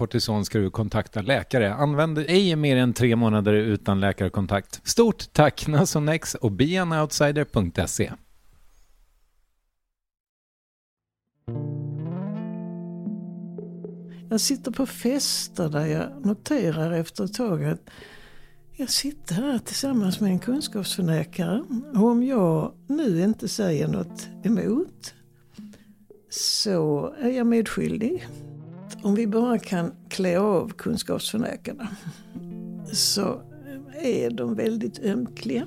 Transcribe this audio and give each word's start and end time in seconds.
kortison 0.00 0.44
ska 0.44 0.58
du 0.58 0.70
kontakta 0.70 1.22
läkare. 1.22 1.74
Använd 1.74 2.18
ej 2.18 2.56
mer 2.56 2.76
än 2.76 2.92
tre 2.92 3.16
månader 3.16 3.52
utan 3.52 4.00
läkarkontakt. 4.00 4.80
Stort 4.88 5.32
tack 5.32 5.66
Nasonex 5.68 6.34
och 6.34 6.52
beanoutsider.se. 6.52 8.12
Jag 14.30 14.40
sitter 14.40 14.70
på 14.70 14.86
fester 14.86 15.68
där 15.68 15.86
jag 15.86 16.26
noterar 16.26 16.92
efter 16.92 17.24
ett 17.24 17.34
tag 17.34 17.64
att 17.64 17.90
jag 18.76 18.90
sitter 18.90 19.34
här 19.34 19.58
tillsammans 19.58 20.20
med 20.20 20.30
en 20.30 20.38
kunskapsförnekare. 20.38 21.62
Och 21.94 22.04
om 22.04 22.22
jag 22.22 22.72
nu 22.86 23.22
inte 23.22 23.48
säger 23.48 23.88
något 23.88 24.28
emot 24.44 25.14
så 26.30 27.14
är 27.18 27.30
jag 27.30 27.46
medskyldig. 27.46 28.26
Om 29.02 29.14
vi 29.14 29.26
bara 29.26 29.58
kan 29.58 29.92
klä 30.08 30.38
av 30.38 30.72
kunskapsförnekarna 30.72 31.88
så 32.92 33.42
är 34.02 34.30
de 34.30 34.54
väldigt 34.54 34.98
ömkliga. 34.98 35.66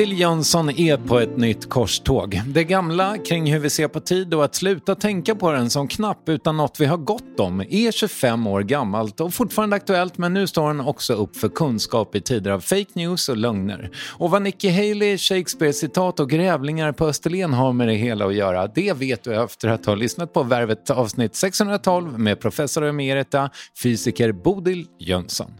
Bodil 0.00 0.20
Jönsson 0.20 0.70
är 0.70 0.96
på 0.96 1.18
ett 1.18 1.36
nytt 1.36 1.68
korståg. 1.68 2.42
Det 2.46 2.64
gamla 2.64 3.18
kring 3.18 3.52
hur 3.52 3.58
vi 3.58 3.70
ser 3.70 3.88
på 3.88 4.00
tid 4.00 4.34
och 4.34 4.44
att 4.44 4.54
sluta 4.54 4.94
tänka 4.94 5.34
på 5.34 5.52
den 5.52 5.70
som 5.70 5.88
knapp 5.88 6.28
utan 6.28 6.56
något 6.56 6.80
vi 6.80 6.86
har 6.86 6.96
gott 6.96 7.40
om 7.40 7.60
är 7.60 7.92
25 7.92 8.46
år 8.46 8.62
gammalt 8.62 9.20
och 9.20 9.34
fortfarande 9.34 9.76
aktuellt 9.76 10.18
men 10.18 10.34
nu 10.34 10.46
står 10.46 10.68
den 10.68 10.80
också 10.80 11.14
upp 11.14 11.36
för 11.36 11.48
kunskap 11.48 12.14
i 12.14 12.20
tider 12.20 12.50
av 12.50 12.60
fake 12.60 12.90
news 12.92 13.28
och 13.28 13.36
lögner. 13.36 13.90
Och 14.18 14.30
vad 14.30 14.42
Nikki 14.42 14.68
Haley, 14.68 15.18
Shakespeare-citat 15.18 16.20
och 16.20 16.30
grävlingar 16.30 16.92
på 16.92 17.06
Österlen 17.06 17.52
har 17.52 17.72
med 17.72 17.88
det 17.88 17.94
hela 17.94 18.26
att 18.26 18.34
göra 18.34 18.66
det 18.66 18.92
vet 18.92 19.24
du 19.24 19.42
efter 19.42 19.68
att 19.68 19.86
ha 19.86 19.94
lyssnat 19.94 20.32
på 20.32 20.42
Värvet 20.42 20.90
avsnitt 20.90 21.34
612 21.34 22.18
med 22.18 22.40
professor 22.40 22.86
emerita 22.86 23.50
fysiker 23.82 24.32
Bodil 24.32 24.86
Jönsson. 24.98 25.59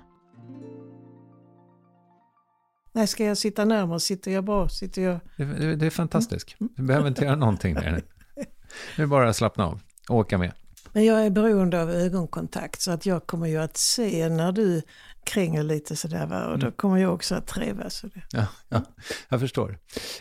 Nej, 2.92 3.06
ska 3.06 3.24
jag 3.24 3.38
sitta 3.38 3.64
närmare? 3.64 4.00
Sitter 4.00 4.30
jag 4.30 4.44
bra? 4.44 4.68
Sitter 4.68 5.02
jag... 5.02 5.20
Det, 5.36 5.76
det, 5.76 5.86
är 5.86 5.90
fantastiskt. 5.90 6.56
Du 6.58 6.82
behöver 6.82 7.08
inte 7.08 7.24
göra 7.24 7.36
någonting 7.36 7.74
där. 7.74 8.02
Nu 8.98 9.06
bara 9.06 9.28
att 9.28 9.37
slappna 9.37 9.66
av 9.66 9.81
och 10.08 10.16
åka 10.16 10.38
med. 10.38 10.52
Men 10.92 11.04
jag 11.04 11.26
är 11.26 11.31
beroende 11.31 11.82
av 11.82 11.90
ögonkontakt 11.90 12.81
så 12.81 12.90
att 12.90 13.06
jag 13.06 13.26
kommer 13.26 13.46
ju 13.46 13.56
att 13.56 13.76
se 13.76 14.28
när 14.28 14.52
du 14.52 14.82
kränger 15.25 15.62
lite 15.62 15.96
sådär 15.96 16.26
va? 16.26 16.46
och 16.46 16.58
då 16.58 16.70
kommer 16.70 16.96
jag 16.96 17.14
också 17.14 17.34
att 17.34 17.46
trevas. 17.46 18.04
Ja, 18.31 18.46
ja, 18.69 18.82
jag 19.28 19.40
förstår. 19.40 19.78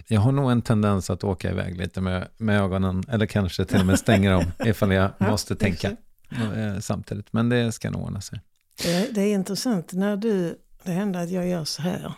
Jag 0.08 0.22
har 0.22 0.32
nog 0.32 0.52
en 0.52 0.62
tendens 0.62 1.10
att 1.10 1.24
åka 1.24 1.52
iväg 1.52 1.78
lite 1.78 2.02
med, 2.02 2.28
med 2.38 2.62
ögonen 2.62 3.04
eller 3.10 3.26
kanske 3.26 3.66
till 3.66 3.80
och 3.80 3.86
med 3.86 4.00
stänger 4.00 4.32
dem 4.32 4.52
ifall 4.66 4.92
jag 4.92 5.12
måste 5.18 5.56
tänka 5.56 5.92
eh, 6.32 6.80
samtidigt. 6.80 7.34
Men 7.34 7.50
det 7.50 7.72
ska 7.72 7.90
nog 7.90 8.02
ordna 8.02 8.22
sig. 8.22 8.42
Det, 8.84 9.16
det 9.16 9.22
är 9.22 9.34
intressant 9.34 9.94
när 9.94 10.18
du, 10.18 10.58
det 10.84 10.92
händer 10.92 11.24
att 11.24 11.30
jag 11.30 11.48
gör 11.48 11.66
så 11.66 11.82
här. 11.82 12.14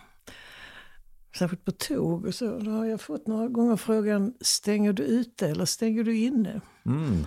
Särskilt 1.38 1.66
på 1.66 1.72
tåg 1.72 2.26
och 2.26 2.36
så. 2.36 2.60
Då 2.60 2.72
har 2.72 2.86
jag 2.86 3.02
fått 3.02 3.28
några 3.28 3.48
gånger 3.48 3.76
frågan, 3.76 4.34
stänger 4.42 4.94
du 4.94 5.04
ute 5.04 5.48
eller 5.48 5.66
stänger 5.66 6.04
du 6.04 6.18
inne? 6.18 6.62
Mm. 6.86 7.26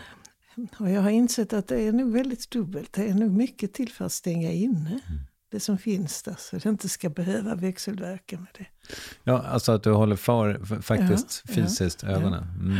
Och 0.79 0.91
jag 0.91 1.03
har 1.03 1.11
insett 1.11 1.53
att 1.53 1.69
det 1.69 1.83
är 1.83 1.93
nog 1.93 2.13
väldigt 2.13 2.51
dubbelt. 2.51 2.93
Det 2.93 3.09
är 3.09 3.15
nog 3.15 3.31
mycket 3.31 3.73
till 3.73 3.93
för 3.93 4.05
att 4.05 4.13
stänga 4.13 4.51
inne. 4.51 4.91
Mm. 4.91 5.21
Det 5.51 5.61
som 5.61 5.79
finns 5.79 6.23
där, 6.23 6.35
så 6.39 6.57
det 6.57 6.69
inte 6.69 6.89
ska 6.89 7.11
behöva 7.11 7.55
växelverka 7.55 8.39
med 8.39 8.49
det. 8.59 8.67
Ja, 9.25 9.43
alltså 9.43 9.73
att 9.73 9.83
du 9.83 9.93
håller 9.93 10.17
för, 10.17 10.81
faktiskt 10.83 11.43
Ja, 11.47 11.55
fysiskt 11.55 12.03
ja, 12.03 12.09
ögonen. 12.09 12.45
Mm. 12.61 12.79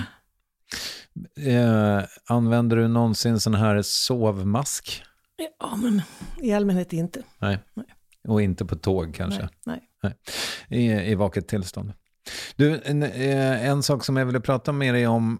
Eh, 1.37 2.05
använder 2.27 2.77
du 2.77 2.89
någonsin 2.89 3.41
sån 3.41 3.55
här 3.55 3.83
sovmask? 3.83 5.03
Ja, 5.61 5.77
men 5.77 6.03
i 6.41 6.53
allmänhet 6.53 6.93
inte. 6.93 7.23
Nej. 7.39 7.59
Nej. 7.75 7.87
Och 8.29 8.43
inte 8.43 8.65
på 8.65 8.77
tåg 8.77 9.15
kanske? 9.15 9.41
Nej. 9.41 9.51
nej. 9.65 9.89
I, 10.69 10.93
I 10.93 11.15
vaket 11.15 11.49
tillstånd. 11.49 11.93
Du, 12.57 12.81
en, 12.85 13.03
eh, 13.03 13.69
en 13.69 13.83
sak 13.83 14.05
som 14.05 14.17
jag 14.17 14.27
ville 14.27 14.41
prata 14.41 14.73
med 14.73 14.95
dig 14.95 15.07
om. 15.07 15.39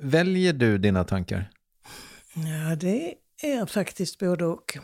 Väljer 0.00 0.52
du 0.52 0.78
dina 0.78 1.04
tankar? 1.04 1.50
Ja, 2.34 2.76
det 2.76 3.14
är 3.42 3.66
faktiskt 3.66 4.18
både 4.18 4.44
och. 4.44 4.78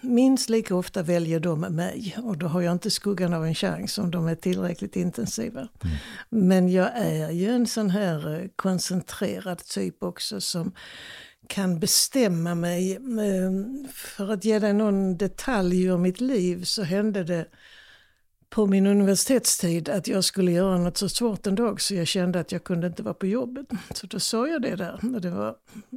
Minst 0.00 0.48
lika 0.48 0.74
ofta 0.74 1.02
väljer 1.02 1.40
de 1.40 1.60
mig 1.60 2.16
och 2.22 2.38
då 2.38 2.46
har 2.46 2.60
jag 2.60 2.72
inte 2.72 2.90
skuggan 2.90 3.34
av 3.34 3.46
en 3.46 3.54
chans 3.54 3.98
om 3.98 4.10
de 4.10 4.26
är 4.26 4.34
tillräckligt 4.34 4.96
intensiva. 4.96 5.60
Mm. 5.60 5.96
Men 6.28 6.68
jag 6.68 6.90
är 6.94 7.30
ju 7.30 7.50
en 7.50 7.66
sån 7.66 7.90
här 7.90 8.34
eh, 8.34 8.48
koncentrerad 8.56 9.58
typ 9.58 10.02
också 10.02 10.40
som 10.40 10.72
kan 11.46 11.78
bestämma 11.78 12.54
mig. 12.54 12.92
Eh, 12.96 13.90
för 13.92 14.32
att 14.32 14.44
ge 14.44 14.58
dig 14.58 14.72
någon 14.72 15.16
detalj 15.16 15.84
ur 15.84 15.98
mitt 15.98 16.20
liv 16.20 16.64
så 16.64 16.82
hände 16.82 17.24
det 17.24 17.46
på 18.50 18.66
min 18.66 18.86
universitetstid 18.86 19.88
att 19.88 20.08
jag 20.08 20.24
skulle 20.24 20.52
göra 20.52 20.78
något 20.78 20.96
så 20.96 21.08
svårt 21.08 21.46
en 21.46 21.54
dag 21.54 21.80
så 21.80 21.94
jag 21.94 22.06
kände 22.06 22.40
att 22.40 22.52
jag 22.52 22.64
kunde 22.64 22.86
inte 22.86 23.02
vara 23.02 23.14
på 23.14 23.26
jobbet. 23.26 23.66
Så 23.94 24.06
då 24.06 24.20
sa 24.20 24.48
jag 24.48 24.62
det 24.62 24.76
där. 24.76 25.14
Och 25.14 25.20
det 25.20 25.30
var 25.30 25.56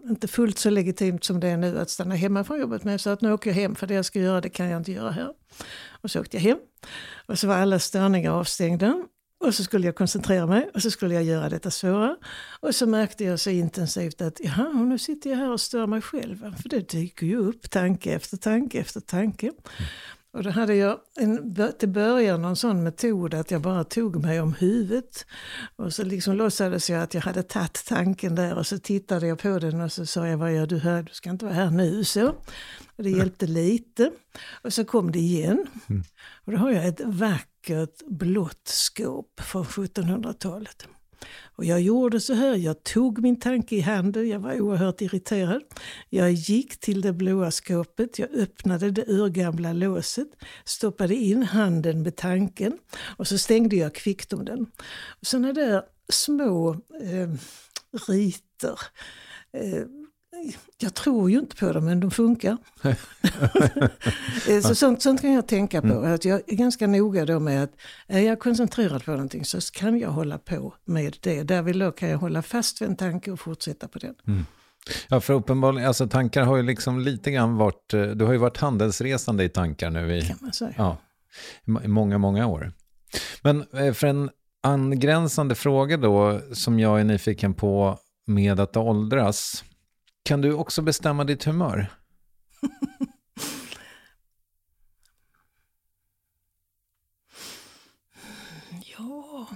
inte 0.09 0.27
fullt 0.27 0.57
så 0.57 0.69
legitimt 0.69 1.23
som 1.23 1.39
det 1.39 1.47
är 1.47 1.57
nu 1.57 1.79
att 1.79 1.89
stanna 1.89 2.15
hemma 2.15 2.43
från 2.43 2.59
jobbet. 2.59 2.83
Men 2.83 2.91
jag 2.91 3.01
sa 3.01 3.11
att 3.11 3.21
nu 3.21 3.33
åker 3.33 3.49
jag 3.49 3.55
hem 3.55 3.75
för 3.75 3.87
det 3.87 3.93
jag 3.93 4.05
ska 4.05 4.19
göra 4.19 4.41
det 4.41 4.49
kan 4.49 4.69
jag 4.69 4.79
inte 4.79 4.91
göra 4.91 5.11
här. 5.11 5.33
Och 6.01 6.11
så 6.11 6.21
åkte 6.21 6.37
jag 6.37 6.41
hem. 6.41 6.57
Och 7.25 7.39
så 7.39 7.47
var 7.47 7.55
alla 7.55 7.79
störningar 7.79 8.31
avstängda. 8.31 9.05
Och 9.41 9.55
så 9.55 9.63
skulle 9.63 9.85
jag 9.85 9.95
koncentrera 9.95 10.47
mig 10.47 10.69
och 10.73 10.81
så 10.81 10.91
skulle 10.91 11.13
jag 11.13 11.23
göra 11.23 11.49
detta 11.49 11.71
svåra. 11.71 12.15
Och 12.59 12.75
så 12.75 12.87
märkte 12.87 13.23
jag 13.23 13.39
så 13.39 13.49
intensivt 13.49 14.21
att 14.21 14.39
jaha, 14.39 14.71
nu 14.71 14.97
sitter 14.97 15.29
jag 15.29 15.37
här 15.37 15.51
och 15.51 15.61
stör 15.61 15.87
mig 15.87 16.01
själv. 16.01 16.55
För 16.61 16.69
det 16.69 16.89
dyker 16.89 17.25
ju 17.25 17.37
upp 17.37 17.69
tanke 17.71 18.13
efter 18.13 18.37
tanke 18.37 18.79
efter 18.79 18.99
tanke. 18.99 19.47
Mm. 19.47 19.57
Och 20.33 20.43
då 20.43 20.49
hade 20.49 20.75
jag 20.75 20.99
en, 21.19 21.55
till 21.79 21.89
början 21.89 22.45
en 22.45 22.55
sån 22.55 22.83
metod 22.83 23.33
att 23.33 23.51
jag 23.51 23.61
bara 23.61 23.83
tog 23.83 24.21
mig 24.21 24.41
om 24.41 24.53
huvudet. 24.53 25.25
Och 25.75 25.93
så 25.93 26.03
liksom 26.03 26.35
låtsades 26.35 26.89
jag 26.89 27.01
att 27.01 27.13
jag 27.13 27.21
hade 27.21 27.43
tagit 27.43 27.85
tanken 27.87 28.35
där 28.35 28.57
och 28.57 28.67
så 28.67 28.79
tittade 28.79 29.27
jag 29.27 29.39
på 29.39 29.59
den 29.59 29.81
och 29.81 29.91
så 29.91 30.05
sa 30.05 30.27
jag, 30.27 30.37
vad 30.37 30.53
gör 30.53 30.67
du 30.67 30.79
här? 30.79 31.03
Du 31.03 31.13
ska 31.13 31.29
inte 31.29 31.45
vara 31.45 31.55
här 31.55 31.71
nu. 31.71 32.03
Så. 32.03 32.27
Och 32.95 33.03
det 33.03 33.09
hjälpte 33.09 33.47
lite. 33.47 34.11
Och 34.61 34.73
så 34.73 34.85
kom 34.85 35.11
det 35.11 35.19
igen. 35.19 35.65
Mm. 35.89 36.03
Och 36.45 36.51
då 36.51 36.57
har 36.57 36.71
jag 36.71 36.87
ett 36.87 37.01
vackert 37.05 37.50
blått 38.07 38.67
skåp 38.67 39.39
från 39.39 39.63
1700-talet. 39.63 40.87
Och 41.55 41.65
jag 41.65 41.81
gjorde 41.81 42.19
så 42.19 42.33
här, 42.33 42.55
jag 42.55 42.83
tog 42.83 43.21
min 43.21 43.39
tanke 43.39 43.75
i 43.75 43.81
handen, 43.81 44.29
jag 44.29 44.39
var 44.39 44.61
oerhört 44.61 45.01
irriterad. 45.01 45.61
Jag 46.09 46.31
gick 46.31 46.79
till 46.79 47.01
det 47.01 47.13
blåa 47.13 47.51
skåpet, 47.51 48.19
jag 48.19 48.29
öppnade 48.29 48.91
det 48.91 49.05
urgamla 49.07 49.73
låset, 49.73 50.27
stoppade 50.65 51.15
in 51.15 51.43
handen 51.43 52.03
med 52.03 52.15
tanken 52.15 52.77
och 53.17 53.27
så 53.27 53.37
stängde 53.37 53.75
jag 53.75 53.95
kvickt 53.95 54.33
om 54.33 54.45
den. 54.45 54.71
Sådana 55.21 55.53
där 55.53 55.83
små 56.09 56.71
eh, 57.01 57.29
riter 58.07 58.79
eh, 59.53 60.00
jag 60.77 60.93
tror 60.93 61.31
ju 61.31 61.39
inte 61.39 61.55
på 61.55 61.73
dem, 61.73 61.85
men 61.85 61.99
de 61.99 62.11
funkar. 62.11 62.57
så 64.61 64.75
sånt, 64.75 65.01
sånt, 65.01 65.21
kan 65.21 65.33
jag 65.33 65.47
tänka 65.47 65.81
på. 65.81 65.87
Mm. 65.87 66.13
Att 66.13 66.25
jag 66.25 66.41
är 66.47 66.55
ganska 66.55 66.87
noga 66.87 67.25
då 67.25 67.39
med 67.39 67.63
att 67.63 67.71
är 68.07 68.19
jag 68.19 68.39
koncentrerad 68.39 69.05
på 69.05 69.11
någonting 69.11 69.45
så 69.45 69.59
kan 69.73 69.99
jag 69.99 70.09
hålla 70.09 70.37
på 70.37 70.73
med 70.85 71.17
det. 71.21 71.43
Därvid 71.43 71.95
kan 71.95 72.09
jag 72.09 72.17
hålla 72.17 72.41
fast 72.41 72.81
vid 72.81 72.89
en 72.89 72.95
tanke 72.95 73.31
och 73.31 73.39
fortsätta 73.39 73.87
på 73.87 73.99
den. 73.99 74.15
Mm. 74.27 74.45
Ja, 75.07 75.21
för 75.21 75.33
uppenbarligen, 75.33 75.87
alltså 75.87 76.07
tankar 76.07 76.43
har 76.43 76.57
ju 76.57 76.63
liksom 76.63 76.99
lite 76.99 77.31
grann 77.31 77.57
varit, 77.57 77.93
eh, 77.93 78.03
du 78.03 78.25
har 78.25 78.31
ju 78.31 78.37
varit 78.37 78.57
handelsresande 78.57 79.43
i 79.43 79.49
tankar 79.49 79.89
nu 79.89 80.17
i. 80.17 80.35
Ja, 80.77 80.97
i 81.83 81.87
många, 81.87 82.17
många 82.17 82.47
år. 82.47 82.71
Men 83.41 83.65
eh, 83.73 83.93
för 83.93 84.07
en 84.07 84.29
angränsande 84.63 85.55
fråga 85.55 85.97
då, 85.97 86.39
som 86.53 86.79
jag 86.79 86.99
är 86.99 87.03
nyfiken 87.03 87.53
på 87.53 87.97
med 88.27 88.59
att 88.59 88.77
åldras, 88.77 89.63
kan 90.23 90.41
du 90.41 90.53
också 90.53 90.81
bestämma 90.81 91.23
ditt 91.23 91.43
humör? 91.43 91.87
ja... 98.97 99.47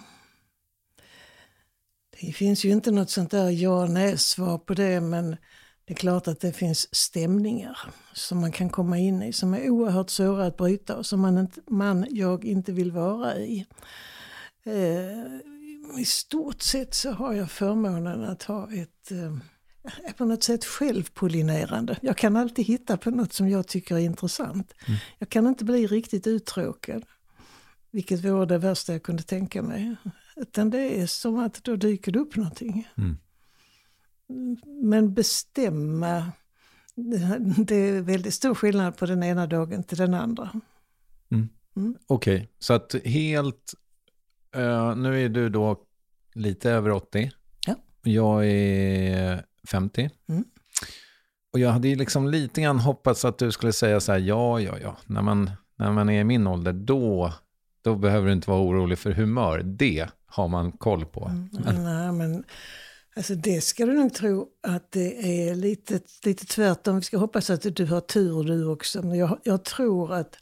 Det 2.21 2.31
finns 2.31 2.65
ju 2.65 2.69
inte 2.69 2.91
något 2.91 3.09
sånt 3.09 3.31
där 3.31 3.50
ja 3.50 3.85
nej 3.85 4.17
svar 4.17 4.57
på 4.57 4.73
det 4.73 5.01
men 5.01 5.38
det 5.85 5.94
är 5.94 5.95
klart 5.95 6.27
att 6.27 6.39
det 6.39 6.51
finns 6.51 6.95
stämningar 6.95 7.79
som 8.13 8.39
man 8.41 8.51
kan 8.51 8.69
komma 8.69 8.97
in 8.97 9.23
i 9.23 9.33
som 9.33 9.53
är 9.53 9.69
oerhört 9.69 10.09
svåra 10.09 10.45
att 10.45 10.57
bryta 10.57 10.97
och 10.97 11.06
som 11.06 11.21
man, 11.21 11.38
inte, 11.38 11.61
man 11.68 12.06
jag 12.09 12.45
inte 12.45 12.71
vill 12.71 12.91
vara 12.91 13.38
i. 13.38 13.65
Eh, 14.63 16.00
I 16.01 16.06
stort 16.06 16.61
sett 16.61 16.94
så 16.94 17.11
har 17.11 17.33
jag 17.33 17.51
förmånen 17.51 18.23
att 18.23 18.44
ha 18.44 18.71
ett 18.71 19.11
eh, 19.11 19.38
är 20.03 20.13
på 20.13 20.25
något 20.25 20.43
sätt 20.43 20.65
självpollinerande. 20.65 21.97
Jag 22.01 22.17
kan 22.17 22.35
alltid 22.35 22.65
hitta 22.65 22.97
på 22.97 23.11
något 23.11 23.33
som 23.33 23.49
jag 23.49 23.67
tycker 23.67 23.95
är 23.95 23.99
intressant. 23.99 24.73
Mm. 24.87 24.99
Jag 25.19 25.29
kan 25.29 25.47
inte 25.47 25.65
bli 25.65 25.87
riktigt 25.87 26.27
uttråkad. 26.27 27.05
Vilket 27.91 28.23
vore 28.23 28.45
det 28.45 28.57
värsta 28.57 28.93
jag 28.93 29.03
kunde 29.03 29.23
tänka 29.23 29.61
mig. 29.61 29.95
Utan 30.35 30.69
det 30.69 31.01
är 31.01 31.07
som 31.07 31.39
att 31.39 31.63
då 31.63 31.75
dyker 31.75 32.11
det 32.11 32.19
upp 32.19 32.35
någonting. 32.35 32.87
Mm. 32.97 33.17
Men 34.81 35.13
bestämma, 35.13 36.31
det 37.57 37.75
är 37.75 38.01
väldigt 38.01 38.33
stor 38.33 38.55
skillnad 38.55 38.97
på 38.97 39.05
den 39.05 39.23
ena 39.23 39.47
dagen 39.47 39.83
till 39.83 39.97
den 39.97 40.13
andra. 40.13 40.49
Mm. 41.31 41.49
Mm. 41.75 41.95
Okej, 42.07 42.35
okay. 42.35 42.47
så 42.59 42.73
att 42.73 42.95
helt, 43.05 43.73
uh, 44.57 44.95
nu 44.95 45.25
är 45.25 45.29
du 45.29 45.49
då 45.49 45.81
lite 46.33 46.71
över 46.71 46.89
80. 46.89 47.31
Ja. 47.67 47.75
Jag 48.03 48.47
är 48.47 49.45
50. 49.65 50.09
Mm. 50.29 50.44
Och 51.53 51.59
jag 51.59 51.69
hade 51.69 51.88
ju 51.88 51.95
liksom 51.95 52.27
lite 52.27 52.62
grann 52.62 52.79
hoppats 52.79 53.25
att 53.25 53.38
du 53.38 53.51
skulle 53.51 53.73
säga 53.73 54.00
så 54.00 54.12
här, 54.12 54.19
ja, 54.19 54.59
ja, 54.59 54.77
ja, 54.81 54.97
när 55.06 55.21
man, 55.21 55.51
när 55.75 55.91
man 55.91 56.09
är 56.09 56.21
i 56.21 56.23
min 56.23 56.47
ålder, 56.47 56.73
då, 56.73 57.33
då 57.81 57.95
behöver 57.95 58.27
du 58.27 58.33
inte 58.33 58.50
vara 58.50 58.62
orolig 58.62 59.00
för 59.00 59.12
humör. 59.12 59.59
Det 59.59 60.09
har 60.25 60.47
man 60.47 60.71
koll 60.71 61.06
på. 61.06 61.25
Mm, 61.25 61.83
nej, 61.83 62.12
men 62.12 62.44
alltså 63.15 63.35
det 63.35 63.62
ska 63.62 63.85
du 63.85 63.94
nog 63.94 64.13
tro 64.13 64.47
att 64.68 64.92
det 64.92 65.47
är 65.49 65.56
lite, 65.56 65.99
lite 66.23 66.45
tvärtom. 66.45 66.95
Vi 66.95 67.01
ska 67.01 67.18
hoppas 67.18 67.49
att 67.49 67.75
du 67.75 67.85
har 67.85 68.01
tur 68.01 68.44
du 68.44 68.66
också. 68.66 69.01
Men 69.01 69.18
jag, 69.18 69.40
jag 69.44 69.63
tror 69.63 70.13
att 70.13 70.37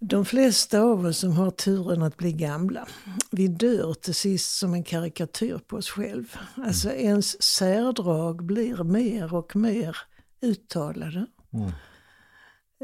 de 0.00 0.24
flesta 0.24 0.80
av 0.80 1.06
oss 1.06 1.18
som 1.18 1.32
har 1.32 1.50
turen 1.50 2.02
att 2.02 2.16
bli 2.16 2.32
gamla, 2.32 2.86
vi 3.30 3.48
dör 3.48 3.94
till 3.94 4.14
sist 4.14 4.58
som 4.58 4.74
en 4.74 4.84
karikatyr 4.84 5.58
på 5.66 5.76
oss 5.76 5.90
själv. 5.90 6.36
Alltså 6.54 6.88
mm. 6.90 7.06
ens 7.06 7.42
särdrag 7.42 8.44
blir 8.44 8.84
mer 8.84 9.34
och 9.34 9.56
mer 9.56 9.96
uttalade. 10.40 11.26
Mm. 11.52 11.70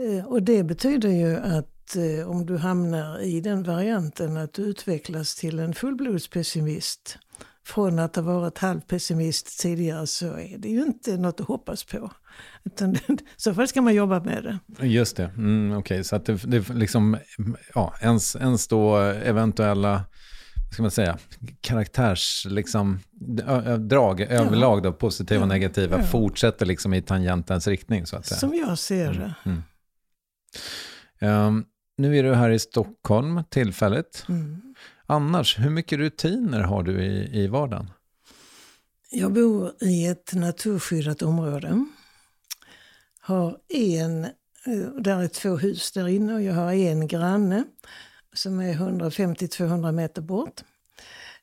Eh, 0.01 0.27
och 0.27 0.43
det 0.43 0.65
betyder 0.65 1.09
ju 1.09 1.37
att 1.37 1.97
eh, 1.97 2.31
om 2.31 2.47
du 2.47 2.57
hamnar 2.57 3.21
i 3.21 3.41
den 3.41 3.63
varianten 3.63 4.37
att 4.37 4.53
du 4.53 4.63
utvecklas 4.63 5.35
till 5.35 5.59
en 5.59 5.75
fullblodspessimist 5.75 7.19
från 7.65 7.99
att 7.99 8.17
ha 8.17 8.23
varit 8.23 8.59
halvpessimist 8.59 9.61
tidigare 9.61 10.07
så 10.07 10.27
är 10.27 10.59
det 10.59 10.69
ju 10.69 10.83
inte 10.83 11.17
något 11.17 11.41
att 11.41 11.47
hoppas 11.47 11.85
på. 11.85 12.11
Utan 12.65 12.97
så 13.37 13.55
fall 13.55 13.69
ska 13.69 13.83
man 13.83 13.95
jobba 13.95 14.21
med 14.21 14.59
det. 14.79 14.87
Just 14.87 15.17
det, 15.17 15.25
mm, 15.37 15.71
okej. 15.71 15.79
Okay. 15.79 16.05
Så 16.05 16.17
att 16.17 16.25
det, 16.25 16.35
det 16.35 16.69
liksom, 16.69 17.17
ja, 17.75 17.95
ens, 18.01 18.37
ens 18.37 18.69
då 18.69 18.97
eventuella, 18.97 20.05
ska 20.73 20.83
man 20.83 20.91
säga, 20.91 21.19
karaktärs, 21.61 22.47
liksom, 22.51 23.01
drag 23.79 24.21
ja. 24.21 24.27
överlag 24.27 24.83
då, 24.83 24.93
positiva 24.93 25.43
och 25.43 25.49
negativa, 25.49 25.99
ja. 25.99 26.05
fortsätter 26.05 26.67
liksom 26.67 26.95
i 26.95 27.03
tangentens 27.03 27.67
riktning 27.67 28.07
så 28.07 28.17
att 28.17 28.27
säga. 28.27 28.39
Som 28.39 28.55
jag 28.55 28.79
ser 28.79 29.13
det. 29.13 29.35
Mm, 29.45 29.63
mm. 31.21 31.47
Um, 31.47 31.65
nu 31.99 32.19
är 32.19 32.23
du 32.23 32.35
här 32.35 32.51
i 32.51 32.59
Stockholm 32.59 33.43
tillfälligt. 33.51 34.25
Mm. 34.29 34.75
Annars, 35.07 35.59
hur 35.59 35.71
mycket 35.71 35.99
rutiner 35.99 36.61
har 36.61 36.83
du 36.83 37.03
i, 37.03 37.43
i 37.43 37.47
vardagen? 37.47 37.91
Jag 39.11 39.33
bor 39.33 39.73
i 39.81 40.07
ett 40.07 40.33
naturskyddat 40.35 41.23
område. 41.23 41.87
Har 43.27 43.59
en, 43.69 44.25
eh, 44.25 44.95
där 45.01 45.23
är 45.23 45.29
två 45.29 45.57
hus 45.57 45.93
där 45.93 46.09
inne 46.09 46.35
och 46.35 46.43
jag 46.43 46.55
har 46.55 46.73
en 46.73 47.09
granne 47.09 47.65
som 48.33 48.61
är 48.61 48.75
150-200 48.75 49.93
meter 49.93 50.23
bort. 50.23 50.61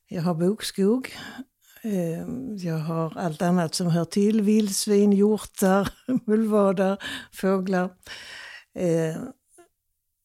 Jag 0.07 0.21
har 0.21 0.33
bokskog. 0.33 1.15
Eh, 1.81 2.27
jag 2.57 2.77
har 2.77 3.17
allt 3.17 3.41
annat 3.41 3.75
som 3.75 3.87
hör 3.87 4.05
till. 4.05 4.41
Vildsvin, 4.41 5.13
hjortar, 5.13 5.89
mullvadar, 6.25 7.03
fåglar. 7.33 7.89
Eh, 8.75 9.23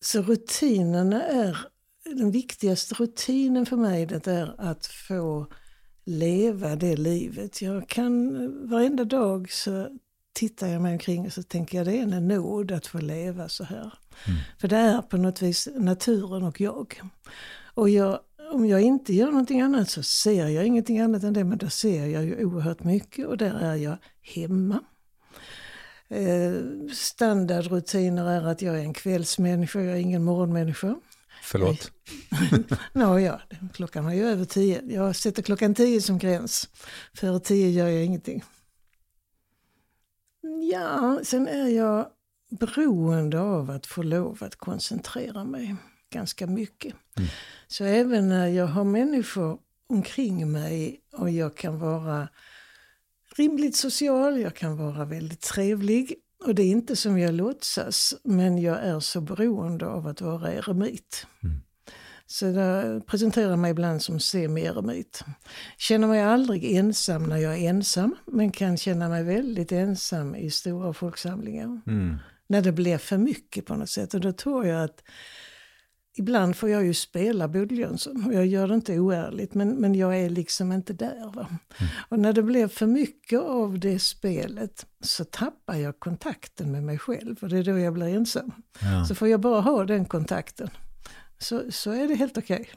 så 0.00 0.22
rutinerna 0.22 1.22
är 1.22 1.58
den 2.04 2.30
viktigaste 2.30 2.94
rutinen 2.94 3.66
för 3.66 3.76
mig 3.76 4.06
det 4.06 4.26
är 4.26 4.54
att 4.58 4.86
få 4.86 5.46
leva 6.04 6.76
det 6.76 6.96
livet. 6.96 7.62
Jag 7.62 7.88
kan 7.88 8.68
varenda 8.68 9.04
dag 9.04 9.50
så 9.50 9.98
tittar 10.38 10.66
jag 10.66 10.82
mig 10.82 10.92
omkring 10.92 11.26
och 11.26 11.32
så 11.32 11.42
tänker 11.42 11.78
jag 11.78 11.86
det 11.86 11.98
är 11.98 12.02
en 12.02 12.28
nåd 12.28 12.72
att 12.72 12.86
få 12.86 12.98
leva 12.98 13.48
så 13.48 13.64
här. 13.64 13.94
Mm. 14.26 14.40
För 14.58 14.68
det 14.68 14.76
är 14.76 15.02
på 15.02 15.16
något 15.16 15.42
vis 15.42 15.68
naturen 15.76 16.42
och 16.42 16.60
jag. 16.60 17.00
Och 17.74 17.88
jag, 17.88 18.20
om 18.52 18.66
jag 18.66 18.80
inte 18.80 19.14
gör 19.14 19.26
någonting 19.26 19.60
annat 19.60 19.90
så 19.90 20.02
ser 20.02 20.48
jag 20.48 20.66
ingenting 20.66 21.00
annat 21.00 21.22
än 21.22 21.32
det, 21.32 21.44
men 21.44 21.58
då 21.58 21.70
ser 21.70 22.06
jag 22.06 22.24
ju 22.24 22.44
oerhört 22.44 22.84
mycket 22.84 23.26
och 23.26 23.36
där 23.36 23.54
är 23.54 23.74
jag 23.74 23.96
hemma. 24.22 24.80
Eh, 26.08 26.52
standardrutiner 26.92 28.30
är 28.30 28.46
att 28.46 28.62
jag 28.62 28.74
är 28.74 28.82
en 28.82 28.94
kvällsmänniska, 28.94 29.80
jag 29.80 29.96
är 29.96 30.00
ingen 30.00 30.24
morgonmänniska. 30.24 30.96
Förlåt? 31.42 31.90
Nå 32.92 33.18
ja, 33.18 33.40
klockan 33.74 34.06
är 34.06 34.14
ju 34.14 34.26
över 34.26 34.44
tio. 34.44 34.82
Jag 34.86 35.16
sätter 35.16 35.42
klockan 35.42 35.74
tio 35.74 36.02
som 36.02 36.18
gräns. 36.18 36.68
Före 37.14 37.40
tio 37.40 37.70
gör 37.70 37.88
jag 37.88 38.04
ingenting. 38.04 38.44
Ja, 40.70 41.20
sen 41.22 41.48
är 41.48 41.68
jag 41.68 42.06
beroende 42.50 43.40
av 43.40 43.70
att 43.70 43.86
få 43.86 44.02
lov 44.02 44.38
att 44.40 44.56
koncentrera 44.56 45.44
mig 45.44 45.76
ganska 46.10 46.46
mycket. 46.46 46.94
Mm. 47.16 47.28
Så 47.66 47.84
även 47.84 48.28
när 48.28 48.46
jag 48.46 48.66
har 48.66 48.84
människor 48.84 49.58
omkring 49.88 50.52
mig 50.52 51.00
och 51.12 51.30
jag 51.30 51.56
kan 51.56 51.78
vara 51.78 52.28
rimligt 53.36 53.76
social, 53.76 54.40
jag 54.40 54.54
kan 54.54 54.76
vara 54.76 55.04
väldigt 55.04 55.40
trevlig. 55.40 56.14
Och 56.44 56.54
det 56.54 56.62
är 56.62 56.70
inte 56.70 56.96
som 56.96 57.18
jag 57.18 57.34
låtsas, 57.34 58.14
men 58.24 58.58
jag 58.58 58.78
är 58.78 59.00
så 59.00 59.20
beroende 59.20 59.86
av 59.86 60.06
att 60.06 60.20
vara 60.20 60.52
eremit. 60.52 61.26
Mm. 61.42 61.60
Så 62.30 62.46
jag 62.46 63.06
presenterar 63.06 63.56
mig 63.56 63.70
ibland 63.70 64.02
som 64.02 64.20
semi-eremit. 64.20 65.24
Känner 65.78 66.08
mig 66.08 66.22
aldrig 66.22 66.76
ensam 66.76 67.22
när 67.22 67.36
jag 67.36 67.58
är 67.58 67.68
ensam, 67.70 68.16
men 68.26 68.52
kan 68.52 68.76
känna 68.76 69.08
mig 69.08 69.24
väldigt 69.24 69.72
ensam 69.72 70.34
i 70.34 70.50
stora 70.50 70.92
folksamlingar. 70.92 71.80
Mm. 71.86 72.16
När 72.46 72.62
det 72.62 72.72
blir 72.72 72.98
för 72.98 73.18
mycket 73.18 73.66
på 73.66 73.74
något 73.74 73.90
sätt. 73.90 74.14
Och 74.14 74.20
då 74.20 74.32
tror 74.32 74.66
jag 74.66 74.84
att 74.84 75.02
Ibland 76.18 76.56
får 76.56 76.68
jag 76.68 76.84
ju 76.84 76.94
spela 76.94 77.48
Bodil 77.48 77.78
Jönsson 77.78 78.26
och 78.26 78.34
jag 78.34 78.46
gör 78.46 78.68
det 78.68 78.74
inte 78.74 78.98
oärligt 78.98 79.54
men, 79.54 79.74
men 79.74 79.94
jag 79.94 80.18
är 80.18 80.30
liksom 80.30 80.72
inte 80.72 80.92
där. 80.92 81.32
Va? 81.34 81.46
Mm. 81.50 81.90
Och 82.08 82.18
när 82.18 82.32
det 82.32 82.42
blir 82.42 82.68
för 82.68 82.86
mycket 82.86 83.40
av 83.40 83.78
det 83.78 83.98
spelet 83.98 84.86
så 85.00 85.24
tappar 85.24 85.74
jag 85.74 85.98
kontakten 85.98 86.72
med 86.72 86.82
mig 86.82 86.98
själv 86.98 87.36
och 87.42 87.48
det 87.48 87.58
är 87.58 87.64
då 87.64 87.78
jag 87.78 87.92
blir 87.92 88.06
ensam. 88.06 88.52
Ja. 88.80 89.04
Så 89.04 89.14
får 89.14 89.28
jag 89.28 89.40
bara 89.40 89.60
ha 89.60 89.84
den 89.84 90.04
kontakten 90.04 90.70
så, 91.38 91.72
så 91.72 91.90
är 91.90 92.08
det 92.08 92.14
helt 92.14 92.38
okej. 92.38 92.60
Okay. 92.60 92.74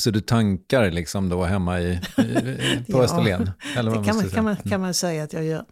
Så 0.00 0.10
du 0.10 0.20
tankar 0.20 0.90
liksom 0.90 1.28
då 1.28 1.44
hemma 1.44 1.80
i, 1.80 1.92
i 1.92 2.84
på 2.92 2.98
ja, 2.98 3.02
Österlen? 3.02 3.50
Eller 3.76 3.90
vad 3.90 4.00
det 4.00 4.06
kan 4.06 4.16
man, 4.16 4.28
kan, 4.28 4.44
man, 4.44 4.56
kan 4.56 4.80
man 4.80 4.94
säga 4.94 5.24
att 5.24 5.32
jag 5.32 5.44
gör. 5.44 5.64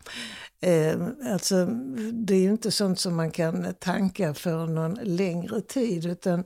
Eh, 0.61 0.97
alltså, 1.33 1.67
det 2.13 2.35
är 2.35 2.41
ju 2.41 2.51
inte 2.51 2.71
sånt 2.71 3.01
som 3.01 3.17
man 3.17 3.31
kan 3.31 3.75
tanka 3.81 4.35
för 4.35 4.67
någon 4.67 4.99
längre 5.03 5.61
tid 5.61 6.07
utan 6.07 6.45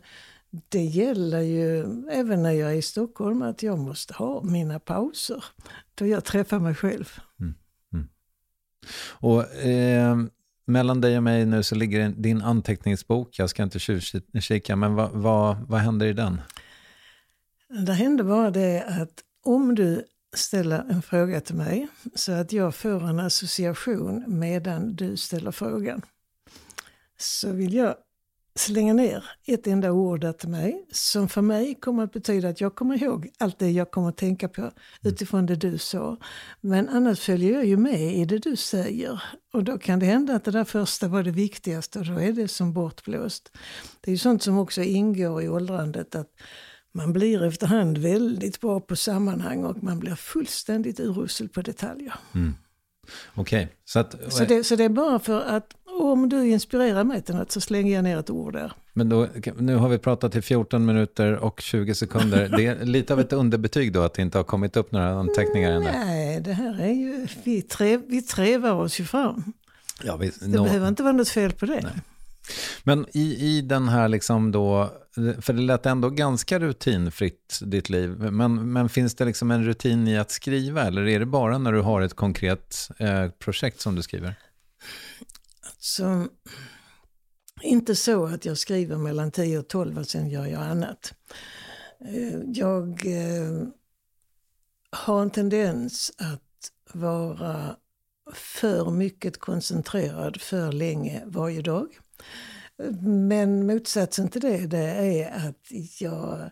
det 0.68 0.84
gäller 0.84 1.40
ju 1.40 1.86
även 2.10 2.42
när 2.42 2.52
jag 2.52 2.70
är 2.70 2.76
i 2.76 2.82
Stockholm 2.82 3.42
att 3.42 3.62
jag 3.62 3.78
måste 3.78 4.14
ha 4.14 4.42
mina 4.42 4.78
pauser 4.78 5.44
då 5.94 6.06
jag 6.06 6.24
träffar 6.24 6.58
mig 6.58 6.74
själv. 6.74 7.12
Mm. 7.40 7.54
Mm. 7.92 8.08
Och 9.10 9.54
eh, 9.54 10.16
mellan 10.64 11.00
dig 11.00 11.16
och 11.16 11.22
mig 11.22 11.46
nu 11.46 11.62
så 11.62 11.74
ligger 11.74 12.08
din 12.08 12.42
anteckningsbok, 12.42 13.38
jag 13.38 13.50
ska 13.50 13.62
inte 13.62 13.78
tjuvkika, 13.78 14.76
men 14.76 14.94
vad, 14.94 15.10
vad, 15.10 15.56
vad 15.68 15.80
händer 15.80 16.06
i 16.06 16.12
den? 16.12 16.40
Det 17.86 17.92
händer 17.92 18.24
bara 18.24 18.50
det 18.50 18.82
att 18.82 19.22
om 19.44 19.74
du 19.74 20.04
ställer 20.36 20.78
en 20.78 21.02
fråga 21.02 21.40
till 21.40 21.54
mig 21.54 21.88
så 22.14 22.32
att 22.32 22.52
jag 22.52 22.74
får 22.74 23.08
en 23.08 23.20
association 23.20 24.24
medan 24.26 24.94
du 24.94 25.16
ställer 25.16 25.50
frågan. 25.50 26.02
Så 27.18 27.52
vill 27.52 27.74
jag 27.74 27.94
slänga 28.54 28.92
ner 28.92 29.24
ett 29.46 29.66
enda 29.66 29.92
ord 29.92 30.20
där 30.20 30.32
till 30.32 30.48
mig 30.48 30.86
som 30.92 31.28
för 31.28 31.42
mig 31.42 31.74
kommer 31.74 32.04
att 32.04 32.12
betyda 32.12 32.48
att 32.48 32.60
jag 32.60 32.74
kommer 32.74 33.02
ihåg 33.02 33.30
allt 33.38 33.58
det 33.58 33.70
jag 33.70 33.90
kommer 33.90 34.08
att 34.08 34.16
tänka 34.16 34.48
på 34.48 34.70
utifrån 35.02 35.46
det 35.46 35.56
du 35.56 35.78
sa. 35.78 36.16
Men 36.60 36.88
annars 36.88 37.20
följer 37.20 37.52
jag 37.52 37.66
ju 37.66 37.76
med 37.76 38.16
i 38.16 38.24
det 38.24 38.38
du 38.38 38.56
säger 38.56 39.22
och 39.52 39.64
då 39.64 39.78
kan 39.78 39.98
det 39.98 40.06
hända 40.06 40.34
att 40.34 40.44
det 40.44 40.50
där 40.50 40.64
första 40.64 41.08
var 41.08 41.22
det 41.22 41.30
viktigaste 41.30 41.98
och 41.98 42.06
då 42.06 42.20
är 42.20 42.32
det 42.32 42.48
som 42.48 42.72
bortblåst. 42.72 43.52
Det 44.00 44.10
är 44.10 44.12
ju 44.12 44.18
sånt 44.18 44.42
som 44.42 44.58
också 44.58 44.82
ingår 44.82 45.42
i 45.42 45.48
åldrandet 45.48 46.14
att 46.14 46.28
man 46.94 47.12
blir 47.12 47.44
efterhand 47.44 47.98
väldigt 47.98 48.60
bra 48.60 48.80
på 48.80 48.96
sammanhang 48.96 49.64
och 49.64 49.82
man 49.82 49.98
blir 49.98 50.14
fullständigt 50.14 51.00
urusel 51.00 51.48
på 51.48 51.62
detaljer. 51.62 52.14
Mm. 52.34 52.54
Okej, 53.34 53.64
okay. 53.64 53.76
så 53.84 53.98
att... 53.98 54.32
Så 54.32 54.44
det, 54.44 54.64
så 54.64 54.76
det 54.76 54.84
är 54.84 54.88
bara 54.88 55.18
för 55.18 55.40
att 55.40 55.76
om 56.00 56.28
du 56.28 56.48
inspirerar 56.48 57.04
mig 57.04 57.22
till 57.22 57.34
något 57.34 57.52
så 57.52 57.60
slänger 57.60 57.94
jag 57.94 58.04
ner 58.04 58.18
ett 58.18 58.30
ord 58.30 58.52
där. 58.52 58.72
Men 58.92 59.08
då, 59.08 59.28
nu 59.58 59.76
har 59.76 59.88
vi 59.88 59.98
pratat 59.98 60.36
i 60.36 60.42
14 60.42 60.84
minuter 60.84 61.32
och 61.36 61.60
20 61.60 61.94
sekunder. 61.94 62.48
Det 62.56 62.66
är 62.66 62.84
lite 62.84 63.12
av 63.12 63.20
ett 63.20 63.32
underbetyg 63.32 63.92
då 63.92 64.02
att 64.02 64.14
det 64.14 64.22
inte 64.22 64.38
har 64.38 64.44
kommit 64.44 64.76
upp 64.76 64.92
några 64.92 65.10
anteckningar 65.10 65.70
än. 65.70 65.82
Nej, 65.82 66.40
det 66.40 66.52
här 66.52 66.80
är 66.80 66.92
ju, 66.92 67.26
vi, 67.44 67.62
trev, 67.62 68.02
vi 68.08 68.22
trevar 68.22 68.72
oss 68.72 69.00
ju 69.00 69.04
fram. 69.04 69.52
Ja, 70.04 70.16
vi, 70.16 70.32
det 70.40 70.58
no, 70.58 70.64
behöver 70.64 70.88
inte 70.88 71.02
vara 71.02 71.12
något 71.12 71.28
fel 71.28 71.52
på 71.52 71.66
det. 71.66 71.80
Nej. 71.82 71.92
Men 72.82 73.06
i, 73.12 73.56
i 73.56 73.60
den 73.60 73.88
här 73.88 74.08
liksom 74.08 74.52
då, 74.52 74.92
för 75.40 75.52
det 75.52 75.62
lät 75.62 75.86
ändå 75.86 76.10
ganska 76.10 76.58
rutinfritt 76.58 77.60
ditt 77.62 77.90
liv, 77.90 78.10
men, 78.10 78.72
men 78.72 78.88
finns 78.88 79.14
det 79.14 79.24
liksom 79.24 79.50
en 79.50 79.64
rutin 79.64 80.08
i 80.08 80.18
att 80.18 80.30
skriva 80.30 80.82
eller 80.82 81.08
är 81.08 81.18
det 81.18 81.26
bara 81.26 81.58
när 81.58 81.72
du 81.72 81.80
har 81.80 82.02
ett 82.02 82.14
konkret 82.14 82.88
eh, 82.98 83.28
projekt 83.28 83.80
som 83.80 83.94
du 83.94 84.02
skriver? 84.02 84.34
Så 85.84 86.28
inte 87.62 87.96
så 87.96 88.26
att 88.26 88.44
jag 88.44 88.58
skriver 88.58 88.96
mellan 88.96 89.30
10 89.30 89.58
och 89.58 89.68
12 89.68 89.98
och 89.98 90.06
sen 90.06 90.28
gör 90.30 90.46
jag 90.46 90.62
annat. 90.62 91.14
Eh, 92.04 92.40
jag 92.46 93.06
eh, 93.06 93.68
har 94.90 95.22
en 95.22 95.30
tendens 95.30 96.12
att 96.18 96.72
vara 96.92 97.76
för 98.32 98.90
mycket 98.90 99.38
koncentrerad 99.38 100.40
för 100.40 100.72
länge 100.72 101.22
varje 101.26 101.62
dag. 101.62 101.98
Men 103.00 103.66
motsatsen 103.66 104.28
till 104.28 104.40
det, 104.40 104.66
det 104.66 104.78
är 104.78 105.48
att 105.48 106.00
jag, 106.00 106.50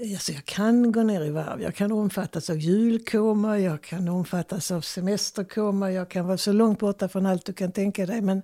Eh, 0.00 0.12
alltså 0.12 0.32
jag 0.32 0.44
kan 0.44 0.92
gå 0.92 1.02
ner 1.02 1.24
i 1.24 1.30
varv. 1.30 1.62
Jag 1.62 1.74
kan 1.74 1.92
omfattas 1.92 2.50
av 2.50 2.58
julkoma, 2.58 3.58
jag 3.58 3.82
kan 3.82 4.08
omfattas 4.08 4.70
av 4.70 4.80
semesterkoma, 4.80 5.92
jag 5.92 6.10
kan 6.10 6.26
vara 6.26 6.38
så 6.38 6.52
långt 6.52 6.78
borta 6.78 7.08
från 7.08 7.26
allt 7.26 7.46
du 7.46 7.52
kan 7.52 7.72
tänka 7.72 8.06
dig. 8.06 8.20
Men, 8.20 8.42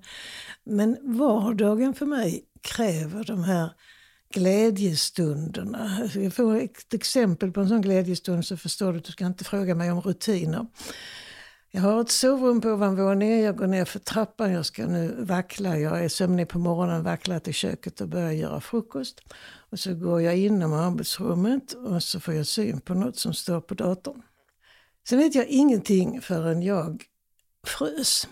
men 0.64 0.97
vardagen 1.02 1.95
för 1.95 2.07
mig 2.07 2.45
kräver 2.62 3.25
de 3.25 3.45
här 3.45 3.71
glädjestunderna. 4.35 6.11
Jag 6.14 6.35
får 6.35 6.57
ett 6.57 6.95
exempel 6.95 7.52
på 7.52 7.61
en 7.61 7.69
sån 7.69 7.83
glädjestund 7.83 8.47
så 8.47 8.57
förstår 8.57 8.93
du 8.93 8.99
att 8.99 9.05
du 9.05 9.12
ska 9.12 9.26
inte 9.26 9.45
fråga 9.45 9.75
mig 9.75 9.93
om 9.93 10.00
rutiner. 10.00 10.67
Jag 11.70 11.82
har 11.82 12.00
ett 12.00 12.10
sovrum 12.10 12.60
på 12.60 12.68
ovanvåningen, 12.68 13.40
jag 13.40 13.56
går 13.56 13.66
ner 13.66 13.84
för 13.84 13.98
trappan, 13.98 14.52
jag 14.52 14.66
ska 14.66 14.87
nu 14.87 15.16
vackla, 15.18 15.78
jag 15.78 16.04
är 16.04 16.08
sömnig 16.08 16.48
på 16.48 16.58
morgonen, 16.58 17.02
vacklar 17.02 17.38
till 17.38 17.54
köket 17.54 18.00
och 18.00 18.08
börjar 18.08 18.32
göra 18.32 18.60
frukost. 18.60 19.20
Och 19.70 19.78
så 19.78 19.94
går 19.94 20.20
jag 20.20 20.37
inom 20.37 20.72
arbetsrummet 20.72 21.72
och 21.72 22.02
så 22.02 22.20
får 22.20 22.34
jag 22.34 22.46
syn 22.46 22.80
på 22.80 22.94
något 22.94 23.16
som 23.16 23.34
står 23.34 23.60
på 23.60 23.75
datorn. 23.75 24.22
Sen 25.08 25.18
vet 25.18 25.34
jag 25.34 25.46
ingenting 25.46 26.20
förrän 26.20 26.62
jag 26.62 27.04
frös. 27.66 28.28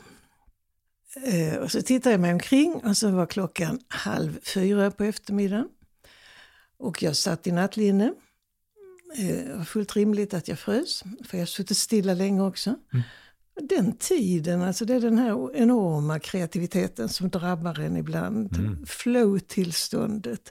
Eh, 1.24 1.56
och 1.56 1.70
så 1.70 1.82
tittar 1.82 2.10
jag 2.10 2.20
mig 2.20 2.32
omkring 2.32 2.74
och 2.74 2.96
så 2.96 3.10
var 3.10 3.26
klockan 3.26 3.80
halv 3.88 4.40
fyra 4.44 4.90
på 4.90 5.04
eftermiddagen. 5.04 5.68
Och 6.78 7.02
jag 7.02 7.16
satt 7.16 7.46
i 7.46 7.52
nattlinne. 7.52 8.14
Eh, 9.18 9.26
det 9.26 9.54
var 9.56 9.64
fullt 9.64 9.96
rimligt 9.96 10.34
att 10.34 10.48
jag 10.48 10.58
frös, 10.58 11.04
för 11.24 11.36
jag 11.36 11.42
har 11.42 11.46
suttit 11.46 11.76
stilla 11.76 12.14
länge 12.14 12.42
också. 12.42 12.74
Mm 12.92 13.04
den 13.62 13.92
tiden, 13.92 14.62
alltså 14.62 14.84
det 14.84 14.94
är 14.94 15.00
den 15.00 15.18
här 15.18 15.56
enorma 15.56 16.18
kreativiteten 16.18 17.08
som 17.08 17.28
drabbar 17.28 17.80
en 17.80 17.96
ibland. 17.96 18.56
Mm. 18.56 18.86
Flow-tillståndet. 18.86 20.50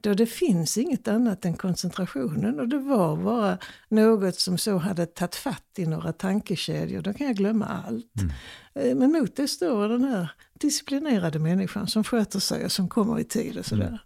Då 0.00 0.14
det 0.14 0.26
finns 0.26 0.78
inget 0.78 1.08
annat 1.08 1.44
än 1.44 1.54
koncentrationen 1.54 2.60
och 2.60 2.68
det 2.68 2.78
var 2.78 3.16
bara 3.16 3.58
något 3.88 4.40
som 4.40 4.58
så 4.58 4.76
hade 4.76 5.06
tagit 5.06 5.34
fatt 5.34 5.78
i 5.78 5.86
några 5.86 6.12
tankekedjor. 6.12 7.02
Då 7.02 7.12
kan 7.12 7.26
jag 7.26 7.36
glömma 7.36 7.66
allt. 7.66 8.20
Mm. 8.20 8.32
Eh, 8.74 8.96
men 8.96 9.12
mot 9.12 9.36
det 9.36 9.48
står 9.48 9.88
den 9.88 10.04
här 10.04 10.28
disciplinerade 10.60 11.38
människan 11.38 11.86
som 11.86 12.04
sköter 12.04 12.40
sig 12.40 12.64
och 12.64 12.72
som 12.72 12.88
kommer 12.88 13.20
i 13.20 13.24
tid 13.24 13.58
och 13.58 13.66
sådär. 13.66 14.02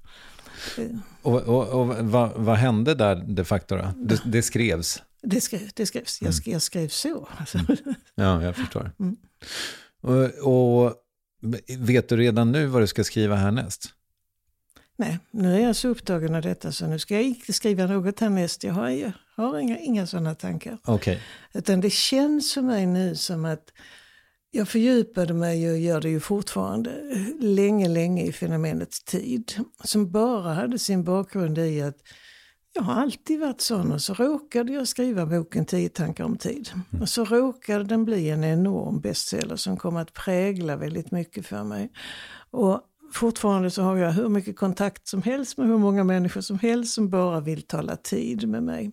Mm. 0.79 1.01
Och, 1.23 1.43
och, 1.43 1.69
och 1.69 1.87
vad, 1.89 2.33
vad, 2.37 2.57
hände 2.57 2.95
där 2.95 3.25
de 3.27 3.45
facto? 3.45 3.77
Det, 3.97 4.23
det 4.25 4.43
skrevs? 4.43 5.03
Det, 5.23 5.41
skrev, 5.41 5.71
det 5.75 5.87
skrevs. 5.87 6.23
Jag, 6.23 6.35
skrev, 6.35 6.53
jag 6.53 6.63
skrev 6.63 6.89
så. 6.89 7.29
Alltså. 7.39 7.59
Mm. 7.59 7.95
Ja, 8.15 8.43
jag 8.43 8.57
förstår. 8.57 8.93
Mm. 9.01 9.17
Och, 10.01 10.85
och, 10.85 10.95
vet 11.79 12.09
du 12.09 12.17
redan 12.17 12.53
nu 12.53 12.67
vad 12.67 12.83
du 12.83 12.87
ska 12.87 13.05
skriva 13.05 13.37
härnäst? 13.37 13.93
Nej, 14.99 15.19
nu 15.31 15.55
är 15.55 15.61
jag 15.61 15.77
så 15.77 15.89
upptagen 15.89 16.35
av 16.35 16.43
detta 16.43 16.73
så 16.73 16.87
nu 16.87 16.99
ska 16.99 17.15
jag 17.15 17.23
inte 17.23 17.53
skriva 17.53 17.87
något 17.87 18.21
härnäst. 18.21 18.65
Jag 18.65 18.73
har, 18.73 18.91
jag 18.91 19.13
har 19.37 19.59
inga, 19.59 19.79
inga 19.79 20.07
sådana 20.07 20.35
tankar. 20.35 20.79
Okej. 20.85 21.23
Utan 21.55 21.81
det 21.81 21.91
känns 21.91 22.55
för 22.55 22.63
mig 22.63 22.87
nu 22.87 23.17
som 23.17 23.45
att 23.45 23.73
jag 24.51 24.69
fördjupade 24.69 25.35
mig 25.35 25.71
och 25.71 25.79
gör 25.79 26.01
det 26.01 26.09
ju 26.09 26.21
fortfarande 26.21 26.91
länge, 27.41 27.89
länge 27.89 28.23
i 28.23 28.33
fenomenets 28.33 29.05
tid. 29.05 29.53
Som 29.85 30.11
bara 30.11 30.55
hade 30.55 30.79
sin 30.79 31.05
bakgrund 31.05 31.59
i 31.59 31.83
att 31.83 31.97
jag 32.77 32.83
har 32.83 32.95
alltid 32.95 33.41
varit 33.41 33.61
sån 33.61 33.93
och 33.93 34.03
så 34.03 34.15
råkade 34.15 34.73
jag 34.73 34.89
skriva 34.89 35.27
boken 35.27 35.67
10 35.67 35.89
tankar 35.89 36.25
om 36.25 36.37
tid. 36.37 36.71
Och 37.01 37.09
så 37.09 37.25
råkade 37.25 37.85
den 37.85 38.05
bli 38.05 38.31
en 38.31 38.45
enorm 38.45 39.01
bestseller 39.01 39.57
som 39.57 39.77
kom 39.77 39.97
att 39.97 40.13
prägla 40.13 40.77
väldigt 40.77 41.11
mycket 41.11 41.47
för 41.47 41.65
mig. 41.65 41.93
Och 42.51 42.81
fortfarande 43.13 43.71
så 43.71 43.83
har 43.83 43.97
jag 43.97 44.13
hur 44.13 44.29
mycket 44.29 44.57
kontakt 44.57 45.09
som 45.09 45.23
helst 45.23 45.59
med 45.59 45.67
hur 45.67 45.79
många 45.79 46.05
människor 46.05 46.41
som 46.41 46.59
helst 46.59 46.95
som 46.95 47.11
bara 47.11 47.41
vill 47.41 47.63
tala 47.63 47.97
tid 47.97 48.49
med 48.49 48.63
mig. 48.63 48.93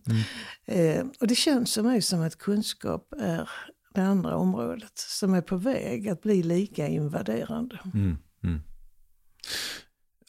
Eh, 0.65 1.05
och 1.19 1.27
det 1.27 1.35
känns 1.35 1.73
för 1.73 1.83
mig 1.83 2.01
som 2.01 2.21
att 2.21 2.37
kunskap 2.37 3.13
är 3.19 3.49
det 3.93 4.01
andra 4.01 4.35
området 4.35 4.93
som 4.95 5.33
är 5.33 5.41
på 5.41 5.55
väg 5.55 6.09
att 6.09 6.21
bli 6.21 6.43
lika 6.43 6.87
invaderande. 6.87 7.79
Mm. 7.93 8.17
Mm. 8.43 8.61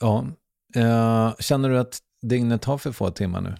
Ja, 0.00 0.26
eh, 0.75 1.34
känner 1.38 1.68
du 1.68 1.78
att 1.78 2.00
dygnet 2.28 2.64
har 2.64 2.78
för 2.78 2.93
få 2.93 3.11
timmar 3.11 3.40
nu? 3.40 3.54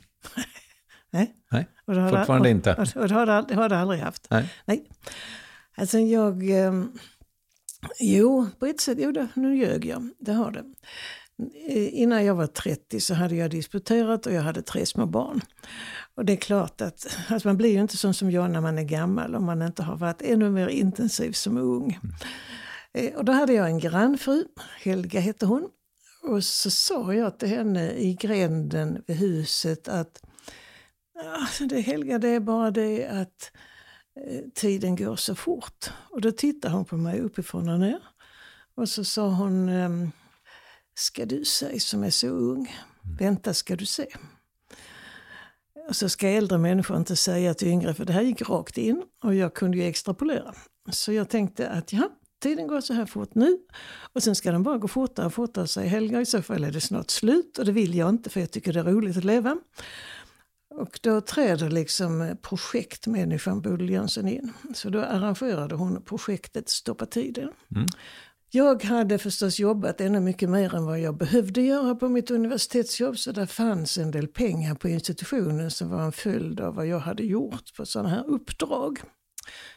Nej. 1.11 1.35
Nej, 1.51 1.69
Och 1.85 1.95
det 1.95 2.01
har 2.01 2.11
fortfarande 2.11 2.49
och, 2.49 2.51
inte. 2.51 2.75
Och, 2.75 3.03
och 3.03 3.09
det, 3.09 3.15
har 3.15 3.27
det, 3.49 3.55
har 3.55 3.69
det 3.69 3.79
aldrig 3.79 4.01
haft. 4.01 4.27
Nej. 4.31 4.53
Nej. 4.65 4.89
Alltså 5.77 5.99
jag... 5.99 6.51
ehm, 6.51 6.93
jo, 8.01 8.47
på 8.59 8.67
ett 8.67 8.81
sätt, 8.81 8.99
jo 9.01 9.13
det, 9.13 9.29
nu 9.35 9.57
ljög 9.57 9.85
jag. 9.85 10.11
Det 10.19 10.33
har 10.33 10.51
det. 10.51 10.65
Eh, 11.69 12.01
Innan 12.01 12.25
jag 12.25 12.35
var 12.35 12.47
30 12.47 13.01
så 13.01 13.15
hade 13.15 13.35
jag 13.35 13.51
disputerat 13.51 14.27
och 14.27 14.33
jag 14.33 14.43
hade 14.43 14.63
tre 14.63 14.87
små 14.87 15.07
barn. 15.07 15.41
Och 16.15 16.25
det 16.25 16.33
är 16.33 16.37
klart 16.37 16.81
att 16.81 17.19
alltså 17.29 17.49
man 17.49 17.57
blir 17.57 17.73
ju 17.73 17.81
inte 17.81 17.97
sån 17.97 18.15
som 18.15 18.31
jag 18.31 18.51
när 18.51 18.61
man 18.61 18.79
är 18.79 18.83
gammal 18.83 19.35
om 19.35 19.45
man 19.45 19.63
inte 19.63 19.83
har 19.83 19.97
varit 19.97 20.23
ännu 20.23 20.51
mer 20.51 20.69
intensiv 20.69 21.33
som 21.33 21.57
ung. 21.59 21.99
Eh, 22.95 23.15
Och 23.15 23.25
då 23.25 23.33
hade 23.33 23.53
jag 23.53 23.67
en 23.67 23.79
grannfru, 23.79 24.45
Helga 24.83 25.21
hette 25.21 25.47
hon. 25.47 25.69
Och 26.25 26.45
så 26.45 26.71
sa 26.71 27.15
jag 27.15 27.39
till 27.39 27.49
henne 27.49 27.93
i 27.93 28.15
gränden 28.15 29.03
vid 29.07 29.17
huset 29.17 29.89
att 29.89 30.23
Alltså 31.41 31.67
det 31.67 31.81
Helga, 31.81 32.19
det 32.19 32.29
är 32.29 32.41
bara 32.41 32.71
det 32.71 33.07
att 33.07 33.53
eh, 34.21 34.41
tiden 34.55 34.97
går 34.97 35.17
så 35.17 35.35
fort. 35.35 35.91
Och 36.11 36.21
då 36.21 36.33
tittade 36.33 36.75
hon 36.75 36.85
på 36.85 36.97
mig 36.97 37.21
uppifrån 37.21 37.69
och 37.69 37.81
ner. 37.81 38.03
Och 38.75 38.89
så 38.89 39.05
sa 39.05 39.29
hon, 39.29 39.69
ehm, 39.69 40.11
ska 40.95 41.27
du 41.27 41.45
säga 41.45 41.81
som 41.81 42.05
är 42.05 42.11
så 42.11 42.27
ung, 42.27 42.77
vänta 43.19 43.55
ska 43.55 43.77
du 43.77 43.87
se. 43.87 44.07
Och 45.89 45.97
så 45.97 46.09
ska 46.09 46.29
äldre 46.29 46.59
människor 46.59 46.97
inte 46.97 47.17
säga 47.17 47.55
till 47.55 47.69
yngre, 47.69 47.95
för 47.95 48.05
det 48.05 48.13
här 48.13 48.23
gick 48.23 48.49
rakt 48.49 48.79
in 48.79 49.03
och 49.23 49.35
jag 49.35 49.55
kunde 49.55 49.77
ju 49.77 49.85
extrapolera. 49.85 50.55
Så 50.91 51.13
jag 51.13 51.29
tänkte 51.29 51.69
att 51.69 51.93
ja, 51.93 52.11
tiden 52.45 52.67
går 52.67 52.81
så 52.81 52.95
här 52.95 53.07
fort 53.07 53.35
nu 53.35 53.59
och 54.13 54.23
sen 54.23 54.35
ska 54.35 54.53
den 54.53 54.63
bara 54.63 54.79
gå 54.79 54.89
fortare 54.89 55.27
och 55.27 55.35
fortare, 55.35 55.67
säger 55.67 55.89
Helga. 55.89 56.21
I 56.21 56.27
så 56.27 56.43
fall 56.43 56.65
är 56.65 56.71
det 56.71 56.81
snart 56.81 57.11
slut 57.11 57.59
och 57.59 57.65
det 57.65 57.73
vill 57.73 57.95
jag 57.95 58.09
inte 58.09 58.31
för 58.31 58.41
jag 58.41 58.51
tycker 58.51 58.73
det 58.73 58.81
är 58.81 58.85
roligt 58.85 59.17
att 59.17 59.25
leva. 59.25 59.57
Och 60.75 61.01
då 61.03 61.21
träder 61.21 61.71
liksom 61.71 62.37
projektmänniskan 62.43 63.61
Bodil 63.61 63.91
Jönsson 63.91 64.29
in. 64.29 64.53
Så 64.75 64.91
då 64.91 65.01
arrangerade 65.01 65.75
hon 65.75 66.03
projektet 66.03 66.69
Stoppa 66.69 67.07
tiden. 67.07 67.51
Jag 68.51 68.85
hade 68.85 69.19
förstås 69.19 69.59
jobbat 69.59 70.01
ännu 70.01 70.21
mycket 70.21 70.51
mer 70.51 70.75
än 70.75 70.87
vad 70.87 71.01
jag 71.01 71.17
behövde 71.17 71.63
göra 71.63 71.95
på 71.95 72.09
mitt 72.09 72.31
universitetsjobb. 72.31 73.19
Så 73.19 73.33
det 73.33 73.47
fanns 73.47 73.99
en 73.99 74.11
del 74.11 74.29
pengar 74.29 74.75
på 74.75 74.89
institutionen 74.89 75.71
som 75.71 75.91
var 75.91 76.03
en 76.03 76.13
följd 76.13 76.61
av 76.61 76.75
vad 76.75 76.87
jag 76.87 76.99
hade 76.99 77.23
gjort 77.23 77.77
på 77.77 77.87
sådana 77.87 78.09
här 78.09 78.25
uppdrag. 78.27 78.99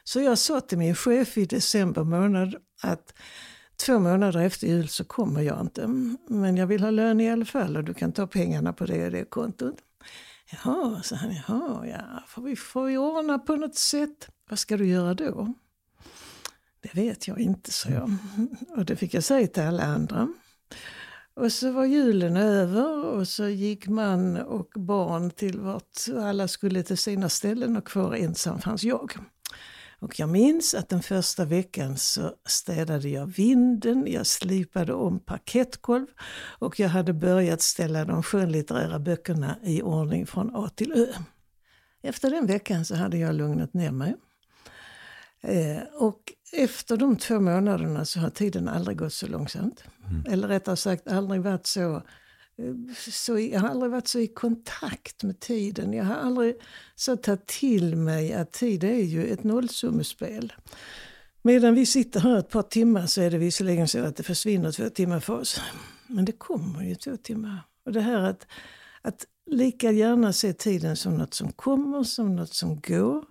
Så 0.04 0.22
jag 0.22 0.38
sa 0.38 0.62
till 0.62 0.78
min 0.78 0.96
chef 0.96 1.38
i 1.38 1.46
december 1.46 2.04
månad 2.04 2.56
att 2.84 3.14
två 3.86 4.00
månader 4.00 4.40
efter 4.40 4.68
jul 4.68 4.88
så 4.88 5.04
kommer 5.04 5.42
jag 5.42 5.62
inte. 5.62 5.88
Men 6.28 6.58
jag 6.58 6.68
vill 6.68 6.84
ha 6.84 6.92
lön 6.92 7.22
i 7.22 7.32
alla 7.32 7.46
fall 7.46 7.78
och 7.78 7.84
du 7.84 7.94
kan 7.94 8.12
ta 8.12 8.28
pengarna 8.28 8.74
på 8.74 8.86
det 8.86 9.06
och 9.06 9.12
det 9.12 9.26
kontot. 9.26 9.76
Jaha, 10.52 11.02
sa 11.04 11.16
han. 11.16 11.36
Jaha, 11.48 11.88
ja, 11.88 12.24
får 12.28 12.42
vi, 12.42 12.56
får 12.56 12.86
vi 12.86 12.98
ordna 12.98 13.40
på 13.40 13.56
något 13.56 13.76
sätt. 13.76 14.30
Vad 14.50 14.60
ska 14.60 14.78
du 14.78 14.88
göra 14.88 15.14
då? 15.14 15.54
Det 16.82 16.96
vet 16.96 17.28
jag 17.28 17.40
inte, 17.40 17.72
sa 17.72 17.90
jag. 17.90 18.12
Och 18.78 18.86
det 18.86 18.96
fick 18.96 19.14
jag 19.14 19.24
säga 19.24 19.48
till 19.48 19.64
alla 19.64 19.84
andra. 19.84 20.28
Och 21.34 21.52
så 21.52 21.72
var 21.72 21.86
julen 21.86 22.38
över 22.38 23.06
och 23.06 23.28
så 23.28 23.48
gick 23.48 23.88
man 23.88 24.38
och 24.38 24.72
barn 24.76 25.32
till 25.32 25.60
vart 25.60 26.00
alla 26.18 26.48
skulle 26.48 26.84
till 26.84 26.98
sina 26.98 27.30
ställen 27.30 27.78
och 27.78 27.88
kvar 27.88 28.16
ensam 28.16 28.62
fanns 28.62 28.84
jag. 28.84 29.14
Och 30.00 30.20
jag 30.20 30.30
minns 30.30 30.74
att 30.74 30.90
den 30.90 31.02
första 31.02 31.46
veckan 31.46 31.98
så 31.98 32.34
städade 32.46 33.10
jag 33.10 33.26
vinden, 33.26 34.06
jag 34.08 34.28
slipade 34.28 34.94
om 34.94 35.20
parkettgolv 35.20 36.08
och 36.60 36.80
jag 36.80 36.90
hade 36.90 37.14
börjat 37.14 37.62
ställa 37.62 38.06
de 38.06 38.24
skönlitterära 38.24 39.00
böckerna 39.00 39.56
i 39.64 39.82
ordning 39.82 40.28
från 40.28 40.56
A 40.56 40.70
till 40.76 40.92
Ö. 40.92 41.08
Efter 42.02 42.30
den 42.30 42.46
veckan 42.46 42.86
så 42.86 42.96
hade 42.96 43.18
jag 43.18 43.36
lugnat 43.36 43.74
ner 43.74 43.92
mig. 43.92 44.16
Eh, 45.42 45.84
och 45.94 46.22
efter 46.54 46.98
de 46.98 47.16
två 47.18 47.40
månaderna 47.40 48.06
så 48.06 48.20
har 48.20 48.30
tiden 48.30 48.68
aldrig 48.68 48.98
gått 48.98 49.14
så 49.14 49.28
långsamt. 49.28 49.84
Eller 50.28 50.48
rättare 50.48 50.76
sagt 50.76 51.08
aldrig 51.08 51.42
varit 51.42 51.68
så, 51.68 52.02
så 53.12 53.40
jag 53.40 53.60
har 53.60 53.70
aldrig 53.70 53.92
varit 53.92 54.08
så 54.08 54.20
i 54.20 54.28
kontakt 54.28 55.24
med 55.24 55.40
tiden. 55.40 55.94
Jag 55.94 56.06
har 56.06 56.16
aldrig 56.16 56.56
så 56.96 57.16
tagit 57.16 57.48
till 57.48 57.96
mig 57.96 58.34
att 58.34 58.52
tid 58.52 58.84
är 58.84 59.04
ju 59.04 59.28
ett 59.28 59.44
nollsummespel. 59.44 60.54
Medan 61.42 61.76
vi 61.76 61.86
sitter 61.86 62.20
här 62.20 62.38
ett 62.38 62.50
par 62.50 62.62
timmar 62.62 63.06
så 63.06 63.22
är 63.22 63.32
det 63.32 63.38
visserligen 63.38 63.88
så 63.88 64.04
att 64.04 64.16
det 64.16 64.24
försvinner 64.24 64.72
två 64.72 64.90
timmar 64.90 65.20
för 65.20 65.40
oss. 65.40 65.62
Men 66.08 66.26
det 66.26 66.32
kommer 66.32 66.84
ju 66.84 66.96
två 66.96 67.18
timmar. 67.18 67.62
Och 67.86 67.92
det 67.92 68.02
här 68.02 68.22
att, 68.22 68.48
att 69.02 69.26
lika 69.46 69.92
gärna 69.92 70.34
se 70.34 70.54
tiden 70.54 70.96
som 70.96 71.18
något 71.18 71.34
som 71.34 71.52
kommer, 71.52 72.04
som 72.04 72.36
något 72.36 72.54
som 72.54 72.80
går. 72.80 73.26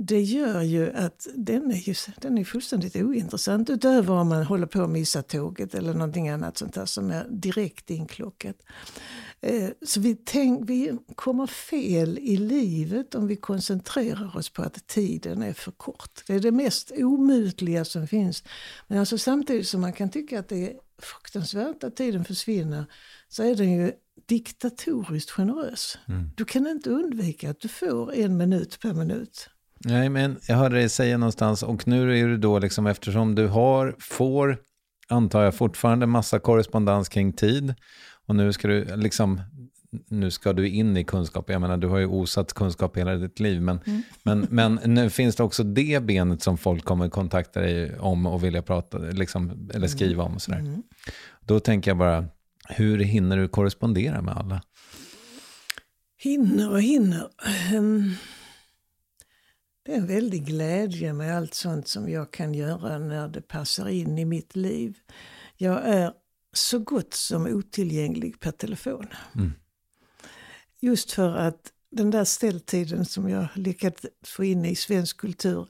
Det 0.00 0.20
gör 0.20 0.62
ju 0.62 0.92
att 0.92 1.26
den 1.34 1.70
är, 1.70 1.88
ju, 1.88 1.94
den 2.16 2.38
är 2.38 2.44
fullständigt 2.44 2.96
ointressant 2.96 3.70
utöver 3.70 4.14
om 4.14 4.28
man 4.28 4.44
håller 4.44 4.66
på 4.66 4.82
att 4.82 4.90
missa 4.90 5.22
tåget 5.22 5.74
eller 5.74 5.92
någonting 5.92 6.28
annat 6.28 6.58
sånt 6.58 6.74
där 6.74 6.86
som 6.86 7.10
är 7.10 7.26
direkt 7.30 7.90
inklockat. 7.90 8.56
Eh, 9.40 9.68
Så 9.82 10.00
vi, 10.00 10.16
tänk, 10.24 10.70
vi 10.70 10.98
kommer 11.14 11.46
fel 11.46 12.18
i 12.18 12.36
livet 12.36 13.14
om 13.14 13.26
vi 13.26 13.36
koncentrerar 13.36 14.36
oss 14.36 14.50
på 14.50 14.62
att 14.62 14.86
tiden 14.86 15.42
är 15.42 15.52
för 15.52 15.72
kort. 15.72 16.22
Det 16.26 16.34
är 16.34 16.40
det 16.40 16.52
mest 16.52 16.90
omutliga 16.90 17.84
som 17.84 18.06
finns. 18.06 18.44
Men 18.86 18.98
alltså 18.98 19.18
samtidigt 19.18 19.68
som 19.68 19.80
man 19.80 19.92
kan 19.92 20.10
tycka 20.10 20.38
att 20.38 20.48
det 20.48 20.70
är 20.70 20.72
fruktansvärt 21.02 21.84
att 21.84 21.96
tiden 21.96 22.24
försvinner 22.24 22.84
så 23.28 23.42
är 23.42 23.54
den 23.54 23.72
ju 23.72 23.92
diktatoriskt 24.26 25.30
generös. 25.30 25.98
Du 26.36 26.44
kan 26.44 26.66
inte 26.66 26.90
undvika 26.90 27.50
att 27.50 27.60
du 27.60 27.68
får 27.68 28.14
en 28.14 28.36
minut 28.36 28.78
per 28.80 28.94
minut. 28.94 29.48
Nej, 29.84 30.08
men 30.08 30.36
jag 30.48 30.56
hörde 30.56 30.76
dig 30.76 30.88
säga 30.88 31.18
någonstans, 31.18 31.62
och 31.62 31.88
nu 31.88 32.18
är 32.18 32.28
det 32.28 32.36
då 32.36 32.58
liksom 32.58 32.86
eftersom 32.86 33.34
du 33.34 33.46
har, 33.46 33.96
får, 33.98 34.58
antar 35.08 35.42
jag, 35.42 35.54
fortfarande 35.54 36.06
massa 36.06 36.38
korrespondens 36.38 37.08
kring 37.08 37.32
tid, 37.32 37.74
och 38.26 38.36
nu 38.36 38.52
ska 38.52 38.68
du 38.68 38.96
liksom, 38.96 39.40
nu 40.08 40.30
ska 40.30 40.52
du 40.52 40.68
in 40.68 40.96
i 40.96 41.04
kunskap, 41.04 41.50
jag 41.50 41.60
menar 41.60 41.76
du 41.76 41.88
har 41.88 41.98
ju 41.98 42.06
osatt 42.06 42.52
kunskap 42.52 42.96
hela 42.96 43.14
ditt 43.14 43.40
liv, 43.40 43.62
men, 43.62 43.80
men, 44.22 44.46
men 44.50 44.80
nu 44.84 45.10
finns 45.10 45.36
det 45.36 45.42
också 45.42 45.62
det 45.64 46.02
benet 46.02 46.42
som 46.42 46.58
folk 46.58 46.84
kommer 46.84 47.08
kontakta 47.08 47.60
dig 47.60 47.98
om 47.98 48.26
och 48.26 48.44
vilja 48.44 48.62
prata, 48.62 48.98
liksom, 48.98 49.70
eller 49.74 49.86
skriva 49.88 50.22
om 50.24 50.34
och 50.34 50.42
sådär. 50.42 50.76
Då 51.40 51.60
tänker 51.60 51.90
jag 51.90 51.98
bara, 51.98 52.24
hur 52.68 52.98
hinner 52.98 53.36
du 53.36 53.48
korrespondera 53.48 54.22
med 54.22 54.36
alla? 54.36 54.62
Hinner 56.18 56.70
och 56.70 56.82
hinner. 56.82 57.28
Ehm, 57.72 58.14
Det 59.88 59.94
är 59.94 59.98
en 59.98 60.06
väldig 60.06 60.46
glädje 60.46 61.12
med 61.12 61.36
allt 61.36 61.54
sånt 61.54 61.88
som 61.88 62.08
jag 62.08 62.30
kan 62.30 62.54
göra 62.54 62.98
när 62.98 63.28
det 63.28 63.40
passar 63.40 63.88
in 63.88 64.18
i 64.18 64.24
mitt 64.24 64.56
liv. 64.56 64.98
Jag 65.56 65.84
är 65.84 66.12
så 66.52 66.78
gott 66.78 67.14
som 67.14 67.46
otillgänglig 67.46 68.40
per 68.40 68.50
telefon. 68.50 69.06
Just 70.80 71.12
för 71.12 71.36
att 71.36 71.72
den 71.90 72.10
där 72.10 72.24
ställtiden 72.24 73.04
som 73.04 73.28
jag 73.28 73.46
lyckats 73.54 74.06
få 74.24 74.44
in 74.44 74.64
i 74.64 74.74
svensk 74.74 75.16
kultur, 75.16 75.68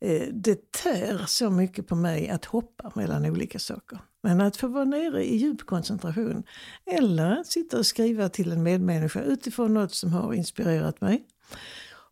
eh, 0.00 0.28
det 0.32 0.72
tär 0.72 1.24
så 1.26 1.50
mycket 1.50 1.86
på 1.86 1.94
mig 1.94 2.28
att 2.28 2.44
hoppa 2.44 2.92
mellan 2.94 3.26
olika 3.26 3.58
saker. 3.58 3.98
Men 4.22 4.40
att 4.40 4.56
få 4.56 4.68
vara 4.68 4.84
nere 4.84 5.24
i 5.24 5.36
djup 5.36 5.66
koncentration 5.66 6.42
eller 6.86 7.40
att 7.40 7.46
sitta 7.46 7.78
och 7.78 7.86
skriva 7.86 8.28
till 8.28 8.52
en 8.52 8.62
medmänniska 8.62 9.22
utifrån 9.22 9.74
något 9.74 9.94
som 9.94 10.12
har 10.12 10.34
inspirerat 10.34 11.00
mig. 11.00 11.24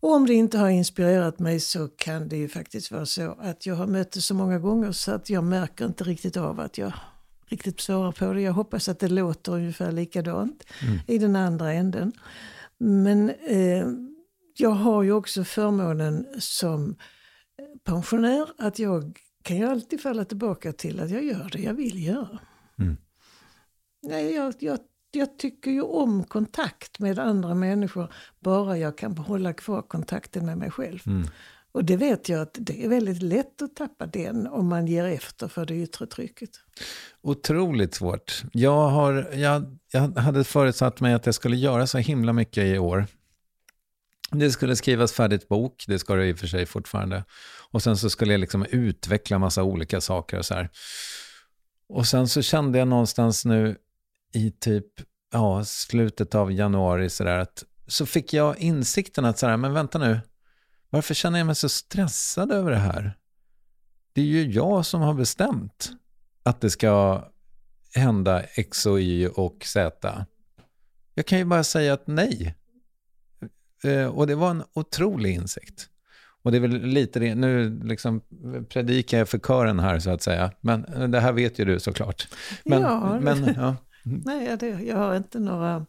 Och 0.01 0.15
om 0.15 0.27
det 0.27 0.35
inte 0.35 0.59
har 0.59 0.69
inspirerat 0.69 1.39
mig 1.39 1.61
så 1.61 1.89
kan 1.89 2.29
det 2.29 2.37
ju 2.37 2.49
faktiskt 2.49 2.91
vara 2.91 3.07
så 3.07 3.37
att 3.41 3.67
jag 3.67 3.75
har 3.75 3.87
mött 3.87 4.13
det 4.13 4.21
så 4.21 4.35
många 4.35 4.59
gånger 4.59 4.93
så 4.93 5.13
att 5.13 5.31
jag 5.31 5.45
märker 5.45 5.87
inte 5.87 6.05
riktigt 6.05 6.37
av 6.37 6.61
att 6.61 6.79
jag 6.79 6.93
riktigt 7.47 7.81
svara 7.81 8.13
på 8.13 8.33
det. 8.33 8.41
Jag 8.41 8.53
hoppas 8.53 8.89
att 8.89 8.99
det 8.99 9.09
låter 9.09 9.53
ungefär 9.53 9.93
likadant 9.93 10.65
mm. 10.83 10.99
i 11.07 11.19
den 11.19 11.37
andra 11.37 11.73
änden. 11.73 12.13
Men 12.79 13.31
eh, 13.31 13.87
jag 14.57 14.71
har 14.71 15.03
ju 15.03 15.13
också 15.13 15.45
förmånen 15.45 16.27
som 16.39 16.97
pensionär 17.85 18.49
att 18.59 18.79
jag 18.79 19.21
kan 19.43 19.57
ju 19.57 19.65
alltid 19.65 20.01
falla 20.01 20.25
tillbaka 20.25 20.73
till 20.73 21.01
att 21.01 21.11
jag 21.11 21.25
gör 21.25 21.49
det 21.53 21.59
jag 21.59 21.75
vill 21.75 22.05
göra. 22.05 22.39
Mm. 22.79 22.97
Nej, 24.03 24.35
jag, 24.35 24.55
jag, 24.59 24.79
jag 25.17 25.39
tycker 25.39 25.71
ju 25.71 25.83
om 25.83 26.25
kontakt 26.25 26.99
med 26.99 27.19
andra 27.19 27.55
människor 27.55 28.13
bara 28.41 28.79
jag 28.79 28.99
kan 28.99 29.15
behålla 29.15 29.53
kvar 29.53 29.83
kontakten 29.83 30.47
med 30.47 30.59
mig 30.59 30.71
själv. 30.71 30.99
Mm. 31.07 31.29
Och 31.73 31.85
det 31.85 31.97
vet 31.97 32.29
jag 32.29 32.41
att 32.41 32.57
det 32.59 32.85
är 32.85 32.89
väldigt 32.89 33.23
lätt 33.23 33.63
att 33.63 33.77
tappa 33.77 34.07
den 34.07 34.47
om 34.47 34.69
man 34.69 34.87
ger 34.87 35.05
efter 35.05 35.49
för 35.49 35.67
det 35.67 35.75
yttre 35.75 36.07
trycket. 36.07 36.51
Otroligt 37.23 37.95
svårt. 37.95 38.43
Jag, 38.53 38.89
har, 38.89 39.31
jag, 39.35 39.79
jag 39.93 40.01
hade 40.01 40.45
förutsatt 40.45 41.01
mig 41.01 41.15
att 41.15 41.27
jag 41.27 41.35
skulle 41.35 41.57
göra 41.57 41.87
så 41.87 41.99
himla 41.99 42.33
mycket 42.33 42.65
i 42.65 42.79
år. 42.79 43.07
Det 44.31 44.51
skulle 44.51 44.77
skrivas 44.77 45.13
färdigt 45.13 45.49
bok, 45.49 45.85
det 45.87 45.99
ska 45.99 46.15
det 46.15 46.27
i 46.27 46.33
och 46.33 46.39
för 46.39 46.47
sig 46.47 46.67
fortfarande. 46.67 47.25
Och 47.71 47.83
sen 47.83 47.97
så 47.97 48.11
skulle 48.11 48.33
jag 48.33 48.41
liksom 48.41 48.67
utveckla 48.71 49.39
massa 49.39 49.63
olika 49.63 50.01
saker 50.01 50.39
och 50.39 50.47
så 50.47 50.55
här. 50.55 50.71
Och 51.89 52.07
sen 52.07 52.29
så 52.29 52.43
kände 52.43 52.79
jag 52.79 52.89
någonstans 52.89 53.45
nu 53.45 53.77
i 54.35 54.51
typ 54.51 54.87
ja, 55.33 55.65
slutet 55.65 56.35
av 56.35 56.53
januari 56.53 57.11
så 57.11 57.25
där 57.25 57.39
att 57.39 57.65
så 57.87 58.07
fick 58.07 58.33
jag 58.33 58.59
insikten 58.59 59.25
att 59.25 59.39
så 59.39 59.47
här, 59.47 59.57
men 59.57 59.73
vänta 59.73 59.99
nu, 59.99 60.21
varför 60.91 61.15
känner 61.15 61.39
jag 61.39 61.47
mig 61.47 61.55
så 61.55 61.69
stressad 61.69 62.53
över 62.53 62.71
det 62.71 62.77
här? 62.77 63.19
Det 64.13 64.21
är 64.21 64.25
ju 64.25 64.51
jag 64.51 64.87
som 64.87 65.01
har 65.01 65.15
bestämt 65.15 65.93
att 66.43 66.61
det 66.61 66.71
ska 66.71 67.25
hända 67.95 68.43
X 68.43 68.87
och 68.87 69.01
Y 69.01 69.29
och 69.29 69.65
Z. 69.65 70.27
Jag 71.15 71.27
kan 71.27 71.39
ju 71.39 71.45
bara 71.45 71.65
säga 71.65 71.93
att 71.93 72.07
nej. 72.07 72.55
Eh, 73.85 74.07
och 74.07 74.27
det 74.27 74.35
var 74.35 74.51
en 74.51 74.63
otrolig 74.73 75.35
insikt. 75.35 75.89
Och 76.43 76.53
det 76.53 76.59
är 76.59 76.61
väl 76.61 76.83
lite 76.83 77.21
det, 77.21 77.35
nu 77.35 77.81
liksom 77.85 78.21
predikar 78.69 79.19
jag 79.19 79.29
för 79.29 79.39
kören 79.39 79.79
här 79.79 79.99
så 79.99 80.11
att 80.11 80.23
säga. 80.23 80.53
Men 80.61 81.11
det 81.11 81.21
här 81.21 81.33
vet 81.33 81.59
ju 81.59 81.65
du 81.65 81.81
såklart. 81.81 82.29
Men, 82.65 82.83
ja, 82.83 83.21
men, 83.21 83.55
ja. 83.57 83.77
Nej, 84.07 84.57
det, 84.61 84.69
jag 84.69 84.97
har 84.97 85.17
inte 85.17 85.39
några 85.39 85.87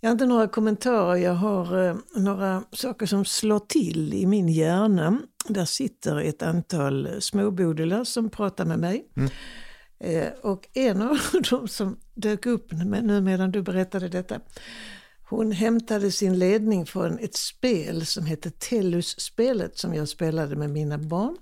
jag 0.00 0.08
har 0.08 0.12
inte 0.12 0.26
några 0.26 0.48
kommentarer, 0.48 1.16
jag 1.16 1.34
har 1.34 1.86
eh, 1.86 1.96
några 2.16 2.64
saker 2.72 3.06
som 3.06 3.24
slår 3.24 3.58
till 3.58 4.14
i 4.14 4.26
min 4.26 4.48
hjärna. 4.48 5.20
Där 5.48 5.64
sitter 5.64 6.16
ett 6.16 6.42
antal 6.42 7.08
småbodlar 7.20 8.04
som 8.04 8.30
pratar 8.30 8.64
med 8.64 8.78
mig. 8.78 9.04
Mm. 9.16 9.30
Eh, 10.00 10.32
och 10.42 10.68
en 10.74 11.02
av 11.02 11.18
dem 11.50 11.68
som 11.68 11.96
dök 12.14 12.46
upp 12.46 12.72
nu 12.72 13.20
medan 13.20 13.50
du 13.50 13.62
berättade 13.62 14.08
detta, 14.08 14.40
hon 15.28 15.52
hämtade 15.52 16.10
sin 16.12 16.38
ledning 16.38 16.86
från 16.86 17.18
ett 17.18 17.34
spel 17.34 18.06
som 18.06 18.26
heter 18.26 18.50
Tellus-spelet 18.50 19.78
som 19.78 19.94
jag 19.94 20.08
spelade 20.08 20.56
med 20.56 20.70
mina 20.70 20.98
barn. 20.98 21.36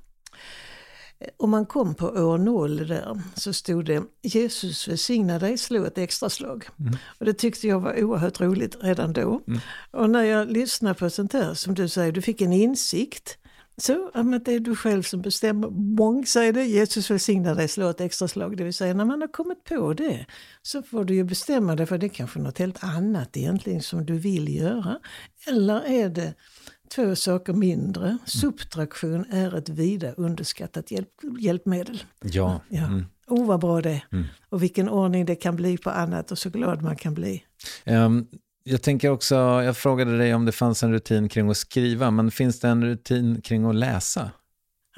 Om 1.36 1.50
man 1.50 1.66
kom 1.66 1.94
på 1.94 2.06
år 2.06 2.38
noll 2.38 2.86
där 2.86 3.20
så 3.34 3.52
stod 3.52 3.84
det 3.84 4.02
Jesus 4.22 4.88
välsigna 4.88 5.38
dig, 5.38 5.58
slå 5.58 5.84
ett 5.84 5.98
extra 5.98 6.30
slag. 6.30 6.68
Mm. 6.80 6.96
Och 7.18 7.24
det 7.24 7.32
tyckte 7.32 7.66
jag 7.66 7.80
var 7.80 8.04
oerhört 8.04 8.40
roligt 8.40 8.76
redan 8.80 9.12
då. 9.12 9.42
Mm. 9.46 9.60
Och 9.90 10.10
när 10.10 10.22
jag 10.22 10.50
lyssnar 10.52 10.94
på 10.94 11.10
sånt 11.10 11.32
här, 11.32 11.54
som 11.54 11.74
du 11.74 11.88
säger, 11.88 12.12
du 12.12 12.22
fick 12.22 12.40
en 12.40 12.52
insikt. 12.52 13.38
Så, 13.78 14.10
ja, 14.14 14.22
men 14.22 14.42
det 14.42 14.52
är 14.52 14.60
du 14.60 14.76
själv 14.76 15.02
som 15.02 15.22
bestämmer. 15.22 15.68
Mång 15.70 16.26
säger 16.26 16.52
det, 16.52 16.64
Jesus 16.64 17.10
välsigna 17.10 17.54
dig, 17.54 17.68
slå 17.68 17.88
ett 17.88 18.00
extra 18.00 18.28
slag. 18.28 18.56
Det 18.56 18.64
vill 18.64 18.74
säga 18.74 18.94
när 18.94 19.04
man 19.04 19.20
har 19.20 19.28
kommit 19.28 19.64
på 19.64 19.92
det 19.92 20.26
så 20.62 20.82
får 20.82 21.04
du 21.04 21.14
ju 21.14 21.24
bestämma 21.24 21.76
dig 21.76 21.86
för 21.86 21.98
det 21.98 22.06
är 22.06 22.08
kanske 22.08 22.38
något 22.38 22.58
helt 22.58 22.84
annat 22.84 23.36
egentligen 23.36 23.82
som 23.82 24.06
du 24.06 24.18
vill 24.18 24.56
göra. 24.56 24.98
Eller 25.48 25.86
är 25.86 26.08
det 26.08 26.34
två 26.88 27.16
saker 27.16 27.52
mindre. 27.52 28.18
Subtraktion 28.24 29.24
är 29.30 29.56
ett 29.56 29.68
vida 29.68 30.12
underskattat 30.12 30.90
hjälp, 30.90 31.08
hjälpmedel. 31.40 32.02
Ja. 32.22 32.60
ja. 32.68 32.84
Mm. 32.84 33.04
Oh 33.26 33.46
vad 33.46 33.60
bra 33.60 33.82
det. 33.82 34.02
Mm. 34.12 34.24
Och 34.48 34.62
vilken 34.62 34.88
ordning 34.88 35.24
det 35.24 35.36
kan 35.36 35.56
bli 35.56 35.78
på 35.78 35.90
annat 35.90 36.30
och 36.30 36.38
så 36.38 36.50
glad 36.50 36.82
man 36.82 36.96
kan 36.96 37.14
bli. 37.14 37.42
Um, 37.86 38.26
jag 38.64 38.82
tänker 38.82 39.10
också, 39.10 39.34
jag 39.34 39.76
frågade 39.76 40.18
dig 40.18 40.34
om 40.34 40.44
det 40.44 40.52
fanns 40.52 40.82
en 40.82 40.92
rutin 40.92 41.28
kring 41.28 41.50
att 41.50 41.56
skriva, 41.56 42.10
men 42.10 42.30
finns 42.30 42.60
det 42.60 42.68
en 42.68 42.84
rutin 42.84 43.40
kring 43.40 43.64
att 43.64 43.74
läsa? 43.74 44.30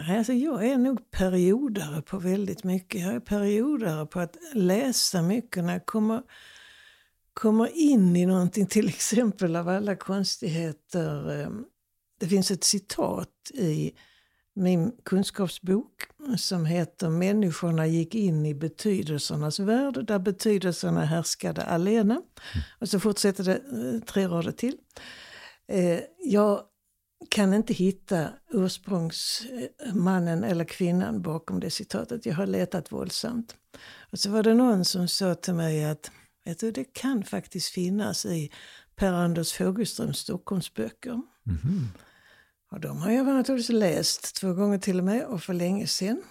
Alltså 0.09 0.33
jag 0.33 0.67
är 0.67 0.79
nog 0.79 1.11
periodare 1.11 2.03
på 2.03 2.19
väldigt 2.19 2.65
mycket. 2.65 3.01
Jag 3.01 3.15
är 3.15 3.21
periodare 3.21 4.07
på 4.07 4.21
att 4.21 4.37
läsa 4.55 5.23
mycket 5.23 5.65
när 5.65 5.73
jag 5.73 5.87
kommer, 5.87 6.23
kommer 7.35 7.77
in 7.77 8.17
i 8.17 8.27
någonting, 8.27 8.67
till 8.71 8.89
exempel 8.89 9.57
av 9.57 9.69
alla 9.69 9.97
konstigheter. 9.97 11.49
Det 12.19 12.27
finns 12.27 12.51
ett 12.51 12.65
citat 12.65 13.51
i 13.55 13.93
min 14.55 14.93
kunskapsbok 15.05 16.03
som 16.39 16.67
heter 16.67 17.09
Människorna 17.09 17.87
gick 17.87 18.15
in 18.15 18.47
i 18.47 18.55
betydelsernas 18.55 19.59
värld 19.61 20.07
där 20.07 20.19
betydelserna 20.19 21.05
härskade 21.05 21.63
alena. 21.63 22.15
Mm. 22.15 22.27
Och 22.79 22.89
så 22.89 23.01
fortsätter 23.01 23.45
det 23.45 23.57
eh, 23.57 24.01
tre 24.01 24.29
rader 24.29 24.53
till. 24.53 24.77
Eh, 25.69 26.01
jag 26.19 26.63
kan 27.29 27.55
inte 27.55 27.75
hitta 27.75 28.29
ursprungsmannen 28.51 30.45
eller 30.45 30.65
kvinnan 30.65 31.23
bakom 31.23 31.61
det 31.61 31.71
citatet. 31.71 32.27
Jag 32.27 32.35
har 32.35 32.47
letat 32.47 32.93
våldsamt. 32.93 33.57
Och 34.13 34.19
så 34.19 34.31
var 34.31 34.43
det 34.43 34.55
någon 34.55 34.85
som 34.85 35.09
sa 35.09 35.35
till 35.35 35.55
mig 35.55 35.85
att 35.85 36.11
vet 36.45 36.59
du, 36.59 36.71
det 36.71 36.85
kan 36.85 37.25
faktiskt 37.25 37.69
finnas 37.69 38.27
i 38.27 38.51
Per-Anders 38.97 39.53
Fogelströms 39.53 40.19
Stockholmsböcker. 40.19 41.11
Mm 41.13 41.25
-hmm. 41.47 41.87
Och 42.71 42.81
de 42.81 42.99
har 43.03 43.11
jag 43.11 43.27
naturligtvis 43.27 43.77
läst 43.77 44.35
två 44.37 44.53
gånger 44.53 44.79
till 44.79 44.99
och 44.99 45.05
med 45.05 45.25
och 45.25 45.43
för 45.43 45.55
länge 45.55 45.87
sedan. 45.87 46.23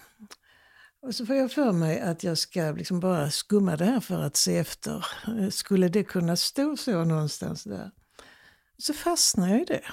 Och 1.01 1.15
så 1.15 1.25
får 1.25 1.35
jag 1.35 1.51
för 1.51 1.71
mig 1.71 1.99
att 1.99 2.23
jag 2.23 2.37
ska 2.37 2.71
liksom 2.71 2.99
bara 2.99 3.31
skumma 3.31 3.75
det 3.75 3.85
här 3.85 3.99
för 3.99 4.21
att 4.21 4.35
se 4.35 4.57
efter. 4.57 5.05
Skulle 5.51 5.89
det 5.89 6.03
kunna 6.03 6.35
stå 6.35 6.77
så 6.77 7.03
någonstans 7.03 7.63
där? 7.63 7.91
Så 8.77 8.93
fastnar 8.93 9.49
jag 9.49 9.61
i 9.61 9.65
det. 9.65 9.83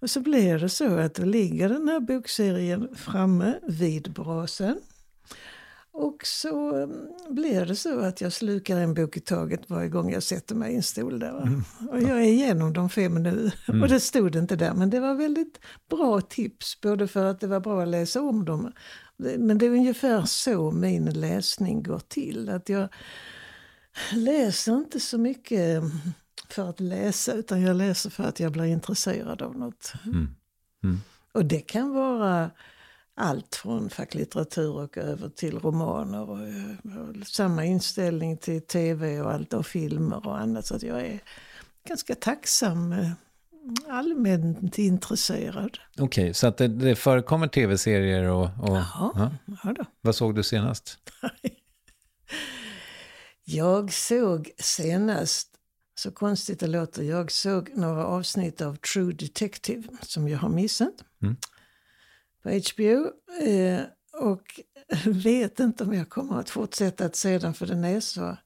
Och 0.00 0.10
så 0.10 0.20
blir 0.20 0.58
det 0.58 0.68
så 0.68 0.98
att 0.98 1.14
då 1.14 1.24
ligger 1.24 1.68
den 1.68 1.88
här 1.88 2.00
bokserien 2.00 2.96
framme 2.96 3.58
vid 3.62 4.12
brasan. 4.12 4.80
Och 5.98 6.26
så 6.26 6.74
mm, 6.74 7.08
blir 7.28 7.66
det 7.66 7.76
så 7.76 8.00
att 8.00 8.20
jag 8.20 8.32
slukar 8.32 8.78
en 8.78 8.94
bok 8.94 9.16
i 9.16 9.20
taget 9.20 9.70
varje 9.70 9.88
gång 9.88 10.12
jag 10.12 10.22
sätter 10.22 10.54
mig 10.54 10.72
i 10.72 10.76
en 10.76 10.82
stol 10.82 11.18
där. 11.18 11.42
Mm. 11.42 11.64
Och 11.90 12.02
jag 12.02 12.18
är 12.18 12.28
igenom 12.28 12.72
de 12.72 12.90
fem 12.90 13.14
nu. 13.14 13.50
Mm. 13.68 13.82
Och 13.82 13.88
det 13.88 14.00
stod 14.00 14.36
inte 14.36 14.56
där, 14.56 14.74
men 14.74 14.90
det 14.90 15.00
var 15.00 15.14
väldigt 15.14 15.60
bra 15.90 16.20
tips. 16.20 16.80
Både 16.80 17.08
för 17.08 17.24
att 17.24 17.40
det 17.40 17.46
var 17.46 17.60
bra 17.60 17.82
att 17.82 17.88
läsa 17.88 18.22
om 18.22 18.44
dem. 18.44 18.72
Men 19.16 19.58
det 19.58 19.66
är 19.66 19.70
ungefär 19.70 20.24
så 20.24 20.70
min 20.70 21.04
läsning 21.04 21.82
går 21.82 22.00
till. 22.08 22.48
Att 22.48 22.68
jag 22.68 22.88
läser 24.12 24.76
inte 24.76 25.00
så 25.00 25.18
mycket 25.18 25.82
för 26.48 26.70
att 26.70 26.80
läsa, 26.80 27.32
utan 27.32 27.62
jag 27.62 27.76
läser 27.76 28.10
för 28.10 28.24
att 28.24 28.40
jag 28.40 28.52
blir 28.52 28.64
intresserad 28.64 29.42
av 29.42 29.58
något. 29.58 29.92
Mm. 30.04 30.28
mm. 30.84 31.00
Och 31.32 31.44
det 31.44 31.60
kan 31.60 31.94
vara 31.94 32.50
allt 33.16 33.54
från 33.54 33.90
facklitteratur 33.90 34.76
och 34.76 34.98
över 34.98 35.28
till 35.28 35.58
romaner. 35.58 36.30
Och, 36.30 36.38
och, 36.38 37.26
samma 37.26 37.64
inställning 37.64 38.36
till 38.36 38.62
tv 38.62 39.20
och 39.20 39.32
allt 39.32 39.52
och 39.52 39.66
filmer 39.66 40.26
och 40.26 40.38
annat. 40.38 40.66
Så 40.66 40.76
att 40.76 40.82
jag 40.82 41.00
är 41.00 41.20
ganska 41.88 42.14
tacksam, 42.14 42.92
eh, 42.92 43.10
allmänt 43.88 44.78
intresserad. 44.78 45.78
Okej, 45.92 46.04
okay, 46.04 46.34
så 46.34 46.46
att 46.46 46.56
det, 46.56 46.68
det 46.68 46.96
förekommer 46.96 47.48
tv-serier 47.48 48.24
och... 48.24 48.44
och 48.44 48.76
ja, 48.76 49.12
ja. 49.14 49.30
ja 49.64 49.72
då. 49.72 49.84
Vad 50.00 50.14
såg 50.14 50.34
du 50.34 50.42
senast? 50.42 50.98
jag 53.44 53.92
såg 53.92 54.50
senast, 54.58 55.48
så 55.94 56.10
konstigt 56.10 56.60
det 56.60 56.66
låter, 56.66 57.02
jag 57.02 57.32
såg 57.32 57.76
några 57.76 58.06
avsnitt 58.06 58.60
av 58.60 58.76
True 58.76 59.12
Detective 59.12 59.88
som 60.02 60.28
jag 60.28 60.38
har 60.38 60.48
missat. 60.48 60.94
Mm 61.22 61.36
på 62.46 62.52
HBO. 62.52 63.10
Eh, 63.46 63.80
och 64.22 64.60
vet 65.24 65.60
inte 65.60 65.84
om 65.84 65.94
jag 65.94 66.08
kommer 66.08 66.40
att 66.40 66.50
fortsätta 66.50 67.04
att 67.04 67.16
se 67.16 67.38
den 67.38 67.54
för 67.54 67.66
den 67.66 67.84
är 67.84 68.00
så, 68.00 68.36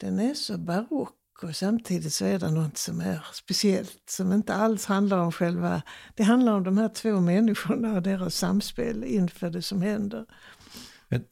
den 0.00 0.18
är 0.18 0.34
så 0.34 0.58
barock 0.58 1.16
och 1.42 1.56
samtidigt 1.56 2.12
så 2.12 2.24
är 2.24 2.38
det 2.38 2.50
något 2.50 2.78
som 2.78 3.00
är 3.00 3.26
speciellt 3.32 4.02
som 4.10 4.32
inte 4.32 4.54
alls 4.54 4.86
handlar 4.86 5.18
om 5.18 5.32
själva, 5.32 5.82
det 6.14 6.22
handlar 6.22 6.52
om 6.52 6.64
de 6.64 6.78
här 6.78 6.88
två 6.88 7.20
människorna 7.20 7.94
och 7.94 8.02
deras 8.02 8.36
samspel 8.36 9.04
inför 9.04 9.50
det 9.50 9.62
som 9.62 9.82
händer. 9.82 10.26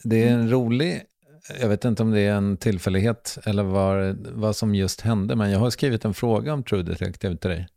Det 0.03 0.23
är 0.23 0.33
en 0.33 0.49
rolig, 0.49 1.03
jag 1.61 1.69
vet 1.69 1.85
inte 1.85 2.03
om 2.03 2.11
det 2.11 2.21
är 2.21 2.33
en 2.33 2.57
tillfällighet 2.57 3.37
eller 3.45 3.63
vad, 3.63 4.27
vad 4.27 4.55
som 4.55 4.75
just 4.75 5.01
hände, 5.01 5.35
men 5.35 5.51
jag 5.51 5.59
har 5.59 5.69
skrivit 5.69 6.05
en 6.05 6.13
fråga 6.13 6.53
om 6.53 6.63
True 6.63 6.83
Detective 6.83 7.37
till 7.37 7.49
dig. 7.49 7.67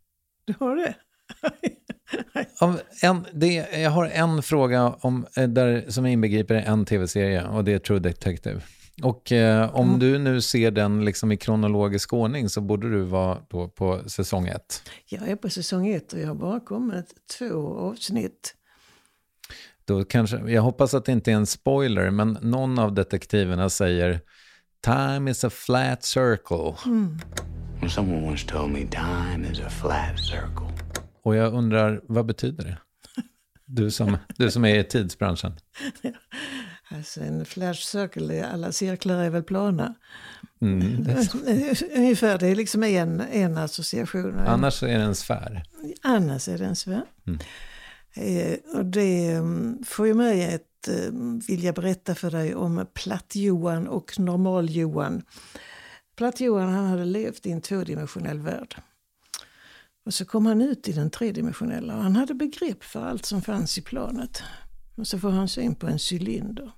Du 0.45 0.53
har 0.59 0.75
det? 0.75 0.95
en, 3.01 3.25
det, 3.33 3.53
jag 3.81 3.89
har 3.89 4.05
en 4.05 4.43
fråga 4.43 4.95
om, 5.01 5.25
eh, 5.37 5.47
där, 5.47 5.85
som 5.89 6.05
inbegriper 6.05 6.55
en 6.55 6.85
tv-serie 6.85 7.47
och 7.47 7.63
det 7.63 7.73
är 7.73 7.79
True 7.79 7.99
Detective. 7.99 8.61
Och 9.01 9.31
eh, 9.31 9.75
om 9.75 9.99
du 9.99 10.19
nu 10.19 10.41
ser 10.41 10.71
den 10.71 11.05
liksom 11.05 11.31
i 11.31 11.37
kronologisk 11.37 12.13
ordning 12.13 12.49
så 12.49 12.61
borde 12.61 12.89
du 12.89 13.01
vara 13.01 13.37
då 13.49 13.67
på 13.67 14.09
säsong 14.09 14.47
ett. 14.47 14.89
Jag 15.09 15.27
är 15.27 15.35
på 15.35 15.49
säsong 15.49 15.87
ett 15.87 16.13
och 16.13 16.19
jag 16.19 16.27
har 16.27 16.35
bara 16.35 16.59
kommit 16.59 17.05
två 17.37 17.77
avsnitt. 17.77 18.55
Då 19.85 20.03
kanske, 20.03 20.37
jag 20.37 20.61
hoppas 20.61 20.93
att 20.93 21.05
det 21.05 21.11
inte 21.11 21.31
är 21.31 21.35
en 21.35 21.45
spoiler, 21.45 22.09
men 22.09 22.37
någon 22.41 22.79
av 22.79 22.93
detektiverna 22.93 23.69
säger 23.69 24.19
Time 24.83 25.31
is 25.31 25.43
a 25.43 25.49
flat 25.49 26.03
circle. 26.03 26.75
Someone 27.89 28.27
once 28.27 28.47
told 28.47 28.71
me 28.71 28.87
time 28.87 29.51
is 29.51 29.59
a 29.59 29.69
flat 29.69 30.19
circle. 30.19 30.72
Och 31.23 31.35
jag 31.35 31.53
undrar, 31.53 32.01
vad 32.03 32.25
betyder 32.25 32.63
det? 32.63 32.77
Du 33.65 33.91
som, 33.91 34.17
du 34.37 34.51
som 34.51 34.65
är 34.65 34.79
i 34.79 34.83
tidsbranschen. 34.83 35.53
Alltså 36.95 37.21
en 37.21 37.45
flash 37.45 37.81
circle, 37.81 38.45
alla 38.45 38.71
cirklar 38.71 39.23
är 39.23 39.29
väl 39.29 39.43
plana. 39.43 39.95
Mm. 40.61 40.81
Ungefär, 41.95 42.37
det 42.37 42.47
är 42.47 42.55
liksom 42.55 42.83
en, 42.83 43.21
en 43.21 43.57
association. 43.57 44.39
Annars 44.39 44.83
är 44.83 44.97
det 44.97 45.03
en 45.03 45.15
sfär. 45.15 45.63
Annars 46.01 46.47
är 46.47 46.57
det 46.57 46.65
en 46.65 46.75
sfär. 46.75 47.03
Mm. 47.27 47.39
Eh, 48.13 48.77
och 48.77 48.85
det 48.85 49.37
um, 49.37 49.83
får 49.85 50.07
ju 50.07 50.13
mig 50.13 50.55
att 50.55 50.89
um, 51.07 51.39
vilja 51.39 51.73
berätta 51.73 52.15
för 52.15 52.31
dig 52.31 52.55
om 52.55 52.85
Platt-Johan 52.93 53.87
och 53.87 54.19
Normal-Johan. 54.19 55.21
Platt-Johan 56.15 56.69
han 56.69 56.85
hade 56.85 57.05
levt 57.05 57.45
i 57.45 57.51
en 57.51 57.61
tvådimensionell 57.61 58.39
värld. 58.39 58.75
Och 60.05 60.13
så 60.13 60.25
kom 60.25 60.45
han 60.45 60.61
ut 60.61 60.87
i 60.87 60.91
den 60.91 61.09
tredimensionella 61.09 61.95
och 61.97 62.03
han 62.03 62.15
hade 62.15 62.33
begrepp 62.33 62.83
för 62.83 63.05
allt 63.05 63.25
som 63.25 63.41
fanns 63.41 63.77
i 63.77 63.81
planet. 63.81 64.43
Och 64.95 65.07
så 65.07 65.19
får 65.19 65.29
han 65.29 65.47
syn 65.47 65.75
på 65.75 65.87
en 65.87 65.99
cylinder. 66.11 66.71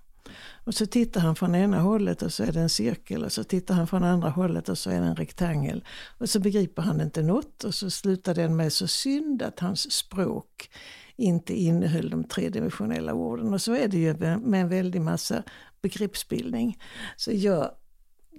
Och 0.65 0.75
så 0.75 0.85
tittar 0.85 1.21
han 1.21 1.35
från 1.35 1.55
ena 1.55 1.79
hållet 1.79 2.21
och 2.21 2.33
så 2.33 2.43
är 2.43 2.51
det 2.51 2.59
en 2.59 2.69
cirkel 2.69 3.23
och 3.23 3.31
så 3.31 3.43
tittar 3.43 3.75
han 3.75 3.87
från 3.87 4.03
andra 4.03 4.29
hållet 4.29 4.69
och 4.69 4.77
så 4.77 4.89
är 4.89 5.01
det 5.01 5.07
en 5.07 5.15
rektangel. 5.15 5.83
Och 6.17 6.29
så 6.29 6.39
begriper 6.39 6.81
han 6.81 7.01
inte 7.01 7.21
något 7.21 7.63
och 7.63 7.73
så 7.73 7.89
slutar 7.89 8.35
den 8.35 8.55
med 8.55 8.73
så 8.73 8.87
synd 8.87 9.41
att 9.41 9.59
hans 9.59 9.91
språk 9.91 10.69
inte 11.15 11.53
innehöll 11.53 12.09
de 12.09 12.23
tredimensionella 12.23 13.13
orden. 13.13 13.53
Och 13.53 13.61
så 13.61 13.75
är 13.75 13.87
det 13.87 13.97
ju 13.97 14.13
med 14.39 14.61
en 14.61 14.69
väldig 14.69 15.01
massa 15.01 15.43
begreppsbildning. 15.81 16.79
Så 17.17 17.31
jag 17.33 17.71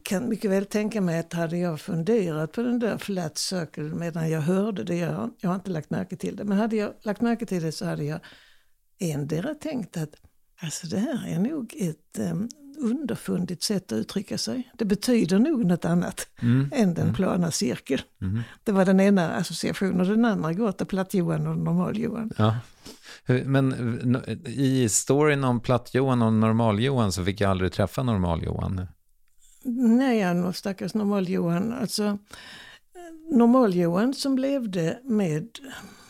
kan 0.04 0.28
mycket 0.28 0.50
väl 0.50 0.64
tänka 0.66 1.00
mig 1.00 1.18
att 1.18 1.32
hade 1.32 1.58
jag 1.58 1.80
funderat 1.80 2.52
på 2.52 2.62
den 2.62 2.78
där 2.78 2.98
flat 2.98 3.38
circle 3.38 3.82
medan 3.84 4.30
jag 4.30 4.40
hörde 4.40 4.84
det, 4.84 4.96
jag, 4.96 5.30
jag 5.40 5.48
har 5.50 5.54
inte 5.54 5.70
lagt 5.70 5.90
märke 5.90 6.16
till 6.16 6.36
det, 6.36 6.44
men 6.44 6.58
hade 6.58 6.76
jag 6.76 6.92
lagt 7.02 7.20
märke 7.20 7.46
till 7.46 7.62
det 7.62 7.72
så 7.72 7.84
hade 7.86 8.04
jag 8.04 8.20
endera 9.00 9.54
tänkt 9.54 9.96
att 9.96 10.10
alltså 10.62 10.86
det 10.86 10.98
här 10.98 11.28
är 11.28 11.38
nog 11.38 11.74
ett 11.78 12.18
um, 12.32 12.48
underfundigt 12.78 13.62
sätt 13.62 13.92
att 13.92 13.96
uttrycka 13.96 14.38
sig. 14.38 14.70
Det 14.78 14.84
betyder 14.84 15.38
nog 15.38 15.64
något 15.64 15.84
annat 15.84 16.28
Mm. 16.42 16.70
än 16.72 16.94
den 16.94 17.14
plana 17.14 17.50
cirkeln. 17.50 18.02
Det 18.64 18.72
var 18.72 18.84
den 18.84 19.00
ena 19.00 19.30
associationen 19.32 20.00
och 20.00 20.06
den 20.06 20.24
andra 20.24 20.52
går 20.52 20.72
till 20.72 20.86
Platt-Johan 20.86 21.46
och 21.46 21.56
Normal-Johan. 21.58 22.30
Ja. 22.38 22.56
Men 23.44 23.72
n- 23.72 24.40
i 24.46 24.88
storyn 24.88 25.44
om 25.44 25.60
Platt-Johan 25.60 26.22
och 26.22 26.32
Normal-Johan 26.32 27.12
så 27.12 27.24
fick 27.24 27.40
jag 27.40 27.50
aldrig 27.50 27.72
träffa 27.72 28.02
Normal-Johan. 28.02 28.86
Nej, 29.68 30.30
och 30.30 30.56
stackars 30.56 30.94
Normal-Johan. 30.94 31.72
Alltså, 31.72 32.18
Normal-Johan 33.30 34.14
som 34.14 34.38
levde 34.38 35.00
med, 35.04 35.48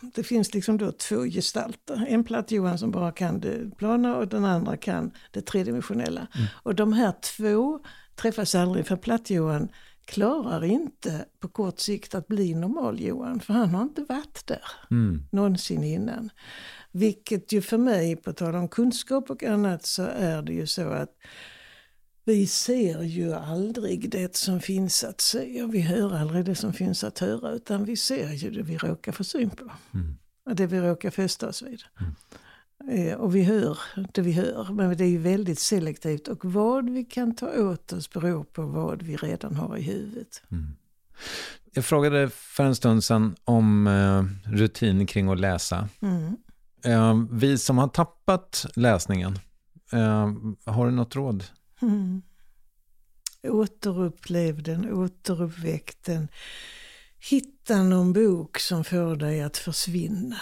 det 0.00 0.22
finns 0.22 0.54
liksom 0.54 0.78
då 0.78 0.92
två 0.92 1.24
gestalter. 1.24 2.06
En 2.08 2.24
Platt-Johan 2.24 2.78
som 2.78 2.90
bara 2.90 3.12
kan 3.12 3.40
det 3.40 3.76
plana 3.76 4.16
och 4.16 4.28
den 4.28 4.44
andra 4.44 4.76
kan 4.76 5.10
det 5.30 5.40
tredimensionella. 5.40 6.26
Och 6.62 6.74
de 6.74 6.92
här 6.92 7.12
två 7.36 7.80
träffas 8.14 8.54
aldrig 8.54 8.86
för 8.86 8.96
Platt-Johan 8.96 9.68
klarar 10.04 10.64
inte 10.64 11.24
på 11.40 11.48
kort 11.48 11.78
sikt 11.78 12.14
att 12.14 12.26
bli 12.28 12.54
Normal-Johan. 12.54 13.40
För 13.40 13.54
han 13.54 13.74
har 13.74 13.82
inte 13.82 14.02
varit 14.02 14.46
där 14.46 14.62
Mm. 14.90 15.22
någonsin 15.32 15.84
innan. 15.84 16.30
Vilket 16.92 17.52
ju 17.52 17.62
för 17.62 17.78
mig, 17.78 18.16
på 18.16 18.32
tal 18.32 18.54
om 18.54 18.68
kunskap 18.68 19.30
och 19.30 19.42
annat, 19.42 19.86
så 19.86 20.02
är 20.02 20.42
det 20.42 20.52
ju 20.52 20.66
så 20.66 20.88
att 20.88 21.10
vi 22.26 22.46
ser 22.46 23.02
ju 23.02 23.34
aldrig 23.34 24.10
det 24.10 24.36
som 24.36 24.60
finns 24.60 25.04
att 25.04 25.20
se 25.20 25.62
och 25.62 25.74
vi 25.74 25.80
hör 25.80 26.16
aldrig 26.16 26.44
det 26.44 26.54
som 26.54 26.72
finns 26.72 27.04
att 27.04 27.18
höra 27.18 27.50
utan 27.50 27.84
vi 27.84 27.96
ser 27.96 28.32
ju 28.32 28.50
det 28.50 28.62
vi 28.62 28.76
råkar 28.76 29.12
få 29.12 29.24
syn 29.24 29.50
på. 29.50 29.64
Och 30.46 30.56
det 30.56 30.66
vi 30.66 30.80
råkar 30.80 31.10
fästa 31.10 31.48
oss 31.48 31.62
vid. 31.62 31.82
Eh, 32.90 33.14
Och 33.14 33.36
vi 33.36 33.42
hör 33.42 33.78
det 34.12 34.20
vi 34.22 34.32
hör, 34.32 34.72
men 34.72 34.96
det 34.96 35.04
är 35.04 35.08
ju 35.08 35.18
väldigt 35.18 35.58
selektivt 35.58 36.28
och 36.28 36.44
vad 36.44 36.90
vi 36.90 37.04
kan 37.04 37.34
ta 37.34 37.58
åt 37.58 37.92
oss 37.92 38.10
beror 38.10 38.44
på 38.44 38.62
vad 38.62 39.02
vi 39.02 39.16
redan 39.16 39.56
har 39.56 39.76
i 39.76 39.82
huvudet. 39.82 40.42
Jag 41.74 41.84
frågade 41.84 42.28
för 42.30 42.64
en 42.64 42.74
stund 42.74 43.04
sedan 43.04 43.36
om 43.44 43.86
eh, 43.86 44.52
rutin 44.52 45.06
kring 45.06 45.28
att 45.28 45.40
läsa. 45.40 45.88
Mm. 46.00 46.36
Eh, 46.84 47.24
vi 47.30 47.58
som 47.58 47.78
har 47.78 47.88
tappat 47.88 48.66
läsningen, 48.76 49.38
eh, 49.92 50.32
har 50.64 50.86
du 50.86 50.92
något 50.92 51.16
råd? 51.16 51.44
Mm. 51.82 52.22
Återupplev 53.42 54.62
den, 54.62 54.92
återuppväck 54.92 56.02
den. 56.04 56.28
Hitta 57.30 57.82
någon 57.82 58.12
bok 58.12 58.58
som 58.58 58.84
får 58.84 59.16
dig 59.16 59.42
att 59.42 59.56
försvinna. 59.56 60.36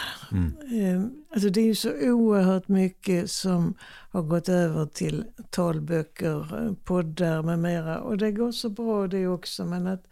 Eh, 0.72 1.04
Alltså 1.34 1.48
det 1.50 1.60
är 1.60 1.64
ju 1.64 1.74
så 1.74 1.90
oerhört 2.10 2.68
mycket 2.68 3.30
som 3.30 3.74
har 4.10 4.22
gått 4.22 4.48
över 4.48 4.86
till 4.86 5.24
talböcker, 5.50 6.74
poddar 6.84 7.42
med 7.42 7.58
mera. 7.58 8.00
Och 8.00 8.18
det 8.18 8.32
går 8.32 8.52
så 8.52 8.68
bra 8.68 9.06
det 9.06 9.26
också. 9.26 9.64
Men 9.64 9.86
att, 9.86 10.04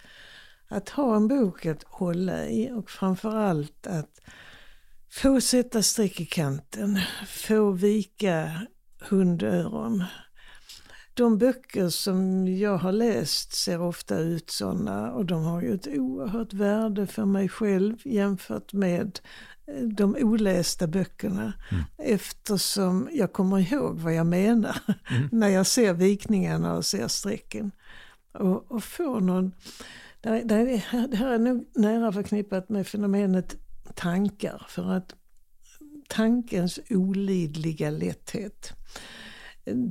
att 0.69 0.89
ha 0.89 1.17
en 1.17 1.29
bok 1.29 1.67
att 1.67 1.83
hålla 1.83 2.47
i 2.47 2.71
och 2.71 2.91
framförallt 2.91 3.87
att 3.87 4.21
få 5.11 5.41
sätta 5.41 5.83
streck 5.83 6.21
i 6.21 6.27
kanten, 6.27 6.99
få 7.27 7.71
vika 7.71 8.61
hundöron. 9.01 10.05
De 11.14 11.38
böcker 11.38 11.88
som 11.88 12.48
jag 12.48 12.79
har 12.79 12.92
läst 12.92 13.53
ser 13.53 13.81
ofta 13.81 14.18
ut 14.18 14.51
sådana 14.51 15.12
och 15.12 15.25
de 15.27 15.44
har 15.44 15.62
ju 15.62 15.75
ett 15.75 15.87
oerhört 15.88 16.53
värde 16.53 17.07
för 17.07 17.25
mig 17.25 17.48
själv 17.48 17.96
jämfört 18.05 18.72
med 18.72 19.20
eh, 19.66 19.83
de 19.83 20.16
olästa 20.20 20.87
böckerna. 20.87 21.53
Eftersom 21.98 23.09
jag 23.12 23.33
kommer 23.33 23.72
ihåg 23.72 23.98
vad 24.01 24.14
jag 24.14 24.27
menar 24.27 24.77
när 25.33 25.48
jag 25.48 25.66
ser 25.66 25.92
vikningarna 25.94 26.75
och 26.77 26.85
ser 26.85 27.09
strecken. 27.09 27.70
Och, 28.33 28.70
och 28.72 28.85
får 28.85 29.20
någon... 29.20 29.53
där- 30.20 30.44
där 30.44 30.66
är- 30.66 31.09
Det 31.09 31.16
här 31.16 31.31
är 31.31 31.38
nog 31.38 31.64
nära 31.75 32.12
förknippat 32.12 32.68
med 32.68 32.87
fenomenet 32.87 33.57
tankar. 33.94 34.66
För 34.68 34.90
att 34.92 35.14
tankens 36.09 36.81
olidliga 36.90 37.90
lätthet 37.90 38.72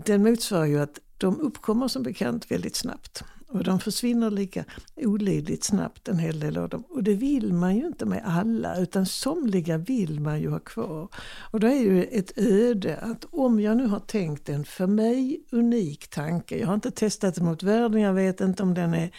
den 0.06 0.24
motsvarar 0.24 0.66
ju 0.66 0.80
att 0.80 1.00
de 1.22 1.40
uppkommer 1.40 1.88
som 1.88 2.04
bekant 2.04 2.52
väldigt 2.52 2.76
snabbt. 2.76 3.24
Och 3.48 3.64
de 3.64 3.80
försvinner 3.80 4.32
lika 4.32 4.66
olidligt 4.96 5.64
snabbt 5.64 6.08
en 6.08 6.20
hel 6.20 6.40
del 6.40 6.58
av 6.58 6.70
dem. 6.70 6.84
Och 6.90 7.04
det 7.04 7.14
vill 7.14 7.54
man 7.54 7.76
ju 7.76 7.88
inte 7.88 8.06
med 8.06 8.24
alla 8.26 8.78
utan 8.78 9.06
somliga 9.06 9.78
vill 9.78 10.20
man 10.20 10.42
ju 10.42 10.50
ha 10.50 10.60
kvar. 10.60 11.08
Och 11.52 11.60
då 11.60 11.68
är 11.68 11.72
det 11.72 11.96
ju 11.96 12.04
ett 12.04 12.38
öde 12.38 12.98
att 12.98 13.26
om 13.32 13.60
jag 13.60 13.78
nu 13.78 13.86
har 13.88 14.00
tänkt 14.00 14.50
en 14.50 14.66
för 14.66 14.88
mig 14.88 15.42
unik 15.52 16.08
tanke. 16.08 16.58
Jag 16.58 16.68
har 16.68 16.74
inte 16.74 16.92
testat 16.92 17.36
det 17.36 17.44
mot 17.44 17.64
världen, 17.64 18.02
jag 18.02 18.14
vet 18.14 18.42
inte 18.42 18.64
om 18.64 18.74
den 18.74 18.94
är 18.94 19.12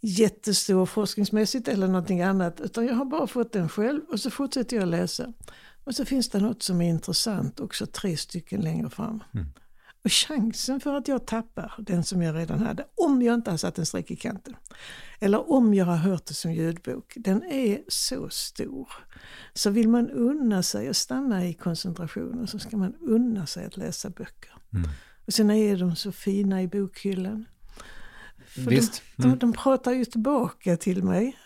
jättestor 0.00 0.86
forskningsmässigt 0.86 1.68
eller 1.68 1.86
någonting 1.86 2.22
annat. 2.22 2.60
Utan 2.60 2.86
jag 2.86 2.94
har 2.94 3.04
bara 3.04 3.26
fått 3.26 3.52
den 3.52 3.68
själv 3.68 4.00
och 4.08 4.20
så 4.20 4.30
fortsätter 4.30 4.76
jag 4.76 4.88
läsa. 4.88 5.32
Och 5.84 5.94
så 5.94 6.04
finns 6.04 6.28
det 6.28 6.40
något 6.40 6.62
som 6.62 6.80
är 6.80 6.88
intressant 6.88 7.60
också 7.60 7.86
tre 7.86 8.16
stycken 8.16 8.60
längre 8.60 8.90
fram. 8.90 9.22
Mm. 9.34 9.46
Och 10.06 10.12
chansen 10.12 10.80
för 10.80 10.94
att 10.94 11.08
jag 11.08 11.26
tappar 11.26 11.74
den 11.78 12.04
som 12.04 12.22
jag 12.22 12.36
redan 12.36 12.58
hade, 12.58 12.86
om 12.94 13.22
jag 13.22 13.34
inte 13.34 13.50
har 13.50 13.58
satt 13.58 13.78
en 13.78 13.86
streck 13.86 14.10
i 14.10 14.16
kanten, 14.16 14.56
eller 15.20 15.50
om 15.50 15.74
jag 15.74 15.84
har 15.84 15.96
hört 15.96 16.26
det 16.26 16.34
som 16.34 16.52
ljudbok, 16.52 17.12
den 17.16 17.42
är 17.42 17.82
så 17.88 18.28
stor. 18.28 18.88
Så 19.54 19.70
vill 19.70 19.88
man 19.88 20.10
unna 20.10 20.62
sig 20.62 20.88
att 20.88 20.96
stanna 20.96 21.46
i 21.46 21.54
koncentrationen 21.54 22.46
så 22.46 22.58
ska 22.58 22.76
man 22.76 22.94
unna 23.00 23.46
sig 23.46 23.64
att 23.64 23.76
läsa 23.76 24.10
böcker. 24.10 24.50
Och 25.26 25.32
sen 25.32 25.50
är 25.50 25.76
de 25.76 25.96
så 25.96 26.12
fina 26.12 26.62
i 26.62 26.68
bokhyllan. 26.68 27.44
För 28.46 28.60
Visst. 28.70 29.02
De, 29.16 29.22
Mm. 29.24 29.38
de, 29.38 29.46
de 29.46 29.52
pratar 29.52 29.92
ju 29.92 30.04
tillbaka 30.04 30.76
till 30.76 31.02
mig. 31.02 31.36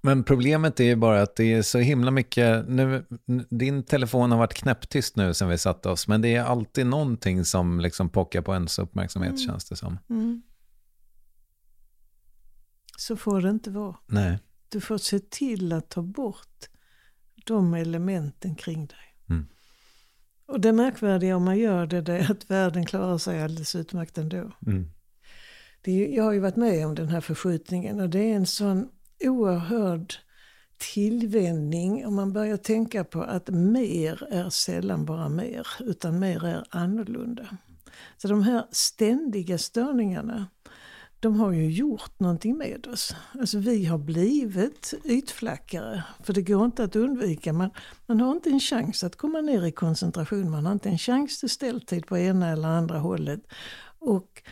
Men 0.00 0.24
problemet 0.24 0.80
är 0.80 0.84
ju 0.84 0.96
bara 0.96 1.22
att 1.22 1.36
det 1.36 1.52
är 1.52 1.62
så 1.62 1.78
himla 1.78 2.10
mycket, 2.10 2.68
nu, 2.68 3.04
din 3.50 3.82
telefon 3.82 4.30
har 4.30 4.38
varit 4.38 4.54
knäpptyst 4.54 5.16
nu 5.16 5.34
sen 5.34 5.48
vi 5.48 5.58
satte 5.58 5.88
oss, 5.88 6.08
men 6.08 6.22
det 6.22 6.34
är 6.34 6.42
alltid 6.42 6.86
någonting 6.86 7.44
som 7.44 7.80
liksom 7.80 8.08
pockar 8.08 8.42
på 8.42 8.52
ens 8.52 8.78
uppmärksamhet 8.78 9.40
känns 9.40 9.64
det 9.64 9.76
som. 9.76 9.98
Så 12.98 13.16
får 13.16 13.40
det 13.40 13.50
inte 13.50 13.70
vara. 13.70 13.96
Nej. 14.06 14.38
Du 14.68 14.80
får 14.80 14.98
se 14.98 15.18
till 15.18 15.72
att 15.72 15.90
ta 15.90 16.02
bort 16.02 16.68
de 17.46 17.74
elementen 17.74 18.54
kring 18.54 18.86
dig. 18.86 19.16
Mm. 19.28 19.46
Och 20.46 20.60
det 20.60 20.72
märkvärdiga 20.72 21.36
om 21.36 21.44
man 21.44 21.58
gör 21.58 21.86
det, 21.86 22.00
det 22.00 22.18
är 22.18 22.30
att 22.30 22.50
världen 22.50 22.86
klarar 22.86 23.18
sig 23.18 23.42
alldeles 23.42 23.74
utmärkt 23.74 24.18
ändå. 24.18 24.52
Mm. 24.66 24.90
Det 25.80 25.90
är, 25.92 26.16
jag 26.16 26.24
har 26.24 26.32
ju 26.32 26.40
varit 26.40 26.56
med 26.56 26.86
om 26.86 26.94
den 26.94 27.08
här 27.08 27.20
förskjutningen 27.20 28.00
och 28.00 28.10
det 28.10 28.18
är 28.18 28.36
en 28.36 28.46
sån 28.46 28.88
oerhörd 29.22 30.14
tillvänjning 30.94 32.06
om 32.06 32.14
man 32.14 32.32
börjar 32.32 32.56
tänka 32.56 33.04
på 33.04 33.22
att 33.22 33.48
mer 33.48 34.26
är 34.30 34.50
sällan 34.50 35.04
bara 35.04 35.28
mer, 35.28 35.66
utan 35.80 36.18
mer 36.18 36.44
är 36.44 36.64
annorlunda. 36.70 37.46
Så 38.16 38.28
de 38.28 38.42
här 38.42 38.66
ständiga 38.70 39.58
störningarna, 39.58 40.46
de 41.20 41.40
har 41.40 41.52
ju 41.52 41.70
gjort 41.70 42.20
någonting 42.20 42.56
med 42.56 42.86
oss. 42.86 43.14
Alltså 43.40 43.58
vi 43.58 43.84
har 43.84 43.98
blivit 43.98 44.94
ytflackare, 45.04 46.04
för 46.22 46.32
det 46.32 46.42
går 46.42 46.64
inte 46.64 46.84
att 46.84 46.96
undvika. 46.96 47.52
Man, 47.52 47.70
man 48.06 48.20
har 48.20 48.32
inte 48.32 48.50
en 48.50 48.60
chans 48.60 49.04
att 49.04 49.16
komma 49.16 49.40
ner 49.40 49.66
i 49.66 49.72
koncentration, 49.72 50.50
man 50.50 50.66
har 50.66 50.72
inte 50.72 50.88
en 50.88 50.98
chans 50.98 51.40
till 51.40 51.50
ställtid 51.50 52.06
på 52.06 52.18
ena 52.18 52.48
eller 52.48 52.68
andra 52.68 52.98
hållet. 52.98 53.40
Och 53.98 54.42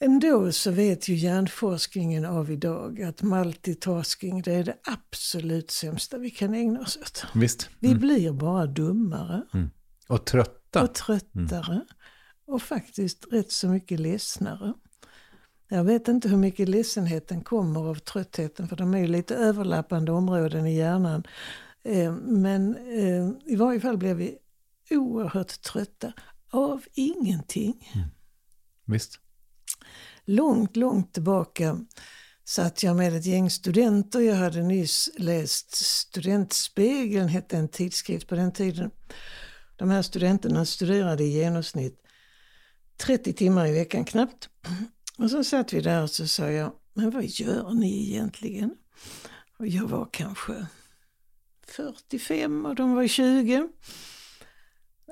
Ändå 0.00 0.52
så 0.52 0.70
vet 0.70 1.08
ju 1.08 1.14
hjärnforskningen 1.14 2.24
av 2.24 2.50
idag 2.50 3.02
att 3.02 3.22
multitasking 3.22 4.42
det 4.42 4.52
är 4.54 4.64
det 4.64 4.76
absolut 4.84 5.70
sämsta 5.70 6.18
vi 6.18 6.30
kan 6.30 6.54
ägna 6.54 6.80
oss 6.80 6.96
åt. 6.96 7.24
Visst. 7.34 7.70
Vi 7.80 7.88
Mm. 7.88 8.00
blir 8.00 8.32
bara 8.32 8.66
dummare 8.66 9.42
Mm. 9.54 9.70
Och 10.08 10.24
trötta. 10.26 10.82
och 10.82 10.94
tröttare 10.94 11.84
och 12.46 12.62
faktiskt 12.62 13.24
rätt 13.30 13.52
så 13.52 13.68
mycket 13.68 14.00
ledsnare. 14.00 14.74
Jag 15.68 15.84
vet 15.84 16.08
inte 16.08 16.28
hur 16.28 16.36
mycket 16.36 16.68
ledsenheten 16.68 17.40
kommer 17.44 17.80
av 17.80 17.94
tröttheten 17.94 18.68
för 18.68 18.76
de 18.76 18.94
är 18.94 18.98
ju 18.98 19.06
lite 19.06 19.34
överlappande 19.36 20.12
områden 20.12 20.66
i 20.66 20.76
hjärnan. 20.76 21.22
Eh, 21.84 22.12
Men 22.16 22.76
eh, 22.76 23.52
i 23.52 23.56
varje 23.56 23.80
fall 23.80 23.98
blev 23.98 24.16
vi 24.16 24.38
oerhört 24.90 25.62
trötta 25.62 26.12
av 26.50 26.82
ingenting. 26.94 27.88
Visst 28.86 29.20
långt, 30.24 30.76
långt 30.76 31.12
tillbaka 31.12 31.78
satt 32.44 32.82
jag 32.82 32.96
med 32.96 33.16
ett 33.16 33.26
gäng 33.26 33.50
studenter. 33.50 34.20
Jag 34.20 34.34
hade 34.36 34.62
nyss 34.62 35.10
läst 35.18 35.74
Studentspegeln, 35.74 37.28
hette 37.28 37.56
en 37.56 37.68
tidskrift 37.68 38.28
på 38.28 38.34
den 38.34 38.52
tiden. 38.52 38.90
De 39.76 39.90
här 39.90 40.02
studenterna 40.02 40.64
studerade 40.64 41.24
i 41.24 41.28
genomsnitt 41.28 42.00
30 42.96 43.32
timmar 43.32 43.66
i 43.66 43.72
veckan 43.72 44.04
knappt. 44.04 44.48
Och 45.18 45.30
så 45.30 45.44
satt 45.44 45.72
vi 45.72 45.80
där 45.80 46.02
och 46.02 46.10
så 46.10 46.28
sa 46.28 46.50
jag, 46.50 46.72
men 46.94 47.10
vad 47.10 47.24
gör 47.24 47.74
ni 47.74 48.10
egentligen? 48.10 48.74
Och 49.58 49.66
jag 49.66 49.88
var 49.88 50.08
kanske 50.12 50.66
45 51.66 52.66
och 52.66 52.74
de 52.74 52.94
var 52.94 53.06
20. 53.06 53.68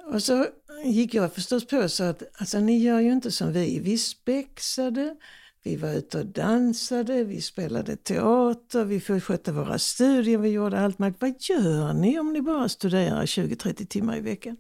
Och 0.07 0.23
så 0.23 0.47
gick 0.85 1.15
jag 1.15 1.33
förstås 1.33 1.67
på 1.67 1.88
så 1.88 2.05
att 2.05 2.23
alltså, 2.41 2.61
ni 2.61 2.79
gör 2.79 3.01
ju 3.01 3.12
inte 3.12 3.31
som 3.31 3.53
vi. 3.53 3.79
Vi 3.79 3.99
spexade, 3.99 5.17
vi 5.62 5.77
var 5.77 5.93
ute 5.93 6.19
och 6.19 6.27
dansade, 6.27 7.25
vi 7.25 7.41
spelade 7.41 7.97
teater, 7.97 8.85
vi 8.85 9.01
skötte 9.01 9.53
våra 9.53 9.79
studier, 9.79 10.38
vi 10.38 10.49
gjorde 10.49 10.81
allt 10.81 10.99
möjligt. 10.99 11.21
Vad 11.21 11.35
gör 11.38 11.93
ni 11.93 12.19
om 12.19 12.33
ni 12.33 12.43
bara 12.43 12.69
studerar 12.69 13.27
20-30 13.27 13.87
timmar 13.87 14.17
i 14.17 14.21
veckan? 14.21 14.57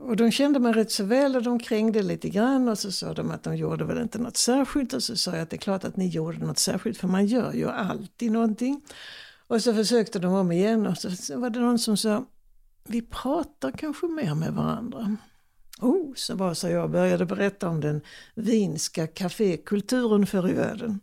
Och 0.00 0.16
de 0.16 0.30
kände 0.30 0.58
mig 0.58 0.72
rätt 0.72 0.90
så 0.90 1.04
väl 1.04 1.36
och 1.36 1.42
de 1.42 1.58
krängde 1.58 2.02
lite 2.02 2.28
grann 2.28 2.68
och 2.68 2.78
så 2.78 2.92
sa 2.92 3.14
de 3.14 3.30
att 3.30 3.42
de 3.42 3.56
gjorde 3.56 3.84
väl 3.84 4.02
inte 4.02 4.18
något 4.18 4.36
särskilt 4.36 4.92
och 4.92 5.02
så 5.02 5.16
sa 5.16 5.32
jag 5.32 5.40
att 5.40 5.50
det 5.50 5.56
är 5.56 5.58
klart 5.58 5.84
att 5.84 5.96
ni 5.96 6.08
gjorde 6.08 6.38
något 6.38 6.58
särskilt 6.58 6.98
för 6.98 7.08
man 7.08 7.26
gör 7.26 7.52
ju 7.52 7.68
alltid 7.70 8.32
någonting. 8.32 8.80
Och 9.46 9.62
så 9.62 9.74
försökte 9.74 10.18
de 10.18 10.34
om 10.34 10.52
igen 10.52 10.86
och 10.86 10.98
så 10.98 11.38
var 11.38 11.50
det 11.50 11.60
någon 11.60 11.78
som 11.78 11.96
sa 11.96 12.24
vi 12.88 13.02
pratar 13.02 13.70
kanske 13.70 14.06
mer 14.06 14.34
med 14.34 14.52
varandra. 14.52 15.16
Oh, 15.80 16.12
så 16.14 16.34
var 16.34 16.54
så 16.54 16.68
jag 16.68 16.90
började 16.90 17.26
berätta 17.26 17.68
om 17.68 17.80
den 17.80 18.00
vinska 18.34 19.06
kafékulturen 19.06 20.26
förr 20.26 20.50
i 20.50 20.52
världen. 20.52 21.00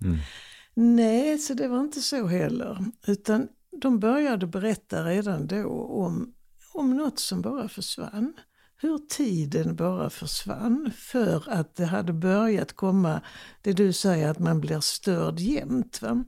Nej, 0.74 1.38
så 1.38 1.54
det 1.54 1.68
var 1.68 1.80
inte 1.80 2.02
så 2.02 2.28
heller. 2.28 2.86
Utan 3.08 3.48
de 3.82 4.00
började 4.00 4.48
berätta 4.48 5.06
redan 5.06 5.48
då 5.48 5.70
om, 5.82 6.34
om 6.74 6.98
något 6.98 7.20
som 7.20 7.42
bara 7.42 7.68
försvann. 7.68 8.34
Hur 8.78 8.98
tiden 8.98 9.76
bara 9.76 10.10
försvann 10.10 10.92
för 10.96 11.50
att 11.50 11.76
det 11.76 11.86
hade 11.86 12.14
börjat 12.14 12.74
komma, 12.74 13.22
det 13.62 13.74
du 13.74 13.94
säger 13.94 14.30
att 14.30 14.40
man 14.40 14.62
blir 14.62 14.80
störd 14.80 15.40
jämt. 15.40 16.02
Va? 16.02 16.24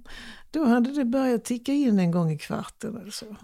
Då 0.51 0.65
hade 0.65 0.93
det 0.93 1.05
börjat 1.05 1.45
ticka 1.45 1.73
in 1.73 1.99
en 1.99 2.11
gång 2.11 2.31
i 2.31 2.37
kvarten 2.37 2.97
eller 2.97 3.11
så. 3.11 3.35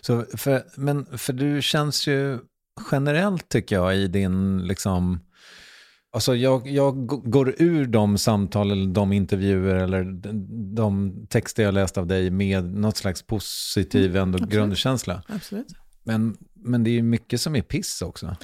Så 0.00 0.24
för, 0.36 0.62
men 0.76 1.18
för 1.18 1.32
du 1.32 1.62
känns 1.62 2.06
ju 2.06 2.38
generellt 2.90 3.48
tycker 3.48 3.76
jag 3.76 3.96
i 3.96 4.08
din 4.08 4.66
liksom 4.66 5.20
Alltså 6.10 6.34
jag, 6.34 6.68
jag 6.68 7.06
går 7.06 7.54
ur 7.58 7.86
de 7.86 8.18
samtal 8.18 8.70
eller 8.70 8.92
de 8.94 9.12
intervjuer 9.12 9.74
eller 9.74 10.04
de, 10.74 11.14
texter 11.26 11.62
jag 11.62 11.74
läst 11.74 11.98
av 11.98 12.06
dig 12.06 12.30
med 12.30 12.64
något 12.64 12.96
slags 12.96 13.22
positiv 13.22 14.16
ändå 14.16 14.36
absolut. 14.36 14.52
grundkänsla. 14.52 15.22
Absolut. 15.28 15.66
Men, 16.04 16.36
men 16.54 16.84
det 16.84 16.90
är 16.90 16.92
ju 16.92 17.02
mycket 17.02 17.40
som 17.40 17.56
är 17.56 17.62
piss 17.62 18.02
också. 18.02 18.36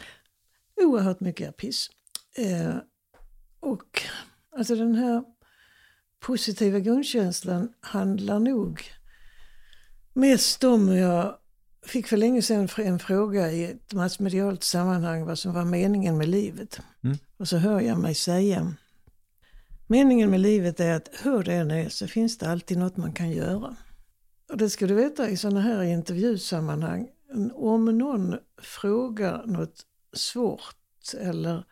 oerhört 0.77 1.20
mycket 1.20 1.49
är 1.49 1.53
piss. 1.53 1.90
Eh, 2.37 2.77
och 3.61 4.03
alltså 4.57 4.75
den 4.77 4.94
här 4.94 5.25
positiva 6.20 6.79
grundkänslan 6.79 7.68
handlar 7.81 8.38
nog 8.38 8.83
mest 10.14 10.64
om, 10.64 10.88
jag 10.88 11.37
fick 11.87 12.07
för 12.07 12.16
länge 12.16 12.42
sedan 12.42 12.68
en 12.77 12.98
fråga 12.98 13.53
i 13.53 13.64
ett 13.64 13.92
massmedialt 13.92 14.64
sammanhang 14.64 15.27
vad 15.27 15.38
som 15.38 15.53
var 15.53 15.64
meningen 15.64 16.18
med 16.18 16.29
livet. 16.29 16.81
Mm. 17.05 17.16
Och 17.37 17.48
så 17.48 17.57
hör 17.57 17.81
jag 17.81 17.98
mig 17.98 18.14
säga, 18.14 18.74
meningen 19.87 20.31
med 20.31 20.40
livet 20.40 20.81
är 20.81 20.94
att 20.94 21.09
hur 21.22 21.42
det 21.42 21.55
än 21.55 21.70
är 21.70 21.88
så 21.88 22.07
finns 22.07 22.38
det 22.38 22.50
alltid 22.50 22.79
något 22.79 22.96
man 22.96 23.12
kan 23.12 23.31
göra. 23.31 23.77
Och 24.50 24.57
det 24.57 24.70
ska 24.70 24.87
du 24.87 24.94
veta 24.94 25.29
i 25.29 25.37
sådana 25.37 25.61
här 25.61 25.83
intervjusammanhang, 25.83 27.09
om 27.55 27.98
någon 27.98 28.37
frågar 28.62 29.46
något 29.46 29.87
svårt 30.12 31.14
eller 31.20 31.64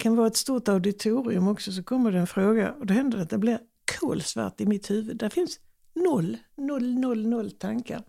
kan 0.00 0.16
vara 0.16 0.26
ett 0.26 0.36
stort 0.36 0.68
auditorium 0.68 1.48
också 1.48 1.72
så 1.72 1.82
kommer 1.82 2.12
det 2.12 2.18
en 2.18 2.26
fråga 2.26 2.72
och 2.72 2.86
då 2.86 2.94
händer 2.94 3.18
det 3.18 3.24
att 3.24 3.30
det 3.30 3.38
blir 3.38 3.58
kolsvart 4.00 4.60
i 4.60 4.66
mitt 4.66 4.90
huvud. 4.90 5.16
Där 5.16 5.28
finns 5.28 5.58
noll, 5.94 6.38
noll, 6.56 6.98
noll, 6.98 7.26
noll 7.26 7.50
tankar. 7.50 8.02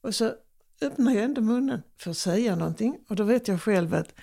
Och 0.00 0.14
så 0.14 0.34
öppnar 0.80 1.12
jag 1.12 1.24
ändå 1.24 1.40
munnen 1.40 1.82
för 1.96 2.10
att 2.10 2.16
säga 2.16 2.56
någonting 2.56 2.98
och 3.08 3.16
då 3.16 3.24
vet 3.24 3.48
jag 3.48 3.62
själv 3.62 3.94
att 3.94 4.14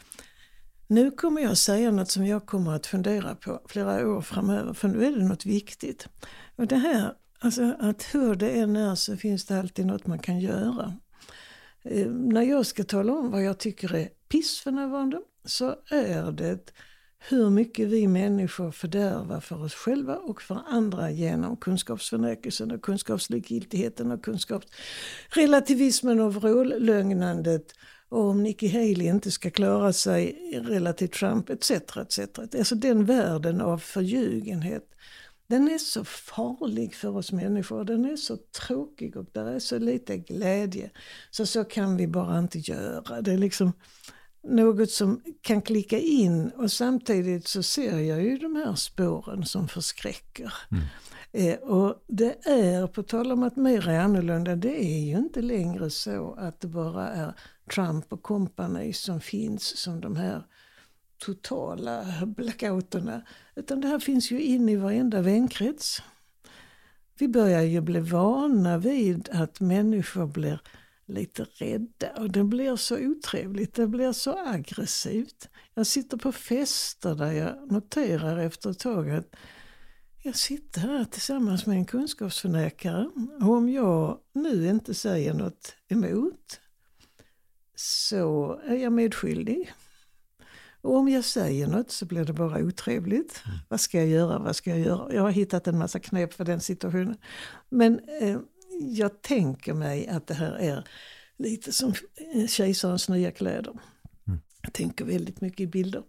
nu 0.88 1.12
kommer 1.12 1.42
jag 1.42 1.58
säga 1.58 1.92
något 1.92 2.12
som 2.12 2.26
jag 2.26 2.46
kommer 2.46 2.76
att 2.76 2.86
fundera 2.86 3.36
på 3.36 3.62
flera 3.66 4.10
år 4.10 4.22
framöver 4.22 4.74
för 4.74 4.88
nu 4.88 5.06
är 5.06 5.12
det 5.12 5.24
något 5.24 5.46
viktigt. 5.46 6.08
Och 6.56 6.68
det 6.68 6.76
här, 6.76 7.14
alltså 7.40 7.76
att 7.80 8.16
hur 8.16 8.36
det 8.36 8.50
än 8.50 8.76
är 8.76 8.96
så 8.96 9.18
finns 9.18 9.46
det 9.46 9.60
alltid 9.60 9.86
något 9.86 10.08
man 10.08 10.20
kan 10.20 10.40
göra. 10.40 10.94
Eh, 11.84 12.08
när 12.08 12.42
jag 12.42 12.66
ska 12.66 12.84
tala 12.84 13.14
om 13.14 13.32
vad 13.32 13.44
jag 13.44 13.58
tycker 13.58 13.96
är 13.96 14.10
piss 14.30 14.60
för 14.60 14.72
närvarande 14.72 15.22
så 15.46 15.76
är 15.90 16.32
det 16.32 16.74
hur 17.30 17.50
mycket 17.50 17.88
vi 17.88 18.08
människor 18.08 18.72
fördärvar 18.72 19.40
för 19.40 19.64
oss 19.64 19.74
själva 19.74 20.16
och 20.16 20.42
för 20.42 20.62
andra 20.68 21.12
genom 21.12 21.58
kunskapsförnekelsen 21.58 22.72
och 22.72 22.82
kunskapslikgiltigheten 22.82 24.12
och 24.12 24.24
kunskapsrelativismen 24.24 26.20
och 26.20 26.36
vrållögnandet 26.36 27.66
och 28.10 28.24
om 28.24 28.44
Nikki 28.44 28.68
Haley 28.68 29.08
inte 29.08 29.32
ska 29.32 29.50
klara 29.50 29.94
sig 29.94 30.52
relativt 30.66 31.14
Trump 31.14 31.50
etc. 31.50 31.72
etc. 31.72 32.20
Alltså 32.40 32.76
den 32.76 33.06
världen 33.06 33.62
av 33.62 33.78
förljugenhet 33.78 34.88
den 35.52 35.68
är 35.68 35.78
så 35.78 36.04
farlig 36.06 36.96
för 36.96 37.18
oss 37.18 37.32
människor. 37.32 37.84
Den 37.84 38.06
är 38.06 38.16
så 38.16 38.38
tråkig 38.38 39.18
och 39.18 39.26
där 39.32 39.46
är 39.46 39.60
så 39.60 39.80
lite 39.80 40.18
glädje. 40.18 40.92
Så 41.32 41.46
så 41.46 41.64
kan 41.64 41.98
vi 41.98 42.08
bara 42.08 42.40
inte 42.40 42.60
göra. 42.60 43.22
Det 43.22 43.32
är 43.32 43.38
liksom 43.38 43.74
något 44.44 44.92
som 44.92 45.22
kan 45.42 45.62
klicka 45.62 46.00
in 46.00 46.50
och 46.50 46.72
samtidigt 46.72 47.48
så 47.48 47.64
ser 47.64 48.00
jag 48.00 48.24
ju 48.24 48.38
de 48.38 48.56
här 48.56 48.76
spåren 48.76 49.46
som 49.46 49.68
förskräcker. 49.68 50.54
Eh, 51.32 51.56
och 51.56 52.04
det 52.08 52.48
är, 52.48 52.88
på 52.88 53.04
tal 53.04 53.32
om 53.32 53.44
att 53.44 53.56
mer 53.56 53.90
är 53.90 54.00
annorlunda, 54.00 54.56
det 54.56 54.84
är 54.86 55.00
ju 55.00 55.18
inte 55.18 55.42
längre 55.42 55.90
så 55.90 56.34
att 56.34 56.60
det 56.60 56.68
bara 56.68 57.08
är 57.08 57.34
Trump 57.74 58.14
och 58.14 58.22
company 58.22 58.94
som 58.94 59.22
finns 59.22 59.78
som 59.78 60.02
de 60.02 60.16
här 60.16 60.44
totala 61.18 62.06
blackouterna. 62.26 63.22
Utan 63.56 63.82
det 63.82 63.88
här 63.88 64.00
finns 64.00 64.32
ju 64.32 64.42
in 64.42 64.70
i 64.70 64.76
varenda 64.76 65.22
vänkrets. 65.22 66.02
Vi 67.18 67.28
börjar 67.28 67.62
ju 67.62 67.82
bli 67.82 68.00
vana 68.00 68.78
vid 68.78 69.30
att 69.32 69.60
människor 69.60 70.28
blir 70.28 70.62
lite 71.12 71.44
rädda 71.44 72.12
och 72.18 72.32
det 72.32 72.44
blir 72.44 72.76
så 72.76 72.98
otrevligt, 72.98 73.74
det 73.74 73.88
blir 73.88 74.12
så 74.12 74.38
aggressivt. 74.48 75.50
Jag 75.74 75.88
sitter 75.88 76.18
på 76.18 76.32
fester 76.32 77.16
där 77.16 77.32
jag 77.32 77.72
noterar 77.72 78.38
efter 78.38 78.70
ett 78.70 78.80
tag 78.80 79.10
att 79.10 79.36
jag 80.24 80.36
sitter 80.36 80.82
här 80.82 81.06
tillsammans 81.06 81.66
med 81.66 81.78
en 81.78 81.86
kunskapsförnekare 81.86 83.10
och 83.42 83.50
om 83.50 83.70
jag 83.70 84.18
nu 84.34 84.68
inte 84.68 84.94
säger 84.94 85.34
något 85.34 85.76
emot 85.88 86.60
så 87.76 88.60
är 88.66 88.76
jag 88.76 88.94
medskyldig. 88.94 89.74
Och 90.82 90.96
om 90.96 91.10
jag 91.10 91.26
säger 91.26 91.68
något 91.68 91.92
så 91.92 92.06
blir 92.06 92.26
det 92.26 92.34
bara 92.34 92.64
otrevligt. 92.64 93.44
Mm. 93.46 93.58
Vad 93.70 93.80
ska 93.80 93.98
jag 93.98 94.08
göra? 94.08 94.40
Vad 94.40 94.56
ska 94.56 94.70
jag 94.70 94.80
göra? 94.80 95.14
Jag 95.14 95.22
har 95.22 95.32
hittat 95.32 95.68
en 95.68 95.78
massa 95.78 96.00
knep 96.00 96.34
för 96.34 96.46
den 96.46 96.60
situationen. 96.60 97.18
Men 97.70 98.00
eh, 98.22 98.40
jag 98.82 99.22
tänker 99.22 99.74
mig 99.74 100.08
att 100.08 100.28
det 100.28 100.34
här 100.34 100.54
är 100.54 100.88
lite 101.38 101.72
som 101.72 101.94
kejsarens 102.48 103.10
nya 103.10 103.32
kläder. 103.32 103.72
Mm. 104.28 104.40
Jag 104.62 104.74
tänker 104.74 105.06
väldigt 105.06 105.42
mycket 105.42 105.60
i 105.60 105.68
bilder. 105.68 106.04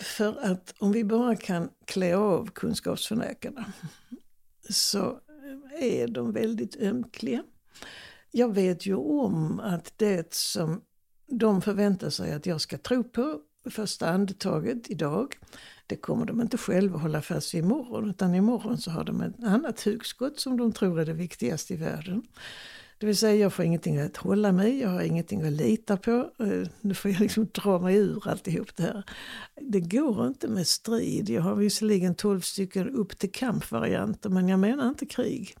För 0.00 0.38
att 0.40 0.74
om 0.78 0.92
vi 0.92 1.04
bara 1.04 1.36
kan 1.36 1.68
klä 1.84 2.16
av 2.16 2.50
kunskapsförnekarna 2.50 3.72
så 4.70 5.20
är 5.80 6.08
de 6.08 6.32
väldigt 6.32 6.76
ömkliga. 6.76 7.42
Jag 8.30 8.54
vet 8.54 8.86
ju 8.86 8.94
om 8.94 9.60
att 9.60 9.92
det 9.96 10.34
som 10.34 10.82
de 11.26 11.62
förväntar 11.62 12.10
sig 12.10 12.32
att 12.32 12.46
jag 12.46 12.60
ska 12.60 12.78
tro 12.78 13.04
på 13.04 13.40
första 13.70 14.08
andetaget 14.08 14.90
idag, 14.90 15.36
det 15.86 15.96
kommer 15.96 16.26
de 16.26 16.40
inte 16.40 16.58
själva 16.58 16.98
hålla 16.98 17.22
fast 17.22 17.54
vid 17.54 17.64
imorgon, 17.64 18.10
utan 18.10 18.34
imorgon 18.34 18.78
så 18.78 18.90
har 18.90 19.04
de 19.04 19.20
ett 19.20 19.44
annat 19.44 19.84
hugskott 19.84 20.40
som 20.40 20.56
de 20.56 20.72
tror 20.72 21.00
är 21.00 21.06
det 21.06 21.12
viktigaste 21.12 21.74
i 21.74 21.76
världen. 21.76 22.22
Det 23.00 23.06
vill 23.06 23.16
säga 23.16 23.34
jag 23.34 23.52
får 23.52 23.64
ingenting 23.64 23.98
att 23.98 24.16
hålla 24.16 24.52
mig 24.52 24.80
jag 24.80 24.88
har 24.88 25.02
ingenting 25.02 25.42
att 25.42 25.52
lita 25.52 25.96
på. 25.96 26.30
Eh, 26.38 26.68
nu 26.80 26.94
får 26.94 27.10
jag 27.10 27.20
liksom 27.20 27.48
dra 27.52 27.78
mig 27.78 27.96
ur 27.96 28.28
alltihop 28.28 28.76
det 28.76 28.82
här. 28.82 29.04
Det 29.60 29.80
går 29.80 30.26
inte 30.26 30.48
med 30.48 30.66
strid. 30.66 31.30
Jag 31.30 31.42
har 31.42 31.54
visserligen 31.54 32.14
12 32.14 32.40
stycken 32.40 32.90
upp 32.90 33.18
till 33.18 33.32
kampvarianter 33.32 34.30
men 34.30 34.48
jag 34.48 34.58
menar 34.58 34.88
inte 34.88 35.06
krig. 35.06 35.56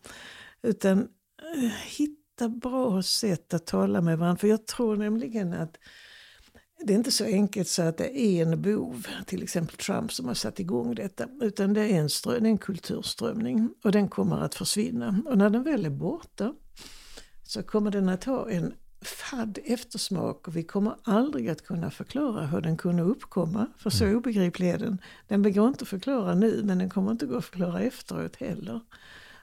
Utan 0.62 0.98
eh, 0.98 1.70
hitta 1.86 2.48
bra 2.48 3.02
sätt 3.02 3.54
att 3.54 3.66
tala 3.66 4.00
med 4.00 4.18
varandra. 4.18 4.38
För 4.38 4.48
jag 4.48 4.66
tror 4.66 4.96
nämligen 4.96 5.52
att 5.52 5.76
det 6.82 6.92
är 6.92 6.96
inte 6.96 7.10
så 7.10 7.24
enkelt 7.24 7.68
så 7.68 7.82
att 7.82 7.96
det 7.96 8.20
är 8.20 8.42
en 8.42 8.62
bov, 8.62 9.06
till 9.26 9.42
exempel 9.42 9.76
Trump, 9.76 10.12
som 10.12 10.28
har 10.28 10.34
satt 10.34 10.60
igång 10.60 10.94
detta. 10.94 11.28
Utan 11.40 11.74
det 11.74 11.80
är 11.80 12.00
en, 12.00 12.10
strö, 12.10 12.38
det 12.38 12.46
är 12.46 12.50
en 12.50 12.58
kulturströmning 12.58 13.74
och 13.84 13.92
den 13.92 14.08
kommer 14.08 14.38
att 14.40 14.54
försvinna. 14.54 15.22
Och 15.26 15.38
när 15.38 15.50
den 15.50 15.62
väl 15.62 15.86
är 15.86 15.90
borta 15.90 16.54
så 17.42 17.62
kommer 17.62 17.90
den 17.90 18.08
att 18.08 18.24
ha 18.24 18.50
en 18.50 18.74
fadd 19.02 19.58
eftersmak 19.64 20.48
och 20.48 20.56
vi 20.56 20.62
kommer 20.62 20.94
aldrig 21.02 21.48
att 21.48 21.64
kunna 21.64 21.90
förklara 21.90 22.46
hur 22.46 22.60
den 22.60 22.76
kunde 22.76 23.02
uppkomma. 23.02 23.66
För 23.76 23.90
så 23.90 24.04
mm. 24.04 24.16
obegriplig 24.16 24.70
är 24.70 24.78
den. 24.78 24.98
Den 25.28 25.52
går 25.52 25.68
inte 25.68 25.82
att 25.82 25.88
förklara 25.88 26.34
nu 26.34 26.62
men 26.64 26.78
den 26.78 26.90
kommer 26.90 27.10
inte 27.10 27.26
gå 27.26 27.36
att 27.36 27.44
förklara 27.44 27.80
efteråt 27.80 28.36
heller. 28.36 28.80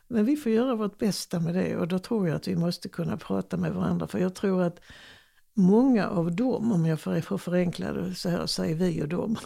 Men 0.07 0.25
vi 0.25 0.37
får 0.37 0.51
göra 0.51 0.75
vårt 0.75 0.97
bästa 0.97 1.39
med 1.39 1.55
det 1.55 1.77
och 1.77 1.87
då 1.87 1.99
tror 1.99 2.27
jag 2.27 2.35
att 2.35 2.47
vi 2.47 2.55
måste 2.55 2.89
kunna 2.89 3.17
prata 3.17 3.57
med 3.57 3.73
varandra. 3.73 4.07
För 4.07 4.19
jag 4.19 4.35
tror 4.35 4.63
att 4.63 4.79
många 5.57 6.07
av 6.07 6.35
dem, 6.35 6.71
om 6.71 6.85
jag 6.85 6.99
får 6.99 7.37
förenkla 7.37 7.93
det 7.93 8.15
så 8.15 8.29
här, 8.29 8.45
säger 8.45 8.75
vi 8.75 9.03
och 9.03 9.07
dem. 9.07 9.37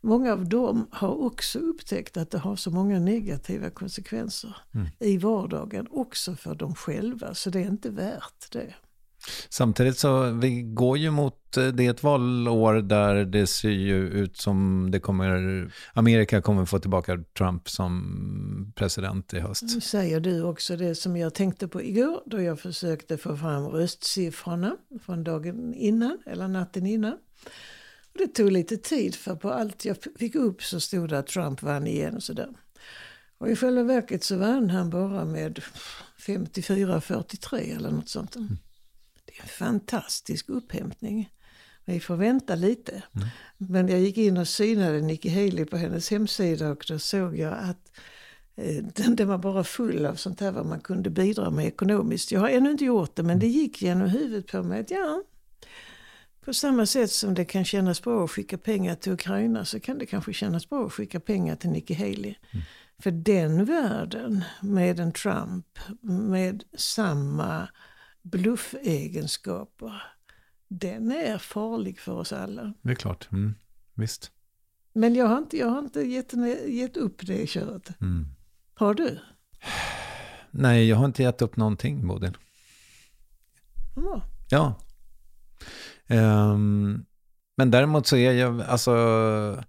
Många 0.00 0.32
av 0.32 0.48
dem 0.48 0.86
har 0.90 1.24
också 1.24 1.58
upptäckt 1.58 2.16
att 2.16 2.30
det 2.30 2.38
har 2.38 2.56
så 2.56 2.70
många 2.70 2.98
negativa 2.98 3.70
konsekvenser 3.70 4.56
mm. 4.74 4.86
i 4.98 5.18
vardagen, 5.18 5.86
också 5.90 6.34
för 6.34 6.54
dem 6.54 6.74
själva. 6.74 7.34
Så 7.34 7.50
det 7.50 7.60
är 7.60 7.66
inte 7.66 7.90
värt 7.90 8.52
det. 8.52 8.74
Samtidigt 9.48 9.98
så 9.98 10.30
vi 10.30 10.62
går 10.62 10.98
ju 10.98 11.10
mot, 11.10 11.56
eh, 11.56 11.66
det 11.66 11.86
är 11.86 11.90
ett 11.90 12.02
valår 12.02 12.74
där 12.74 13.24
det 13.24 13.46
ser 13.46 13.70
ju 13.70 14.08
ut 14.08 14.36
som 14.36 14.88
det 14.90 15.00
kommer, 15.00 15.72
Amerika 15.92 16.42
kommer 16.42 16.64
få 16.64 16.78
tillbaka 16.78 17.18
Trump 17.38 17.68
som 17.68 18.72
president 18.76 19.34
i 19.34 19.40
höst. 19.40 19.62
Nu 19.62 19.80
säger 19.80 20.20
du 20.20 20.42
också 20.42 20.76
det 20.76 20.94
som 20.94 21.16
jag 21.16 21.34
tänkte 21.34 21.68
på 21.68 21.82
igår 21.82 22.22
då 22.26 22.42
jag 22.42 22.60
försökte 22.60 23.18
få 23.18 23.36
fram 23.36 23.66
röstsiffrorna 23.66 24.76
från 25.04 25.24
dagen 25.24 25.74
innan 25.74 26.18
eller 26.26 26.48
natten 26.48 26.86
innan. 26.86 27.16
Och 28.12 28.18
det 28.18 28.26
tog 28.26 28.52
lite 28.52 28.76
tid 28.76 29.14
för 29.14 29.34
på 29.34 29.50
allt 29.50 29.84
jag 29.84 29.96
fick 30.18 30.34
upp 30.34 30.62
så 30.62 30.80
stod 30.80 31.08
det 31.08 31.18
att 31.18 31.26
Trump 31.26 31.62
vann 31.62 31.86
igen 31.86 32.16
och 32.16 32.22
sådär. 32.22 32.48
Och 33.38 33.48
i 33.48 33.56
själva 33.56 33.82
verket 33.82 34.24
så 34.24 34.36
vann 34.36 34.70
han 34.70 34.90
bara 34.90 35.24
med 35.24 35.60
54-43 36.18 37.76
eller 37.76 37.90
något 37.90 38.08
sånt. 38.08 38.36
Mm 38.36 38.58
fantastisk 39.46 40.48
upphämtning. 40.48 41.30
Vi 41.84 42.00
får 42.00 42.16
vänta 42.16 42.54
lite. 42.54 42.92
Mm. 42.92 43.28
Men 43.58 43.88
jag 43.88 44.00
gick 44.00 44.18
in 44.18 44.36
och 44.36 44.48
synade 44.48 45.00
Nikki 45.00 45.28
Haley 45.28 45.64
på 45.64 45.76
hennes 45.76 46.10
hemsida 46.10 46.70
och 46.70 46.84
då 46.88 46.98
såg 46.98 47.38
jag 47.38 47.52
att 47.52 47.92
eh, 48.56 48.84
den, 48.94 49.16
den 49.16 49.28
var 49.28 49.38
bara 49.38 49.64
full 49.64 50.06
av 50.06 50.14
sånt 50.14 50.40
här 50.40 50.52
vad 50.52 50.66
man 50.66 50.80
kunde 50.80 51.10
bidra 51.10 51.50
med 51.50 51.66
ekonomiskt. 51.66 52.32
Jag 52.32 52.40
har 52.40 52.48
ännu 52.48 52.70
inte 52.70 52.84
gjort 52.84 53.16
det 53.16 53.22
men 53.22 53.38
det 53.38 53.46
gick 53.46 53.82
genom 53.82 54.08
huvudet 54.08 54.46
på 54.46 54.62
mig 54.62 54.80
att 54.80 54.90
ja, 54.90 55.22
på 56.48 56.54
samma 56.54 56.86
sätt 56.86 57.10
som 57.10 57.34
det 57.34 57.44
kan 57.44 57.64
kännas 57.64 58.02
bra 58.02 58.24
att 58.24 58.30
skicka 58.30 58.58
pengar 58.58 58.94
till 58.94 59.12
Ukraina 59.12 59.64
så 59.64 59.80
kan 59.80 59.98
det 59.98 60.06
kanske 60.06 60.32
kännas 60.32 60.68
bra 60.68 60.86
att 60.86 60.92
skicka 60.92 61.20
pengar 61.20 61.56
till 61.56 61.70
Nikki 61.70 61.94
Haley. 61.94 62.34
Mm. 62.50 62.64
För 62.98 63.10
den 63.10 63.64
världen 63.64 64.44
med 64.62 65.00
en 65.00 65.12
Trump 65.12 65.78
med 66.00 66.64
samma 66.76 67.68
bluffegenskaper, 68.22 70.02
den 70.68 71.12
är 71.12 71.38
farlig 71.38 71.98
för 71.98 72.12
oss 72.12 72.32
alla. 72.32 72.72
Det 72.82 72.90
är 72.90 72.94
klart, 72.94 73.28
mm. 73.32 73.54
visst. 73.94 74.32
Men 74.92 75.14
jag 75.14 75.26
har 75.26 75.38
inte, 75.38 75.56
jag 75.56 75.68
har 75.68 75.78
inte 75.78 76.00
gett, 76.00 76.32
gett 76.68 76.96
upp 76.96 77.26
det 77.26 77.46
köret. 77.46 78.00
Mm. 78.00 78.26
Har 78.74 78.94
du? 78.94 79.18
Nej, 80.50 80.88
jag 80.88 80.96
har 80.96 81.04
inte 81.04 81.22
gett 81.22 81.42
upp 81.42 81.56
någonting, 81.56 82.08
Bodil. 82.08 82.36
Ja. 83.96 84.22
ja. 84.48 84.74
Um, 86.52 87.06
men 87.56 87.70
däremot 87.70 88.06
så 88.06 88.16
är 88.16 88.32
jag, 88.32 88.60
alltså, 88.62 89.64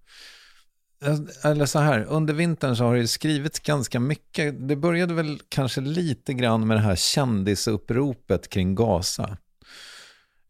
eller 1.44 1.66
så 1.66 1.80
här, 1.80 2.06
under 2.10 2.34
vintern 2.34 2.76
så 2.76 2.84
har 2.84 2.96
det 2.96 3.08
skrivits 3.08 3.60
ganska 3.60 4.00
mycket. 4.00 4.68
Det 4.68 4.76
började 4.76 5.14
väl 5.14 5.40
kanske 5.50 5.82
lite 5.82 6.34
grann 6.34 6.68
med 6.68 6.78
det 6.78 6.82
här 6.82 6.96
kändisuppropet 6.96 8.50
kring 8.50 8.76
Gaza. 8.76 9.38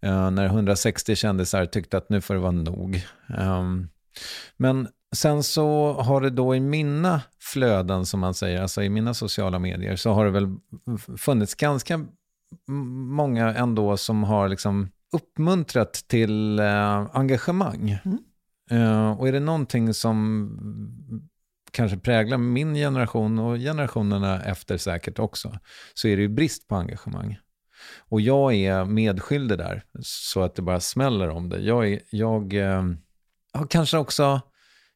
Uh, 0.06 0.32
när 0.32 0.45
160 0.45 1.16
kändisar 1.16 1.66
tyckte 1.66 1.97
att 1.97 2.10
nu 2.10 2.22
får 2.22 2.34
det 2.34 2.39
vara 2.39 2.52
nog. 2.52 3.02
Um, 3.39 3.89
men 4.58 4.88
sen 5.16 5.43
så 5.43 5.93
har 5.93 6.22
det 6.22 6.30
då 6.30 6.56
i 6.56 6.60
mina 6.60 7.22
flöden, 7.39 8.06
som 8.06 8.20
man 8.20 8.34
säger, 8.34 8.62
alltså 8.62 8.84
i 8.84 8.89
mina 8.89 9.14
sociala 9.14 9.60
medier, 9.60 9.95
så 9.95 10.12
har 10.12 10.26
det 10.26 10.32
väl 10.32 10.56
funnits 11.18 11.56
ganska 11.56 12.06
många 12.68 13.54
ändå 13.54 13.97
som 13.97 14.24
har 14.24 14.50
liksom 14.50 14.89
uppmuntrat 15.14 15.93
till 15.93 16.60
uh, 16.60 17.08
engagemang. 17.14 18.00
Mm. 18.06 18.18
Eh, 18.70 19.11
och 19.11 19.28
är 19.28 19.32
det 19.32 19.39
någonting 19.39 19.93
som 19.93 20.49
kanske 21.72 21.97
präglar 21.97 22.38
min 22.38 22.74
generation 22.74 23.39
och 23.39 23.57
generationerna 23.57 24.43
efter 24.43 24.78
säkert 24.78 25.20
också, 25.20 25.59
så 25.93 26.07
är 26.07 26.15
det 26.15 26.22
ju 26.22 26.30
brist 26.30 26.67
på 26.67 26.76
engagemang. 26.76 27.38
Och 27.97 28.22
jag 28.22 28.53
är 28.53 28.86
medskyldig 28.86 29.57
där, 29.57 29.84
så 30.01 30.41
att 30.41 30.55
det 30.55 30.61
bara 30.61 30.80
smäller 30.80 31.30
om 31.30 31.49
det. 31.49 31.59
Jag, 31.59 31.88
är, 31.88 31.99
jag 32.09 32.53
eh, 32.53 32.84
har 33.53 33.67
kanske 33.67 33.97
också 33.97 34.41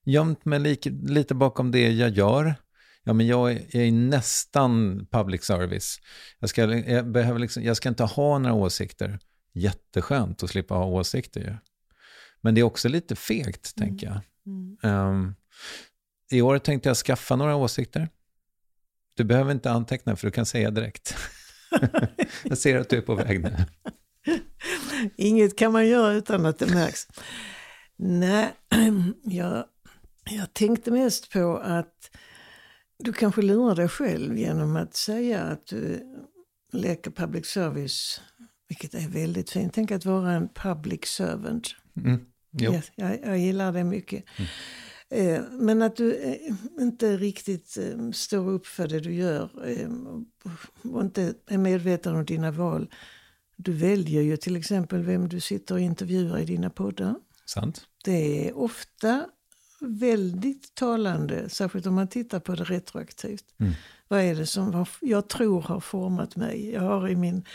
gömt 0.06 0.46
mig 0.46 0.60
lite, 0.60 0.90
lite 0.90 1.36
bakom 1.36 1.72
det 1.72 1.92
jag 1.92 2.10
gör. 2.10 2.56
Ja, 3.04 3.14
men 3.14 3.28
jag 3.28 3.52
är, 3.52 3.62
jag 3.72 3.84
är 3.84 3.92
nästan 3.92 5.06
public 5.12 5.44
service. 5.44 6.00
Jag 6.40 6.50
ska, 6.50 6.76
jag, 6.76 7.12
behöver 7.12 7.40
liksom, 7.40 7.64
jag 7.64 7.78
ska 7.78 7.90
inte 7.90 8.04
ha 8.04 8.38
några 8.38 8.56
åsikter. 8.56 9.20
Jätteskönt 9.54 10.44
att 10.44 10.50
slippa 10.50 10.76
ha 10.76 10.86
åsikter 10.86 11.42
ju. 11.42 11.56
Men 12.44 12.56
det 12.56 12.62
är 12.62 12.64
också 12.64 12.90
lite 12.90 13.16
fegt, 13.16 13.74
mm. 13.78 13.90
tänker 13.90 14.08
jag. 14.08 14.22
Um, 15.10 15.36
I 16.32 16.42
år 16.42 16.58
tänkte 16.60 16.90
jag 16.90 16.98
skaffa 16.98 17.36
några 17.36 17.56
åsikter. 17.56 18.10
Du 19.16 19.24
behöver 19.24 19.52
inte 19.52 19.72
anteckna, 19.72 20.16
för 20.16 20.28
du 20.28 20.32
kan 20.32 20.46
säga 20.46 20.72
direkt. 20.72 21.16
jag 22.44 22.58
ser 22.58 22.78
att 22.78 22.90
du 22.90 22.98
är 22.98 23.02
på 23.02 23.16
väg 23.16 23.44
nu. 23.44 23.56
Inget 25.16 25.58
kan 25.58 25.72
man 25.72 25.88
göra 25.88 26.14
utan 26.14 26.46
att 26.46 26.60
det 26.60 26.74
märks. 26.74 27.08
Nej, 27.96 28.54
jag, 29.24 29.66
jag 30.30 30.54
tänkte 30.54 30.92
mest 30.92 31.32
på 31.32 31.58
att 31.58 32.12
du 33.00 33.14
kanske 33.14 33.42
lurar 33.42 33.76
dig 33.76 33.88
själv 33.88 34.38
genom 34.38 34.76
att 34.76 34.96
säga 34.96 35.42
att 35.42 35.68
du 35.68 36.02
leker 36.74 37.12
public 37.12 37.46
service, 37.46 38.22
vilket 38.68 38.94
är 38.94 39.10
väldigt 39.10 39.50
fint. 39.50 39.74
Tänk 39.74 39.92
att 39.92 40.06
vara 40.06 40.32
en 40.32 40.50
public 40.50 41.06
servant. 41.06 41.68
Mm. 41.98 42.26
Yes, 42.62 42.92
jag, 42.96 43.20
jag, 43.24 43.38
gillar 43.38 43.72
det 43.72 43.84
mycket. 43.84 44.24
Mm. 44.38 44.50
Eh, 45.10 45.44
men 45.52 45.82
att 45.82 45.96
du 45.96 46.16
eh, 46.16 46.38
inte 46.80 47.18
riktigt 47.18 47.78
eh, 47.78 48.12
står 48.12 48.50
upp 48.50 48.68
för 48.68 48.88
det 48.88 49.00
du 49.00 49.14
gör 49.14 49.50
och 50.84 51.02
inte 51.02 51.34
är 51.48 51.58
medveten 51.58 52.16
om 52.16 52.26
dina 52.26 52.52
val. 52.52 52.90
Du 53.56 53.72
väljer 53.74 54.22
ju 54.22 54.38
till 54.38 54.56
exempel 54.56 55.04
vem 55.04 55.30
du 55.30 55.40
sitter 55.40 55.76
och 55.76 55.82
intervjuar 55.82 56.40
i 56.40 56.46
dina 56.46 56.70
poddar. 56.70 57.16
Sant. 57.46 57.88
Det 58.04 58.48
är 58.48 58.58
ofta 58.58 59.26
väldigt 59.80 60.76
talande, 60.76 61.50
särskilt 61.50 61.86
om 61.86 61.96
man 61.96 62.08
tittar 62.08 62.40
på 62.40 62.56
det 62.56 62.64
retroaktivt. 62.64 63.46
Mm. 63.58 63.74
Vad 64.08 64.22
är 64.22 64.36
det 64.36 64.46
som 64.46 64.86
jag 65.02 65.28
tror 65.30 65.62
har 65.62 65.80
format 65.80 66.36
mig? 66.36 66.72
Jag 66.72 66.82
har 66.82 67.10
i 67.10 67.16
min 67.16 67.46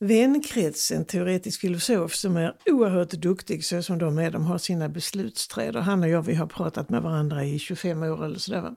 vänkrets, 0.00 0.92
en 0.92 1.04
teoretisk 1.04 1.60
filosof 1.60 2.14
som 2.14 2.36
är 2.36 2.54
oerhört 2.66 3.10
duktig 3.10 3.64
så 3.64 3.82
som 3.82 3.98
de 3.98 4.18
är. 4.18 4.30
De 4.30 4.44
har 4.44 4.58
sina 4.58 4.88
beslutsträd 4.88 5.76
och 5.76 5.84
han 5.84 6.02
och 6.02 6.08
jag 6.08 6.22
vi 6.22 6.34
har 6.34 6.46
pratat 6.46 6.90
med 6.90 7.02
varandra 7.02 7.44
i 7.44 7.58
25 7.58 8.02
år 8.02 8.24
eller 8.24 8.38
sådär. 8.38 8.74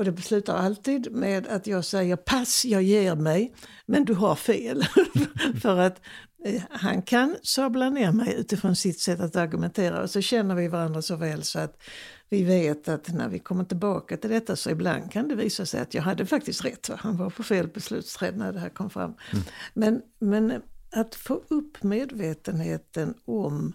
Och 0.00 0.06
det 0.06 0.12
beslutar 0.12 0.56
alltid 0.56 1.12
med 1.12 1.46
att 1.46 1.66
jag 1.66 1.84
säger 1.84 2.16
pass, 2.16 2.64
jag 2.64 2.82
ger 2.82 3.14
mig, 3.14 3.54
men 3.86 4.04
du 4.04 4.14
har 4.14 4.34
fel. 4.34 4.84
För 5.62 5.78
att 5.78 6.00
eh, 6.44 6.62
han 6.70 7.02
kan 7.02 7.36
sabla 7.42 7.90
ner 7.90 8.12
mig 8.12 8.34
utifrån 8.38 8.76
sitt 8.76 9.00
sätt 9.00 9.20
att 9.20 9.36
argumentera 9.36 10.02
och 10.02 10.10
så 10.10 10.20
känner 10.20 10.54
vi 10.54 10.68
varandra 10.68 11.02
så 11.02 11.16
väl 11.16 11.42
så 11.42 11.58
att 11.58 11.82
vi 12.28 12.44
vet 12.44 12.88
att 12.88 13.08
när 13.08 13.28
vi 13.28 13.38
kommer 13.38 13.64
tillbaka 13.64 14.16
till 14.16 14.30
detta 14.30 14.56
så 14.56 14.70
ibland 14.70 15.12
kan 15.12 15.28
det 15.28 15.34
visa 15.34 15.66
sig 15.66 15.80
att 15.80 15.94
jag 15.94 16.02
hade 16.02 16.26
faktiskt 16.26 16.64
rätt. 16.64 16.88
Va? 16.88 16.96
Han 17.00 17.16
var 17.16 17.30
på 17.30 17.42
fel 17.42 17.68
beslutsträd 17.68 18.36
när 18.36 18.52
det 18.52 18.60
här 18.60 18.68
kom 18.68 18.90
fram. 18.90 19.14
Mm. 19.32 19.44
Men, 19.74 20.02
men 20.18 20.62
att 20.90 21.14
få 21.14 21.42
upp 21.48 21.82
medvetenheten 21.82 23.14
om 23.24 23.72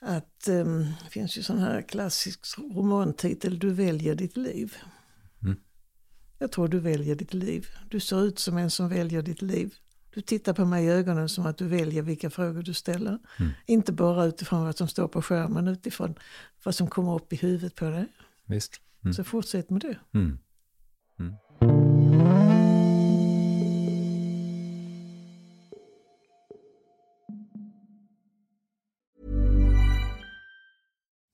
att 0.00 0.48
um, 0.48 0.86
det 1.04 1.10
finns 1.10 1.38
ju 1.38 1.42
sån 1.42 1.58
här 1.58 1.82
klassisk 1.82 2.40
romantitel, 2.58 3.58
Du 3.58 3.70
väljer 3.70 4.14
ditt 4.14 4.36
liv. 4.36 4.76
Mm. 6.42 6.48
Jag 6.48 6.52
tror 6.52 6.68
du 6.68 6.80
väljer 6.80 7.14
ditt 7.14 7.34
liv. 7.34 7.66
Du 7.90 8.00
ser 8.00 8.24
ut 8.24 8.38
som 8.38 8.56
en 8.56 8.70
som 8.70 8.88
väljer 8.88 9.22
ditt 9.22 9.42
liv. 9.42 9.74
Du 10.14 10.20
tittar 10.20 10.52
på 10.52 10.64
mig 10.64 10.84
i 10.84 10.88
ögonen 10.88 11.28
som 11.28 11.46
att 11.46 11.58
du 11.58 11.68
väljer 11.68 12.02
vilka 12.02 12.30
frågor 12.30 12.62
du 12.62 12.74
ställer. 12.74 13.18
Mm. 13.38 13.52
Inte 13.66 13.92
bara 13.92 14.24
utifrån 14.24 14.64
vad 14.64 14.76
som 14.76 14.88
står 14.88 15.08
på 15.08 15.22
skärmen, 15.22 15.68
utifrån 15.68 16.14
vad 16.64 16.74
som 16.74 16.88
kommer 16.88 17.14
upp 17.14 17.32
i 17.32 17.36
huvudet 17.36 17.74
på 17.74 17.84
dig. 17.84 18.06
Visst. 18.46 18.80
Mm. 19.04 19.14
Så 19.14 19.24
fortsätt 19.24 19.70
med 19.70 19.80
det. 19.80 19.98
Mm. 20.14 20.38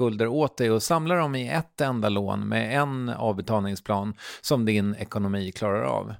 skulder 0.00 0.26
åt 0.26 0.56
dig 0.56 0.70
och 0.70 0.82
samla 0.82 1.14
dem 1.14 1.34
i 1.34 1.48
ett 1.48 1.80
enda 1.80 2.08
lån 2.08 2.48
med 2.48 2.80
en 2.80 3.08
avbetalningsplan 3.08 4.14
som 4.40 4.64
din 4.64 4.94
ekonomi 4.94 5.52
klarar 5.52 5.82
av. 5.82 6.14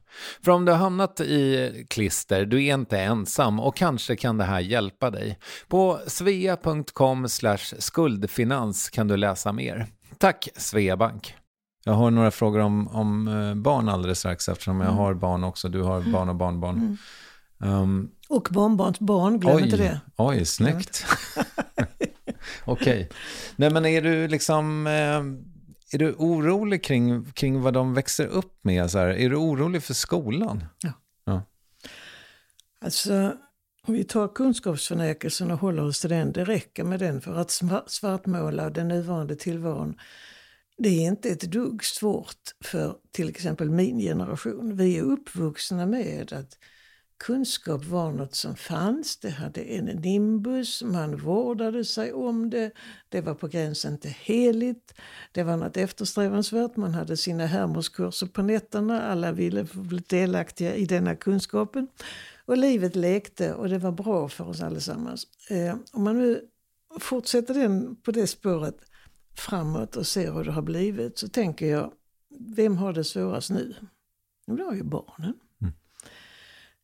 För 0.44 0.52
om 0.52 0.64
du 0.64 0.72
har 0.72 0.78
hamnat 0.78 1.20
i 1.20 1.86
klister, 1.90 2.44
du 2.44 2.64
är 2.64 2.74
inte 2.74 2.98
ensam 3.00 3.60
och 3.60 3.76
kanske 3.76 4.16
kan 4.16 4.38
det 4.38 4.44
här 4.44 4.60
hjälpa 4.60 5.10
dig. 5.10 5.38
På 5.68 6.00
svea.com 6.06 7.28
skuldfinans 7.78 8.90
kan 8.90 9.08
du 9.08 9.16
läsa 9.16 9.52
mer. 9.52 9.86
Tack 10.18 10.48
Sveabank! 10.56 11.34
Jag 11.84 11.92
har 11.92 12.10
några 12.10 12.30
frågor 12.30 12.60
om, 12.60 12.88
om 12.88 13.28
eh, 13.28 13.54
barn 13.54 13.88
alldeles 13.88 14.18
strax 14.18 14.48
eftersom 14.48 14.80
jag 14.80 14.90
mm. 14.90 14.98
har 14.98 15.14
barn 15.14 15.44
också. 15.44 15.68
Du 15.68 15.82
har 15.82 16.00
barn 16.00 16.28
och 16.28 16.36
barnbarn. 16.36 16.96
Mm. 17.60 17.80
Um, 17.82 18.10
och 18.28 18.48
barnbarns 18.50 18.98
barn, 18.98 19.40
glöm 19.40 19.56
oj, 19.56 19.62
inte 19.62 19.76
det. 19.76 20.00
Oj, 20.16 20.44
snyggt. 20.44 21.06
Okej. 22.64 23.04
Okay. 23.04 23.18
Nej, 23.56 23.70
men 23.70 23.86
är 23.86 24.02
du 24.02 24.28
liksom... 24.28 24.86
Eh, 24.86 25.22
är 25.92 25.98
du 25.98 26.12
orolig 26.12 26.84
kring, 26.84 27.24
kring 27.32 27.60
vad 27.60 27.74
de 27.74 27.94
växer 27.94 28.26
upp 28.26 28.64
med? 28.64 28.90
Så 28.90 28.98
här? 28.98 29.08
Är 29.08 29.30
du 29.30 29.36
orolig 29.36 29.82
för 29.82 29.94
skolan? 29.94 30.64
Ja. 30.82 30.92
ja. 31.24 31.42
Alltså, 32.80 33.36
om 33.86 33.94
vi 33.94 34.04
tar 34.04 34.28
kunskapsförnekelsen 34.28 35.50
och 35.50 35.58
håller 35.58 35.82
oss 35.82 36.00
till 36.00 36.10
den, 36.10 36.32
det 36.32 36.44
räcker 36.44 36.84
med 36.84 37.00
den 37.00 37.20
för 37.20 37.34
att 37.34 37.50
svartmåla 37.86 38.70
den 38.70 38.88
nuvarande 38.88 39.36
tillvaron. 39.36 39.94
Det 40.78 40.88
är 40.88 41.06
inte 41.06 41.28
ett 41.28 41.40
dugg 41.40 41.84
svårt 41.84 42.54
för 42.64 42.96
till 43.12 43.28
exempel 43.28 43.70
min 43.70 43.98
generation. 43.98 44.76
Vi 44.76 44.98
är 44.98 45.02
uppvuxna 45.02 45.86
med 45.86 46.32
att 46.32 46.58
kunskap 47.20 47.84
var 47.84 48.12
något 48.12 48.34
som 48.34 48.56
fanns, 48.56 49.16
det 49.16 49.30
hade 49.30 49.60
en 49.60 49.84
nimbus, 49.84 50.82
man 50.82 51.16
vårdade 51.16 51.84
sig 51.84 52.12
om 52.12 52.50
det, 52.50 52.70
det 53.08 53.20
var 53.20 53.34
på 53.34 53.48
gränsen 53.48 53.98
till 53.98 54.10
heligt, 54.10 54.94
det 55.32 55.42
var 55.42 55.56
något 55.56 55.76
eftersträvansvärt, 55.76 56.76
man 56.76 56.94
hade 56.94 57.16
sina 57.16 57.46
Hermoskurser 57.46 58.26
på 58.26 58.42
nätterna, 58.42 59.02
alla 59.02 59.32
ville 59.32 59.66
bli 59.74 60.02
delaktiga 60.08 60.74
i 60.74 60.84
denna 60.84 61.16
kunskapen. 61.16 61.88
Och 62.44 62.56
livet 62.56 62.96
lekte 62.96 63.54
och 63.54 63.68
det 63.68 63.78
var 63.78 63.92
bra 63.92 64.28
för 64.28 64.48
oss 64.48 64.62
allesammans. 64.62 65.26
Eh, 65.50 65.76
om 65.92 66.04
man 66.04 66.18
nu 66.18 66.40
fortsätter 67.00 67.54
den 67.54 67.96
på 67.96 68.10
det 68.10 68.26
spåret 68.26 68.76
framåt 69.36 69.96
och 69.96 70.06
ser 70.06 70.32
hur 70.32 70.44
det 70.44 70.52
har 70.52 70.62
blivit 70.62 71.18
så 71.18 71.28
tänker 71.28 71.66
jag, 71.66 71.92
vem 72.56 72.76
har 72.76 72.92
det 72.92 73.04
svårast 73.04 73.50
nu? 73.50 73.74
Jo, 74.46 74.56
det 74.56 74.62
har 74.62 74.74
ju 74.74 74.82
barnen. 74.82 75.34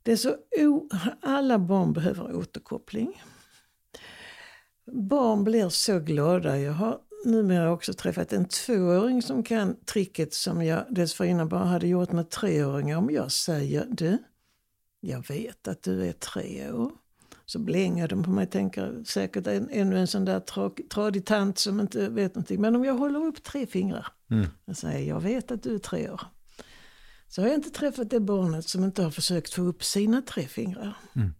Det 0.06 0.12
är 0.12 0.16
så 0.16 0.36
o, 0.58 0.88
alla 1.20 1.58
barn 1.58 1.92
behöver 1.92 2.36
återkoppling. 2.36 3.22
Barn 4.92 5.44
blir 5.44 5.68
så 5.68 5.98
glada. 5.98 6.58
Jag 6.58 6.72
har 6.72 6.98
numera 7.24 7.72
också 7.72 7.92
träffat 7.92 8.32
en 8.32 8.48
tvååring 8.48 9.22
som 9.22 9.42
kan 9.42 9.76
tricket 9.84 10.34
som 10.34 10.62
jag 10.62 10.84
dessförinnan 10.90 11.48
bara 11.48 11.64
hade 11.64 11.88
gjort 11.88 12.12
med 12.12 12.30
treåringar. 12.30 12.98
Om 12.98 13.10
jag 13.10 13.32
säger 13.32 13.86
du, 13.90 14.18
jag 15.00 15.28
vet 15.28 15.68
att 15.68 15.82
du 15.82 16.06
är 16.06 16.12
tre 16.12 16.72
år. 16.72 16.92
Så 17.46 17.58
blänger 17.58 18.08
de 18.08 18.24
på 18.24 18.30
mig 18.30 18.46
tänker 18.46 19.04
säkert 19.04 19.46
en, 19.46 19.70
ännu 19.70 19.98
en 19.98 20.06
sån 20.06 20.24
där 20.24 20.40
tradig 20.88 21.26
tant 21.26 21.58
som 21.58 21.80
inte 21.80 22.08
vet 22.08 22.34
någonting. 22.34 22.60
Men 22.60 22.76
om 22.76 22.84
jag 22.84 22.94
håller 22.94 23.24
upp 23.24 23.42
tre 23.42 23.66
fingrar 23.66 24.06
mm. 24.30 24.46
och 24.64 24.76
säger 24.76 25.08
jag 25.08 25.20
vet 25.20 25.50
att 25.50 25.62
du 25.62 25.74
är 25.74 25.78
tre 25.78 26.10
år. 26.10 26.20
Så 27.28 27.42
har 27.42 27.48
jag 27.48 27.54
inte 27.56 27.70
träffat 27.70 28.10
det 28.10 28.20
barnet 28.20 28.68
som 28.68 28.84
inte 28.84 29.02
har 29.02 29.10
försökt 29.10 29.54
få 29.54 29.62
upp 29.62 29.84
sina 29.84 30.22
tre 30.22 30.46
fingrar. 30.46 30.96
Mm. 31.16 31.34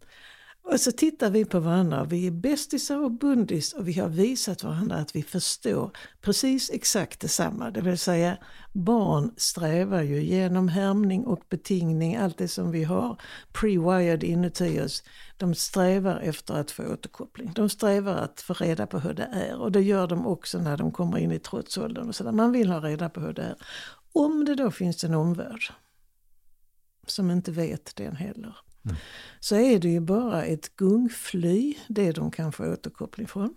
Och 0.71 0.79
så 0.79 0.91
tittar 0.91 1.29
vi 1.29 1.45
på 1.45 1.59
varandra, 1.59 2.03
vi 2.03 2.27
är 2.27 2.31
bästisar 2.31 2.97
och 2.97 3.11
bundis 3.11 3.73
och 3.73 3.87
vi 3.87 3.93
har 3.93 4.09
visat 4.09 4.63
varandra 4.63 4.95
att 4.95 5.15
vi 5.15 5.23
förstår 5.23 5.91
precis 6.21 6.69
exakt 6.69 7.19
detsamma. 7.19 7.71
Det 7.71 7.81
vill 7.81 7.97
säga 7.97 8.37
barn 8.73 9.31
strävar 9.37 10.01
ju 10.01 10.23
genom 10.23 10.67
härmning 10.67 11.25
och 11.25 11.43
betingning, 11.49 12.15
allt 12.15 12.37
det 12.37 12.47
som 12.47 12.71
vi 12.71 12.83
har 12.83 13.21
pre-wired 13.53 14.23
inuti 14.23 14.81
oss. 14.81 15.03
De 15.37 15.55
strävar 15.55 16.19
efter 16.19 16.53
att 16.53 16.71
få 16.71 16.83
återkoppling. 16.83 17.51
De 17.55 17.69
strävar 17.69 18.15
att 18.15 18.41
få 18.41 18.53
reda 18.53 18.87
på 18.87 18.99
hur 18.99 19.13
det 19.13 19.29
är 19.33 19.61
och 19.61 19.71
det 19.71 19.81
gör 19.81 20.07
de 20.07 20.27
också 20.27 20.59
när 20.59 20.77
de 20.77 20.91
kommer 20.91 21.17
in 21.17 21.31
i 21.31 21.39
trotsåldern 21.39 22.07
och 22.07 22.15
sådär. 22.15 22.31
Man 22.31 22.51
vill 22.51 22.69
ha 22.69 22.79
reda 22.79 23.09
på 23.09 23.19
hur 23.19 23.33
det 23.33 23.41
är. 23.41 23.55
Om 24.17 24.45
det 24.45 24.55
då 24.55 24.71
finns 24.71 25.03
en 25.03 25.13
omvärld 25.13 25.63
som 27.07 27.31
inte 27.31 27.51
vet 27.51 27.95
den 27.95 28.15
heller 28.15 28.55
så 29.39 29.55
är 29.55 29.79
det 29.79 29.89
ju 29.89 29.99
bara 29.99 30.43
ett 30.43 30.75
gungfly, 30.75 31.73
det 31.87 32.11
de 32.11 32.31
kan 32.31 32.51
få 32.51 32.73
återkoppling 32.73 33.27
från. 33.27 33.55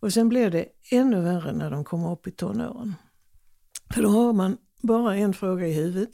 Och 0.00 0.12
sen 0.12 0.28
blir 0.28 0.50
det 0.50 0.66
ännu 0.90 1.20
värre 1.20 1.52
när 1.52 1.70
de 1.70 1.84
kommer 1.84 2.12
upp 2.12 2.26
i 2.26 2.30
tonåren. 2.30 2.94
För 3.94 4.02
då 4.02 4.08
har 4.08 4.32
man 4.32 4.56
bara 4.82 5.16
en 5.16 5.34
fråga 5.34 5.66
i 5.66 5.72
huvudet. 5.72 6.10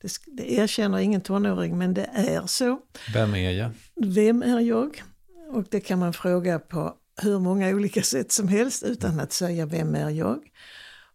Det, 0.00 0.12
det 0.26 0.52
erkänner 0.52 0.98
ingen 0.98 1.20
tonåring, 1.20 1.78
men 1.78 1.94
det 1.94 2.10
är 2.14 2.46
så. 2.46 2.80
Vem 3.14 3.34
är 3.34 3.50
jag? 3.50 3.70
Vem 3.96 4.42
är 4.42 4.60
jag? 4.60 5.02
Och 5.52 5.64
det 5.70 5.80
kan 5.80 5.98
man 5.98 6.12
fråga 6.12 6.58
på 6.58 6.94
hur 7.22 7.38
många 7.38 7.68
olika 7.68 8.02
sätt 8.02 8.32
som 8.32 8.48
helst 8.48 8.82
utan 8.82 9.20
att 9.20 9.32
säga 9.32 9.66
vem 9.66 9.94
är 9.94 10.10
jag? 10.10 10.38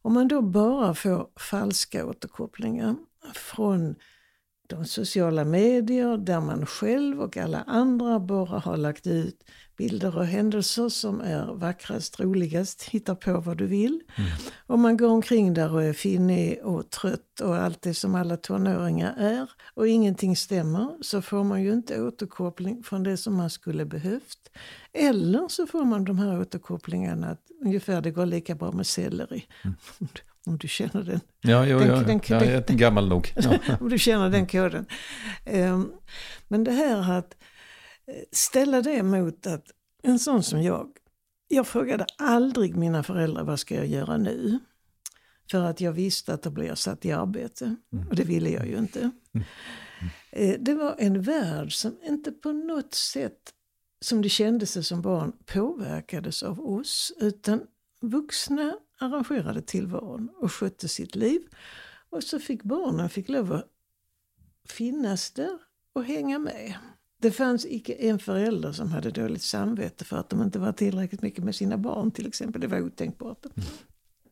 Om 0.05 0.13
man 0.13 0.27
då 0.27 0.41
bara 0.41 0.93
får 0.93 1.27
falska 1.39 2.05
återkopplingar 2.05 2.95
från 3.33 3.95
de 4.67 4.85
sociala 4.85 5.45
medier 5.45 6.17
där 6.17 6.41
man 6.41 6.65
själv 6.65 7.21
och 7.21 7.37
alla 7.37 7.63
andra 7.67 8.19
bara 8.19 8.59
har 8.59 8.77
lagt 8.77 9.07
ut 9.07 9.43
bilder 9.77 10.17
och 10.17 10.25
händelser 10.25 10.89
som 10.89 11.21
är 11.21 11.45
vackrast, 11.45 12.19
roligast, 12.19 12.83
hitta 12.83 13.15
på 13.15 13.39
vad 13.39 13.57
du 13.57 13.65
vill. 13.65 14.01
Mm. 14.15 14.29
Om 14.67 14.81
man 14.81 14.97
går 14.97 15.09
omkring 15.09 15.53
där 15.53 15.73
och 15.73 15.83
är 15.83 15.93
finnig 15.93 16.59
och 16.63 16.89
trött 16.89 17.39
och 17.41 17.55
allt 17.55 17.81
det 17.81 17.93
som 17.93 18.15
alla 18.15 18.37
tonåringar 18.37 19.15
är 19.17 19.49
och 19.73 19.87
ingenting 19.87 20.35
stämmer 20.35 20.89
så 21.01 21.21
får 21.21 21.43
man 21.43 21.63
ju 21.63 21.73
inte 21.73 22.01
återkoppling 22.01 22.83
från 22.83 23.03
det 23.03 23.17
som 23.17 23.35
man 23.35 23.49
skulle 23.49 23.85
behövt. 23.85 24.49
Eller 24.93 25.47
så 25.47 25.67
får 25.67 25.85
man 25.85 26.03
de 26.03 26.19
här 26.19 26.41
återkopplingarna 26.41 27.29
att 27.29 27.41
ungefär 27.61 28.01
det 28.01 28.11
går 28.11 28.25
lika 28.25 28.55
bra 28.55 28.71
med 28.71 28.87
selleri. 28.87 29.47
Mm. 29.63 29.75
Om 30.47 30.57
du 30.57 30.67
känner 30.67 31.03
den. 31.03 31.19
Ja, 31.41 31.65
jo, 31.65 31.79
den, 31.79 31.87
ja, 31.87 31.95
den, 31.95 32.21
jag 32.27 32.45
är 32.45 32.63
den, 32.67 32.77
gammal 32.77 33.07
nog. 33.07 33.33
Ja. 33.35 33.57
om 33.79 33.89
du 33.89 33.99
känner 33.99 34.29
den 34.29 34.47
koden. 34.47 34.85
Um, 35.45 35.91
men 36.47 36.63
det 36.63 36.71
här 36.71 37.17
att 37.17 37.35
ställa 38.31 38.81
det 38.81 39.03
mot 39.03 39.47
att 39.47 39.65
en 40.03 40.19
sån 40.19 40.43
som 40.43 40.61
jag, 40.61 40.89
jag 41.47 41.67
frågade 41.67 42.05
aldrig 42.17 42.75
mina 42.75 43.03
föräldrar 43.03 43.43
vad 43.43 43.59
ska 43.59 43.75
jag 43.75 43.87
göra 43.87 44.17
nu? 44.17 44.59
För 45.51 45.63
att 45.63 45.81
jag 45.81 45.91
visste 45.91 46.33
att 46.33 46.43
då 46.43 46.49
blir 46.49 46.65
jag 46.65 46.77
satt 46.77 47.05
i 47.05 47.11
arbete. 47.11 47.75
Mm. 47.93 48.07
Och 48.07 48.15
det 48.15 48.23
ville 48.23 48.49
jag 48.49 48.67
ju 48.67 48.77
inte. 48.77 48.99
Mm. 48.99 49.13
Mm. 50.31 50.63
Det 50.63 50.73
var 50.73 50.95
en 50.97 51.21
värld 51.21 51.73
som 51.73 51.97
inte 52.03 52.31
på 52.31 52.51
något 52.51 52.93
sätt, 52.93 53.53
som 54.01 54.21
det 54.21 54.29
kändes 54.29 54.87
som 54.87 55.01
barn, 55.01 55.33
påverkades 55.45 56.43
av 56.43 56.59
oss. 56.59 57.13
Utan 57.17 57.61
vuxna 58.01 58.75
arrangerade 58.99 59.61
tillvaron 59.61 60.29
och 60.35 60.51
skötte 60.51 60.87
sitt 60.87 61.15
liv. 61.15 61.41
Och 62.09 62.23
så 62.23 62.39
fick 62.39 62.63
barnen 62.63 63.09
fick 63.09 63.29
lov 63.29 63.53
att 63.53 63.67
finnas 64.69 65.31
där 65.31 65.59
och 65.93 66.03
hänga 66.03 66.39
med. 66.39 66.75
Det 67.21 67.31
fanns 67.31 67.65
icke 67.65 67.93
en 67.93 68.19
förälder 68.19 68.71
som 68.71 68.91
hade 68.91 69.11
dåligt 69.11 69.41
samvete 69.41 70.05
för 70.05 70.17
att 70.17 70.29
de 70.29 70.41
inte 70.41 70.59
var 70.59 70.71
tillräckligt 70.71 71.21
mycket 71.21 71.43
med 71.43 71.55
sina 71.55 71.77
barn 71.77 72.11
till 72.11 72.27
exempel. 72.27 72.61
Det 72.61 72.67
var 72.67 72.81
otänkbart. 72.81 73.45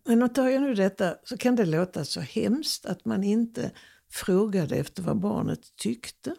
Mm. 0.05 0.19
Men 0.19 0.29
tar 0.29 0.49
jag 0.49 0.61
nu 0.61 0.73
detta 0.73 1.15
så 1.23 1.37
kan 1.37 1.55
det 1.55 1.65
låta 1.65 2.05
så 2.05 2.19
hemskt 2.19 2.85
att 2.85 3.05
man 3.05 3.23
inte 3.23 3.71
frågade 4.09 4.75
efter 4.75 5.03
vad 5.03 5.19
barnet 5.19 5.75
tyckte. 5.75 6.35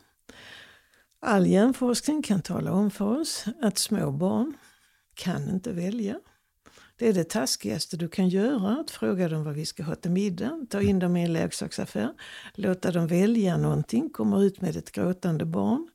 All 1.20 1.46
hjärnforskning 1.46 2.22
kan 2.22 2.42
tala 2.42 2.72
om 2.72 2.90
för 2.90 3.20
oss 3.20 3.44
att 3.62 3.78
små 3.78 4.10
barn 4.10 4.56
kan 5.14 5.48
inte 5.48 5.72
välja. 5.72 6.20
Det 6.96 7.08
är 7.08 7.12
det 7.12 7.24
taskigaste 7.24 7.96
du 7.96 8.08
kan 8.08 8.28
göra, 8.28 8.80
att 8.80 8.90
fråga 8.90 9.28
dem 9.28 9.44
vad 9.44 9.54
vi 9.54 9.66
ska 9.66 9.82
ha 9.82 9.94
till 9.94 10.10
middag, 10.10 10.66
ta 10.70 10.82
in 10.82 10.98
dem 10.98 11.16
i 11.16 11.24
en 11.24 11.32
leksaksaffär, 11.32 12.12
låta 12.54 12.90
dem 12.90 13.06
välja 13.06 13.56
någonting, 13.56 14.10
komma 14.10 14.42
ut 14.42 14.60
med 14.60 14.76
ett 14.76 14.92
gråtande 14.92 15.44
barn. 15.44 15.88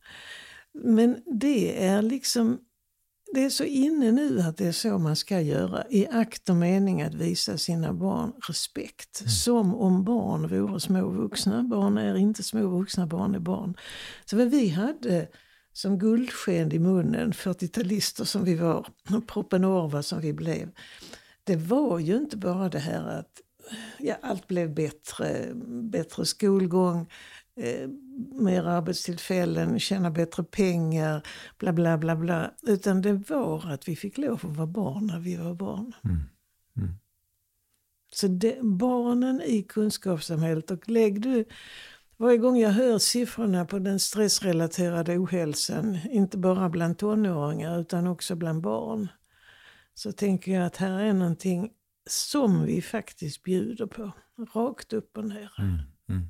Men 0.73 1.21
det 1.25 1.85
är 1.85 2.01
liksom 2.01 2.59
det 3.33 3.43
är 3.43 3.49
så 3.49 3.63
inne 3.63 4.11
nu 4.11 4.41
att 4.41 4.57
det 4.57 4.67
är 4.67 4.71
så 4.71 4.97
man 4.97 5.15
ska 5.15 5.41
göra 5.41 5.83
i 5.89 6.07
akt 6.07 6.49
och 6.49 6.55
mening 6.55 7.01
att 7.01 7.13
visa 7.13 7.57
sina 7.57 7.93
barn 7.93 8.33
respekt. 8.47 9.21
Mm. 9.21 9.29
Som 9.29 9.75
om 9.75 10.03
barn 10.03 10.47
vore 10.47 10.79
små 10.79 11.09
vuxna. 11.09 11.63
Barn 11.63 11.97
är 11.97 12.15
inte 12.15 12.43
små 12.43 12.67
vuxna, 12.67 13.07
barn 13.07 13.35
är 13.35 13.39
barn. 13.39 13.77
Så 14.25 14.37
vad 14.37 14.49
vi 14.49 14.69
hade 14.69 15.27
som 15.73 15.99
guldsken 15.99 16.71
i 16.71 16.79
munnen, 16.79 17.31
40-talister 17.31 18.23
som 18.23 18.43
vi 18.43 18.55
var, 18.55 18.87
och 19.15 19.27
propenorva 19.27 20.03
som 20.03 20.21
vi 20.21 20.33
blev. 20.33 20.71
Det 21.43 21.55
var 21.55 21.99
ju 21.99 22.17
inte 22.17 22.37
bara 22.37 22.69
det 22.69 22.79
här 22.79 23.19
att 23.19 23.41
ja, 23.99 24.15
allt 24.21 24.47
blev 24.47 24.73
bättre, 24.73 25.51
bättre 25.83 26.25
skolgång, 26.25 27.09
eh, 27.55 27.89
mer 28.31 28.63
arbetstillfällen, 28.63 29.79
tjäna 29.79 30.11
bättre 30.11 30.43
pengar, 30.43 31.27
bla 31.57 31.73
bla 31.73 31.97
bla 31.97 32.15
bla. 32.15 32.51
Utan 32.63 33.01
det 33.01 33.13
var 33.13 33.71
att 33.71 33.87
vi 33.87 33.95
fick 33.95 34.17
lov 34.17 34.33
att 34.33 34.57
vara 34.57 34.67
barn 34.67 35.07
när 35.07 35.19
vi 35.19 35.35
var 35.35 35.53
barn. 35.53 35.93
Mm. 36.03 36.17
Mm. 36.77 36.93
Så 38.11 38.27
det, 38.27 38.59
barnen 38.61 39.41
i 39.41 39.63
kunskapssamhället, 39.63 40.71
och 40.71 40.89
lägg 40.89 41.21
du 41.21 41.45
varje 42.17 42.37
gång 42.37 42.57
jag 42.57 42.69
hör 42.69 42.97
siffrorna 42.97 43.65
på 43.65 43.79
den 43.79 43.99
stressrelaterade 43.99 45.17
ohälsan, 45.17 45.97
inte 46.11 46.37
bara 46.37 46.69
bland 46.69 46.97
tonåringar 46.97 47.79
utan 47.79 48.07
också 48.07 48.35
bland 48.35 48.61
barn, 48.61 49.07
så 49.93 50.11
tänker 50.11 50.51
jag 50.51 50.65
att 50.65 50.77
här 50.77 50.99
är 50.99 51.13
någonting 51.13 51.71
som 52.09 52.65
vi 52.65 52.81
faktiskt 52.81 53.43
bjuder 53.43 53.85
på. 53.85 54.11
Rakt 54.53 54.93
upp 54.93 55.17
och 55.17 55.25
ner. 55.25 55.53
Mm, 55.59 55.77
mm. 56.09 56.29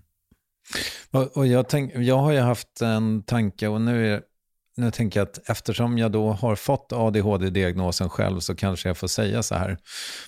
Och, 1.11 1.37
och 1.37 1.47
jag, 1.47 1.69
tänk, 1.69 1.95
jag 1.95 2.17
har 2.17 2.31
ju 2.31 2.39
haft 2.39 2.81
en 2.81 3.23
tanke 3.23 3.67
och 3.67 3.81
nu 3.81 4.13
är 4.13 4.21
nu 4.79 4.91
tänker 4.91 5.19
jag 5.19 5.27
att 5.27 5.49
eftersom 5.49 5.97
jag 5.97 6.11
då 6.11 6.31
har 6.31 6.55
fått 6.55 6.93
ADHD-diagnosen 6.93 8.09
själv 8.09 8.39
så 8.39 8.55
kanske 8.55 8.89
jag 8.89 8.97
får 8.97 9.07
säga 9.07 9.43
så 9.43 9.55
här. 9.55 9.77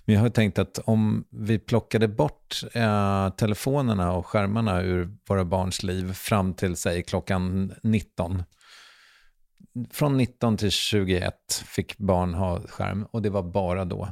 Men 0.05 0.15
jag 0.15 0.21
har 0.21 0.29
tänkt 0.29 0.59
att 0.59 0.79
om 0.79 1.25
vi 1.29 1.59
plockade 1.59 2.07
bort 2.07 2.63
eh, 2.73 3.29
telefonerna 3.29 4.13
och 4.13 4.27
skärmarna 4.27 4.81
ur 4.81 5.17
våra 5.27 5.45
barns 5.45 5.83
liv 5.83 6.13
fram 6.13 6.53
till 6.53 6.75
säg 6.75 7.03
klockan 7.03 7.73
19. 7.83 8.43
Från 9.91 10.17
19 10.17 10.57
till 10.57 10.71
21 10.71 11.33
fick 11.65 11.97
barn 11.97 12.33
ha 12.33 12.61
skärm 12.61 13.07
och 13.11 13.21
det 13.21 13.29
var 13.29 13.43
bara 13.43 13.85
då. 13.85 14.09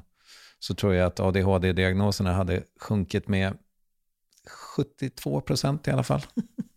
Så 0.59 0.75
tror 0.75 0.93
jag 0.93 1.07
att 1.07 1.19
ADHD-diagnoserna 1.19 2.33
hade 2.33 2.63
sjunkit 2.79 3.27
med 3.27 3.57
72 4.79 5.41
procent 5.41 5.87
i 5.87 5.91
alla 5.91 6.03
fall. 6.03 6.21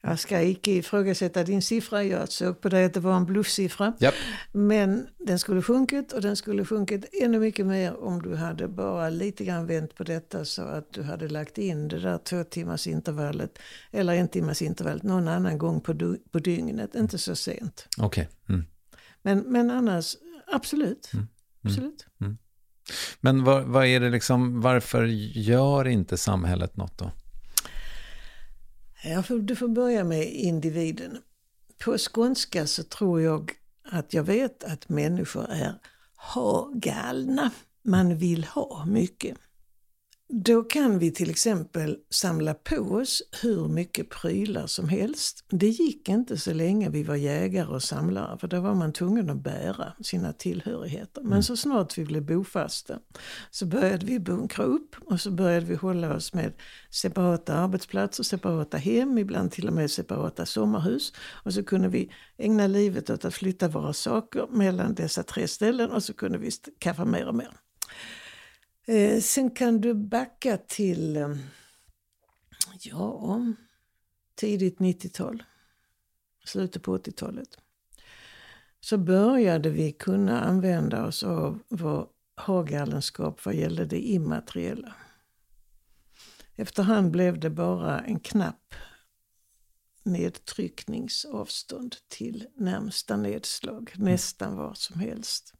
Jag 0.00 0.18
ska 0.18 0.42
icke 0.42 0.70
ifrågasätta 0.70 1.44
din 1.44 1.62
siffra, 1.62 2.04
jag 2.04 2.32
såg 2.32 2.60
på 2.60 2.68
det 2.68 2.84
att 2.84 2.94
det 2.94 3.00
var 3.00 3.16
en 3.16 3.24
bluffsiffra. 3.24 3.92
Yep. 4.00 4.14
Men 4.52 5.06
den 5.18 5.38
skulle 5.38 5.62
sjunkit 5.62 6.12
och 6.12 6.20
den 6.20 6.36
skulle 6.36 6.64
sjunkit 6.64 7.04
ännu 7.22 7.38
mycket 7.38 7.66
mer 7.66 8.04
om 8.04 8.22
du 8.22 8.34
hade 8.34 8.68
bara 8.68 9.08
lite 9.08 9.44
grann 9.44 9.66
vänt 9.66 9.94
på 9.94 10.04
detta 10.04 10.44
så 10.44 10.62
att 10.62 10.92
du 10.92 11.02
hade 11.02 11.28
lagt 11.28 11.58
in 11.58 11.88
det 11.88 12.00
där 12.00 12.18
två 12.18 12.44
timmars 12.44 12.86
intervallet 12.86 13.58
eller 13.90 14.14
en 14.14 14.28
timmars 14.28 14.62
intervallet 14.62 15.02
någon 15.02 15.28
annan 15.28 15.58
gång 15.58 15.80
på, 15.80 16.16
på 16.30 16.38
dygnet, 16.38 16.94
inte 16.94 17.18
så 17.18 17.36
sent. 17.36 17.88
Okej. 17.98 18.28
Okay. 18.46 18.54
Mm. 18.56 18.66
Men, 19.22 19.38
men 19.38 19.70
annars, 19.70 20.16
absolut. 20.52 21.10
Mm. 21.14 21.26
absolut. 21.62 22.06
Mm. 22.20 22.38
Men 23.20 23.44
vad, 23.44 23.64
vad, 23.64 23.86
är 23.86 24.00
det 24.00 24.10
liksom, 24.10 24.60
varför 24.60 25.04
gör 25.34 25.86
inte 25.86 26.16
samhället 26.16 26.76
något 26.76 26.98
då? 26.98 27.10
Jag 29.08 29.26
får, 29.26 29.38
du 29.38 29.56
får 29.56 29.68
börja 29.68 30.04
med 30.04 30.32
individen. 30.32 31.18
På 31.84 31.98
skånska 31.98 32.66
så 32.66 32.82
tror 32.82 33.20
jag 33.20 33.52
att 33.82 34.14
jag 34.14 34.22
vet 34.22 34.64
att 34.64 34.88
människor 34.88 35.46
är 35.50 35.74
ha-galna. 36.34 37.50
Man 37.82 38.18
vill 38.18 38.44
ha 38.44 38.84
mycket. 38.84 39.38
Då 40.28 40.62
kan 40.62 40.98
vi 40.98 41.10
till 41.10 41.30
exempel 41.30 41.98
samla 42.10 42.54
på 42.54 42.76
oss 42.76 43.22
hur 43.42 43.68
mycket 43.68 44.10
prylar 44.10 44.66
som 44.66 44.88
helst. 44.88 45.44
Det 45.48 45.68
gick 45.68 46.08
inte 46.08 46.38
så 46.38 46.52
länge 46.52 46.90
vi 46.90 47.02
var 47.02 47.16
jägare 47.16 47.66
och 47.66 47.82
samlare 47.82 48.38
för 48.38 48.48
då 48.48 48.60
var 48.60 48.74
man 48.74 48.92
tvungen 48.92 49.30
att 49.30 49.42
bära 49.42 49.92
sina 50.02 50.32
tillhörigheter. 50.32 51.22
Men 51.22 51.32
mm. 51.32 51.42
så 51.42 51.56
snart 51.56 51.98
vi 51.98 52.04
blev 52.04 52.26
bofasta 52.26 52.98
så 53.50 53.66
började 53.66 54.06
vi 54.06 54.20
bunkra 54.20 54.64
upp 54.64 54.96
och 55.06 55.20
så 55.20 55.30
började 55.30 55.66
vi 55.66 55.74
hålla 55.74 56.14
oss 56.14 56.34
med 56.34 56.52
separata 56.90 57.54
arbetsplatser, 57.54 58.22
separata 58.22 58.76
hem, 58.76 59.18
ibland 59.18 59.52
till 59.52 59.68
och 59.68 59.74
med 59.74 59.90
separata 59.90 60.46
sommarhus. 60.46 61.12
Och 61.44 61.54
så 61.54 61.64
kunde 61.64 61.88
vi 61.88 62.10
ägna 62.38 62.66
livet 62.66 63.10
åt 63.10 63.24
att 63.24 63.34
flytta 63.34 63.68
våra 63.68 63.92
saker 63.92 64.46
mellan 64.50 64.94
dessa 64.94 65.22
tre 65.22 65.48
ställen 65.48 65.90
och 65.90 66.02
så 66.02 66.14
kunde 66.14 66.38
vi 66.38 66.50
skaffa 66.80 67.04
mer 67.04 67.28
och 67.28 67.34
mer. 67.34 67.50
Eh, 68.88 69.20
sen 69.20 69.50
kan 69.50 69.80
du 69.80 69.94
backa 69.94 70.56
till, 70.56 71.16
eh, 71.16 71.36
ja, 72.80 73.40
tidigt 74.34 74.78
90-tal, 74.78 75.42
slutet 76.44 76.82
på 76.82 76.98
80-talet. 76.98 77.58
Så 78.80 78.98
började 78.98 79.70
vi 79.70 79.92
kunna 79.92 80.40
använda 80.40 81.06
oss 81.06 81.22
av 81.22 81.62
vår 81.68 82.08
hagalenskap 82.34 83.44
vad 83.44 83.54
gällde 83.54 83.84
det 83.84 84.00
immateriella. 84.00 84.94
Efterhand 86.56 87.10
blev 87.10 87.40
det 87.40 87.50
bara 87.50 88.00
en 88.00 88.20
knapp 88.20 88.74
nedtryckningsavstånd 90.02 91.96
till 92.08 92.46
närmsta 92.56 93.16
nedslag, 93.16 93.92
nästan 93.96 94.56
vad 94.56 94.78
som 94.78 95.00
helst. 95.00 95.54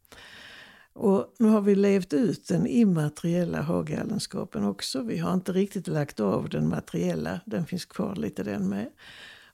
Och 0.97 1.33
nu 1.39 1.47
har 1.47 1.61
vi 1.61 1.75
levt 1.75 2.13
ut 2.13 2.47
den 2.47 2.67
immateriella 2.67 3.61
hagalenskapen 3.61 4.63
också. 4.63 5.01
Vi 5.01 5.17
har 5.17 5.33
inte 5.33 5.51
riktigt 5.51 5.87
lagt 5.87 6.19
av 6.19 6.49
den 6.49 6.69
materiella, 6.69 7.39
den 7.45 7.65
finns 7.65 7.85
kvar 7.85 8.15
lite 8.15 8.43
den 8.43 8.69
med. 8.69 8.87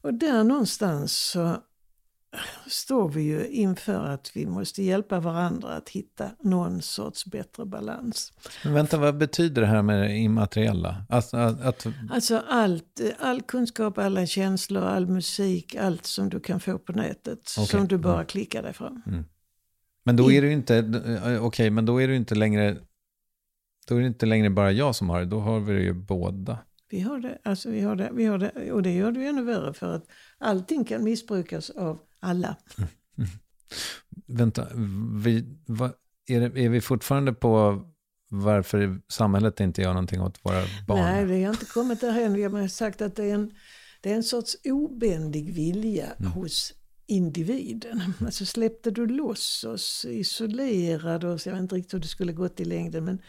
Och 0.01 0.13
där 0.13 0.43
någonstans 0.43 1.13
så 1.13 1.57
står 2.67 3.09
vi 3.09 3.21
ju 3.21 3.47
inför 3.47 4.05
att 4.05 4.31
vi 4.33 4.45
måste 4.45 4.83
hjälpa 4.83 5.19
varandra 5.19 5.69
att 5.69 5.89
hitta 5.89 6.29
någon 6.41 6.81
sorts 6.81 7.25
bättre 7.25 7.65
balans. 7.65 8.33
Men 8.63 8.73
vänta, 8.73 8.97
vad 8.97 9.17
betyder 9.17 9.61
det 9.61 9.67
här 9.67 9.81
med 9.81 10.01
det 10.01 10.17
immateriella? 10.17 11.05
Alltså, 11.09 11.37
att... 11.37 11.85
alltså 12.09 12.43
allt, 12.49 13.01
all 13.19 13.41
kunskap, 13.41 13.97
alla 13.97 14.25
känslor, 14.25 14.83
all 14.83 15.07
musik, 15.07 15.75
allt 15.75 16.05
som 16.05 16.29
du 16.29 16.39
kan 16.39 16.59
få 16.59 16.77
på 16.77 16.91
nätet. 16.91 17.39
Okay. 17.57 17.65
Som 17.65 17.87
du 17.87 17.97
bara 17.97 18.25
klickar 18.25 18.63
dig 18.63 18.73
fram. 18.73 19.01
Mm. 19.07 19.25
Men 20.03 20.15
då 20.15 20.31
är 20.31 20.41
det 20.41 20.47
ju 20.47 20.53
inte, 20.53 20.77
eh, 20.77 21.23
okej, 21.23 21.39
okay, 21.39 21.69
men 21.69 21.85
då 21.85 22.01
är 22.01 22.07
det 22.07 22.15
inte 22.15 22.35
längre, 22.35 22.77
då 23.87 23.95
är 23.95 24.01
det 24.01 24.07
inte 24.07 24.25
längre 24.25 24.49
bara 24.49 24.71
jag 24.71 24.95
som 24.95 25.09
har 25.09 25.19
det, 25.19 25.25
då 25.25 25.39
har 25.39 25.59
vi 25.59 25.73
det 25.73 25.81
ju 25.81 25.93
båda. 25.93 26.57
Vi 26.89 26.99
har 26.99 27.19
det, 27.19 27.37
alltså 27.43 27.69
vi 27.69 27.81
har 27.81 27.95
det, 27.95 28.09
vi 28.13 28.25
har 28.25 28.37
det, 28.37 28.71
och 28.71 28.83
det 28.83 28.91
gör 28.91 29.11
det 29.11 29.19
ju 29.19 29.27
ännu 29.27 29.43
värre 29.43 29.73
för 29.73 29.95
att 29.95 30.07
allting 30.37 30.85
kan 30.85 31.03
missbrukas 31.03 31.69
av 31.69 31.99
alla. 32.19 32.55
Mm. 32.77 32.89
Vänta, 34.27 34.67
vi, 35.23 35.57
va, 35.65 35.93
är, 36.27 36.49
det, 36.49 36.61
är 36.61 36.69
vi 36.69 36.81
fortfarande 36.81 37.33
på 37.33 37.83
varför 38.29 39.01
samhället 39.07 39.59
inte 39.59 39.81
gör 39.81 39.93
någonting 39.93 40.21
åt 40.21 40.45
våra 40.45 40.63
barn? 40.87 40.99
Nej, 40.99 41.25
vi 41.25 41.43
har 41.43 41.53
inte 41.53 41.65
kommit 41.65 42.01
därhen. 42.01 42.33
Vi 42.33 42.43
har 42.43 42.67
sagt 42.67 43.01
att 43.01 43.15
det 43.15 43.25
är 43.25 43.33
en, 43.33 43.51
det 44.01 44.11
är 44.11 44.15
en 44.15 44.23
sorts 44.23 44.57
obändig 44.63 45.53
vilja 45.53 46.07
mm. 46.19 46.31
hos 46.31 46.73
individen. 47.07 48.01
Alltså 48.25 48.45
släppte 48.45 48.91
du 48.91 49.07
loss 49.07 49.63
oss, 49.63 50.05
isolerade 50.09 51.27
oss, 51.27 51.45
jag 51.45 51.53
vet 51.53 51.61
inte 51.61 51.75
riktigt 51.75 51.93
hur 51.93 51.99
det 51.99 52.07
skulle 52.07 52.33
gått 52.33 52.59
i 52.59 52.65
längden 52.65 53.05
men 53.05 53.21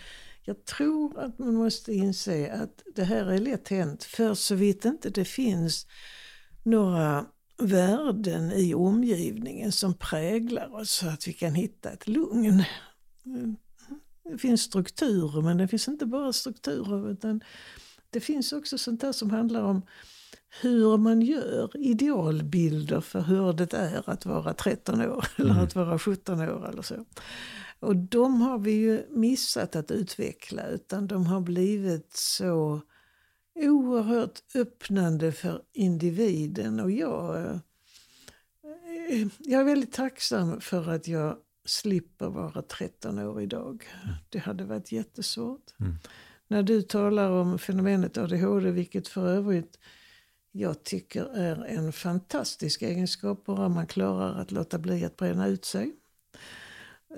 jag 0.42 0.64
tror 0.64 1.18
att 1.18 1.38
man 1.38 1.54
måste 1.54 1.94
inse 1.94 2.52
att 2.52 2.82
det 2.94 3.04
här 3.04 3.26
är 3.26 3.38
lätt 3.38 3.68
hänt 3.68 4.04
för 4.04 4.34
så 4.34 4.54
vitt 4.54 4.84
inte 4.84 5.10
det 5.10 5.24
finns 5.24 5.86
några 6.62 7.26
värden 7.56 8.52
i 8.52 8.74
omgivningen 8.74 9.72
som 9.72 9.94
präglar 9.94 10.74
oss 10.74 10.90
så 10.90 11.08
att 11.08 11.28
vi 11.28 11.32
kan 11.32 11.54
hitta 11.54 11.90
ett 11.90 12.08
lugn. 12.08 12.64
Det 14.30 14.38
finns 14.38 14.62
strukturer 14.62 15.42
men 15.42 15.56
det 15.56 15.68
finns 15.68 15.88
inte 15.88 16.06
bara 16.06 16.32
strukturer 16.32 17.10
utan 17.10 17.40
det 18.10 18.20
finns 18.20 18.52
också 18.52 18.78
sånt 18.78 19.00
där 19.00 19.12
som 19.12 19.30
handlar 19.30 19.62
om 19.62 19.82
hur 20.60 20.96
man 20.96 21.22
gör 21.22 21.76
idealbilder 21.76 23.00
för 23.00 23.20
hur 23.20 23.52
det 23.52 23.74
är 23.74 24.10
att 24.10 24.26
vara 24.26 24.54
13 24.54 25.00
år 25.00 25.26
eller 25.36 25.50
mm. 25.50 25.64
att 25.64 25.74
vara 25.74 25.98
17 25.98 26.40
år 26.40 26.68
eller 26.68 26.82
så. 26.82 27.04
Och 27.80 27.96
de 27.96 28.40
har 28.40 28.58
vi 28.58 28.72
ju 28.72 29.06
missat 29.10 29.76
att 29.76 29.90
utveckla 29.90 30.66
utan 30.66 31.06
de 31.06 31.26
har 31.26 31.40
blivit 31.40 32.12
så 32.16 32.80
oerhört 33.54 34.42
öppnande 34.54 35.32
för 35.32 35.62
individen 35.72 36.80
och 36.80 36.90
jag, 36.90 37.36
eh, 37.36 37.56
jag 39.38 39.60
är 39.60 39.64
väldigt 39.64 39.92
tacksam 39.92 40.60
för 40.60 40.90
att 40.90 41.08
jag 41.08 41.36
slipper 41.64 42.28
vara 42.28 42.62
13 42.62 43.18
år 43.18 43.42
idag. 43.42 43.84
Mm. 44.04 44.14
Det 44.28 44.38
hade 44.38 44.64
varit 44.64 44.92
jättesvårt. 44.92 45.74
Mm. 45.80 45.94
När 46.48 46.62
du 46.62 46.82
talar 46.82 47.30
om 47.30 47.58
fenomenet 47.58 48.18
ADHD, 48.18 48.70
vilket 48.70 49.08
för 49.08 49.28
övrigt 49.28 49.78
jag 50.56 50.84
tycker 50.84 51.24
är 51.36 51.64
en 51.64 51.92
fantastisk 51.92 52.82
egenskap 52.82 53.44
bara 53.44 53.68
man 53.68 53.86
klarar 53.86 54.40
att 54.40 54.50
låta 54.50 54.78
bli 54.78 55.04
att 55.04 55.16
bränna 55.16 55.46
ut 55.46 55.64
sig. 55.64 55.92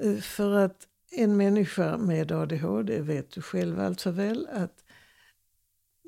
Eh, 0.00 0.16
för 0.16 0.52
att 0.52 0.86
en 1.10 1.36
människa 1.36 1.96
med 1.96 2.32
ADHD 2.32 3.00
vet 3.00 3.30
du 3.30 3.42
själv 3.42 3.80
allt 3.80 4.00
för 4.00 4.10
väl 4.10 4.48
att 4.52 4.84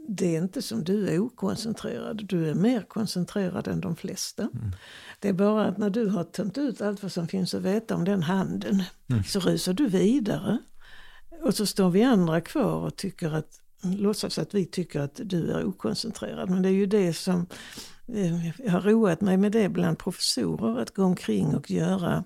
det 0.09 0.37
är 0.37 0.43
inte 0.43 0.63
som 0.63 0.85
du 0.85 1.09
är 1.09 1.19
okoncentrerad. 1.19 2.27
Du 2.27 2.51
är 2.51 2.55
mer 2.55 2.83
koncentrerad 2.83 3.69
än 3.69 3.81
de 3.81 3.97
flesta. 3.97 4.43
Mm. 4.43 4.73
Det 5.21 5.29
är 5.29 5.33
bara 5.33 5.65
att 5.67 5.79
när 5.79 5.91
du 5.91 6.09
har 6.09 6.25
tömt 6.25 6.59
ut 6.59 6.81
allt 6.81 7.03
vad 7.03 7.13
som 7.13 7.29
finns 7.29 7.55
att 7.55 7.63
veta 7.63 7.95
om 7.95 8.05
den 8.05 8.23
handen 8.23 8.83
mm. 9.11 9.25
så 9.25 9.41
rusar 9.41 9.73
du 9.73 9.87
vidare. 9.87 10.59
Och 11.43 11.55
så 11.55 11.67
står 11.67 11.91
vi 11.91 12.03
andra 12.03 12.41
kvar 12.41 12.87
och 12.87 12.97
tycker 12.97 13.35
att 13.35 13.61
låtsas 13.83 14.39
att 14.39 14.55
vi 14.55 14.67
tycker 14.67 15.01
att 15.01 15.21
du 15.25 15.51
är 15.51 15.65
okoncentrerad. 15.65 16.51
Men 16.51 16.63
det 16.63 16.69
är 16.69 16.73
ju 16.73 16.87
det 16.87 17.13
som 17.13 17.47
eh, 18.15 18.47
jag 18.47 18.73
har 18.73 18.81
roat 18.81 19.21
mig 19.21 19.37
med 19.37 19.53
det 19.53 19.69
bland 19.69 19.99
professorer, 19.99 20.83
att 20.83 20.95
gå 20.95 21.05
omkring 21.05 21.55
och 21.55 21.71
göra 21.71 22.25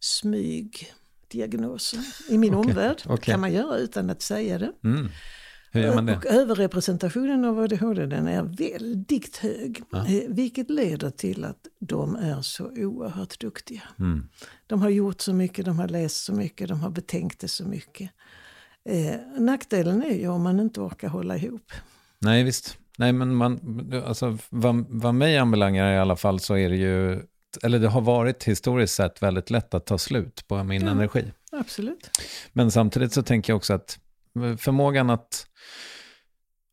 smygdiagnoser. 0.00 2.00
I 2.28 2.38
min 2.38 2.54
okay. 2.54 2.70
omvärld 2.70 3.02
okay. 3.04 3.32
kan 3.32 3.40
man 3.40 3.52
göra 3.52 3.76
utan 3.76 4.10
att 4.10 4.22
säga 4.22 4.58
det. 4.58 4.72
Mm. 4.84 5.08
Hur 5.72 5.80
gör 5.80 5.94
man 5.94 6.06
det? 6.06 6.16
Och 6.16 6.26
överrepresentationen 6.26 7.44
av 7.44 7.58
ADHD 7.58 8.06
den 8.06 8.28
är 8.28 8.42
väldigt 8.42 9.36
hög. 9.36 9.82
Ja. 9.90 10.06
Eh, 10.06 10.22
vilket 10.28 10.70
leder 10.70 11.10
till 11.10 11.44
att 11.44 11.66
de 11.78 12.16
är 12.16 12.42
så 12.42 12.64
oerhört 12.64 13.40
duktiga. 13.40 13.82
Mm. 13.98 14.28
De 14.66 14.82
har 14.82 14.88
gjort 14.88 15.20
så 15.20 15.32
mycket, 15.32 15.64
de 15.64 15.78
har 15.78 15.88
läst 15.88 16.24
så 16.24 16.32
mycket, 16.32 16.68
de 16.68 16.80
har 16.80 16.90
betänkt 16.90 17.40
det 17.40 17.48
så 17.48 17.64
mycket. 17.64 18.10
Eh, 18.88 19.40
nackdelen 19.40 20.02
är 20.02 20.14
ju 20.14 20.28
om 20.28 20.42
man 20.42 20.60
inte 20.60 20.80
orkar 20.80 21.08
hålla 21.08 21.36
ihop. 21.36 21.72
Nej, 22.18 22.44
visst. 22.44 22.78
Nej, 22.98 23.12
men 23.12 23.34
man, 23.34 23.60
alltså, 24.06 24.38
vad, 24.48 24.84
vad 24.88 25.14
mig 25.14 25.38
anbelangar 25.38 25.92
i 25.92 25.98
alla 25.98 26.16
fall 26.16 26.40
så 26.40 26.56
är 26.56 26.68
det 26.68 26.76
ju, 26.76 27.22
eller 27.62 27.78
det 27.78 27.88
har 27.88 28.00
varit 28.00 28.44
historiskt 28.44 28.94
sett 28.94 29.22
väldigt 29.22 29.50
lätt 29.50 29.74
att 29.74 29.86
ta 29.86 29.98
slut 29.98 30.48
på 30.48 30.64
min 30.64 30.82
ja, 30.82 30.90
energi. 30.90 31.32
Absolut. 31.52 32.10
Men 32.52 32.70
samtidigt 32.70 33.12
så 33.12 33.22
tänker 33.22 33.52
jag 33.52 33.56
också 33.56 33.74
att 33.74 33.98
förmågan 34.58 35.10
att 35.10 35.46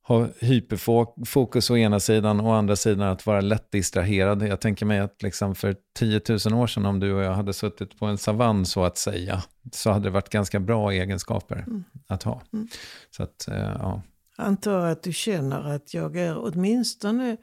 ha 0.07 0.27
hyperfokus 0.39 1.69
å 1.69 1.77
ena 1.77 1.99
sidan 1.99 2.39
och 2.39 2.45
å 2.47 2.51
andra 2.51 2.75
sidan 2.75 3.07
att 3.07 3.25
vara 3.25 3.41
lätt 3.41 3.71
distraherad. 3.71 4.47
Jag 4.47 4.61
tänker 4.61 4.85
mig 4.85 4.99
att 4.99 5.21
liksom 5.21 5.55
för 5.55 5.75
10 5.99 6.21
000 6.49 6.53
år 6.53 6.67
sedan 6.67 6.85
om 6.85 6.99
du 6.99 7.13
och 7.13 7.23
jag 7.23 7.33
hade 7.33 7.53
suttit 7.53 7.99
på 7.99 8.05
en 8.05 8.17
savann 8.17 8.65
så 8.65 8.83
att 8.83 8.97
säga, 8.97 9.43
så 9.71 9.91
hade 9.91 10.03
det 10.03 10.09
varit 10.09 10.29
ganska 10.29 10.59
bra 10.59 10.91
egenskaper 10.91 11.55
mm. 11.55 11.83
att 12.07 12.23
ha. 12.23 12.41
Mm. 12.53 12.67
Så 13.11 13.23
att, 13.23 13.47
eh, 13.47 13.57
ja. 13.57 14.01
Antar 14.35 14.85
att 14.85 15.03
du 15.03 15.13
känner 15.13 15.75
att 15.75 15.93
jag 15.93 16.17
är 16.17 16.37
åtminstone 16.37 17.37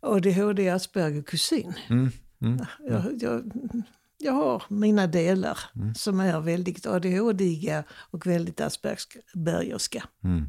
ADHD 0.00 0.70
Asperger 0.70 1.22
kusin. 1.22 1.74
Mm. 1.90 2.10
mm. 2.42 2.66
Jag, 2.88 3.02
jag, 3.20 3.52
jag, 4.18 4.32
har 4.32 4.62
mina 4.68 5.06
delar 5.06 5.58
mm. 5.76 5.94
som 5.94 6.20
är 6.20 6.40
väldigt 6.40 6.86
ADHD 6.86 7.82
och 8.10 8.26
väldigt 8.26 8.60
Aspergerska. 8.60 10.04
Mm. 10.24 10.46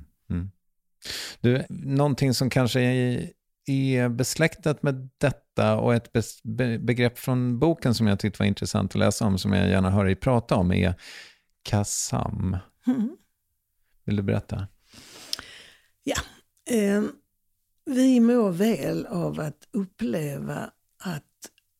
Du, 1.41 1.65
någonting 1.69 2.33
som 2.33 2.49
kanske 2.49 2.81
är, 2.81 3.29
är 3.65 4.09
besläktat 4.09 4.83
med 4.83 5.09
detta 5.17 5.77
och 5.77 5.93
ett 5.93 6.09
begrepp 6.79 7.19
från 7.19 7.59
boken 7.59 7.93
som 7.93 8.07
jag 8.07 8.19
tyckte 8.19 8.41
var 8.41 8.47
intressant 8.47 8.91
att 8.91 8.99
läsa 8.99 9.25
om, 9.25 9.37
som 9.37 9.53
jag 9.53 9.69
gärna 9.69 9.89
hör 9.89 10.05
dig 10.05 10.15
prata 10.15 10.55
om, 10.55 10.71
är 10.71 10.93
KASAM. 11.63 12.57
Mm. 12.87 13.17
Vill 14.05 14.15
du 14.15 14.23
berätta? 14.23 14.67
Ja, 16.03 16.17
eh, 16.75 17.03
vi 17.85 18.19
mår 18.19 18.51
väl 18.51 19.05
av 19.05 19.39
att 19.39 19.67
uppleva 19.71 20.71
att 21.03 21.23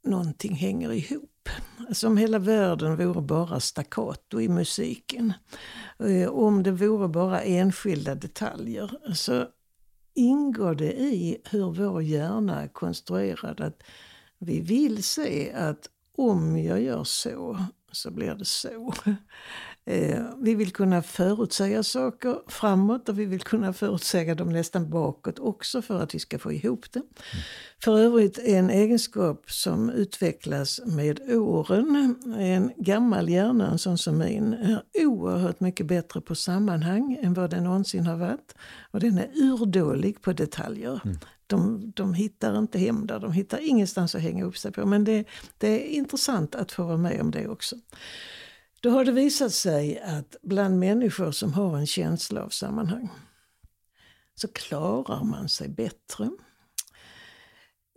någonting 0.04 0.56
hänger 0.56 0.92
ihop. 0.92 1.31
Som 1.92 2.12
om 2.12 2.18
hela 2.18 2.40
världen 2.40 2.96
vore 2.96 3.22
bara 3.22 3.60
staccato 3.60 4.42
i 4.42 4.50
musiken. 4.50 5.34
Eh, 6.00 6.30
om 6.30 6.64
det 6.64 6.72
vore 6.72 7.08
bara 7.08 7.42
enskilda 7.42 8.16
detaljer. 8.16 9.14
Så 9.16 9.46
ingår 10.14 10.76
det 10.76 10.94
i 10.94 11.42
hur 11.50 11.72
vår 11.72 12.02
hjärna 12.02 12.62
är 12.62 12.68
konstruerad 12.68 13.62
att 13.62 13.84
vi 14.38 14.62
vill 14.62 15.04
se 15.04 15.54
att 15.54 15.90
om 16.18 16.58
jag 16.58 16.82
gör 16.82 17.04
så, 17.04 17.66
så 17.92 18.12
blir 18.12 18.36
det 18.36 18.46
så. 18.46 18.94
Eh, 19.86 20.24
vi 20.38 20.56
vill 20.56 20.72
kunna 20.72 21.02
förutsäga 21.02 21.84
saker 21.84 22.36
framåt 22.48 23.10
och 23.10 23.20
vi 23.20 23.26
vill 23.26 23.42
kunna 23.42 23.74
förutsäga 23.74 24.36
dem 24.36 24.50
nästan 24.50 24.90
bakåt 24.90 25.40
också 25.40 25.82
för 25.82 26.00
att 26.00 26.16
vi 26.16 26.20
ska 26.20 26.40
få 26.40 26.52
ihop 26.52 26.86
det. 26.92 27.00
Mm. 27.00 27.12
För 27.84 28.00
övrigt 28.00 28.40
en 28.40 28.70
egenskap 28.70 29.52
som 29.52 29.90
utvecklas 29.90 30.82
med 30.86 31.32
åren. 31.32 32.16
En 32.40 32.72
gammal 32.78 33.30
hjärna, 33.30 33.72
en 33.72 33.80
sån 33.80 33.98
som 33.98 34.18
min, 34.18 34.54
är 34.54 35.06
oerhört 35.06 35.60
mycket 35.60 35.86
bättre 35.86 36.22
på 36.22 36.36
sammanhang 36.36 37.20
än 37.22 37.34
vad 37.34 37.50
den 37.50 37.64
någonsin 37.64 38.06
har 38.06 38.18
varit. 38.18 38.56
Och 38.92 39.00
den 39.00 39.18
är 39.18 39.30
urdålig 39.36 40.22
på 40.22 40.34
detaljer. 40.34 41.02
Mm. 41.06 41.18
De, 41.48 41.92
de 41.96 42.14
hittar 42.14 42.60
inte 42.60 42.80
hem 42.80 43.08
där, 43.08 43.20
de 43.20 43.32
hittar 43.32 43.58
ingenstans 43.58 44.16
att 44.16 44.22
hänga 44.22 44.46
upp 44.46 44.58
sig 44.58 44.72
på. 44.72 44.86
Men 44.86 45.04
det, 45.04 45.26
det 45.58 45.68
är 45.68 45.98
intressant 45.98 46.56
att 46.56 46.72
få 46.72 46.84
vara 46.84 46.98
med 46.98 47.22
om 47.22 47.32
det 47.32 47.48
också. 47.48 47.76
Då 48.82 48.90
har 48.90 49.06
det 49.06 49.12
visat 49.12 49.54
sig 49.54 50.00
att 50.00 50.36
bland 50.42 50.80
människor 50.80 51.32
som 51.32 51.54
har 51.54 51.78
en 51.78 51.88
känsla 51.88 52.44
av 52.44 52.50
sammanhang 52.50 53.10
så 54.36 54.48
klarar 54.48 55.24
man 55.24 55.50
sig 55.50 55.70
bättre. 55.70 56.30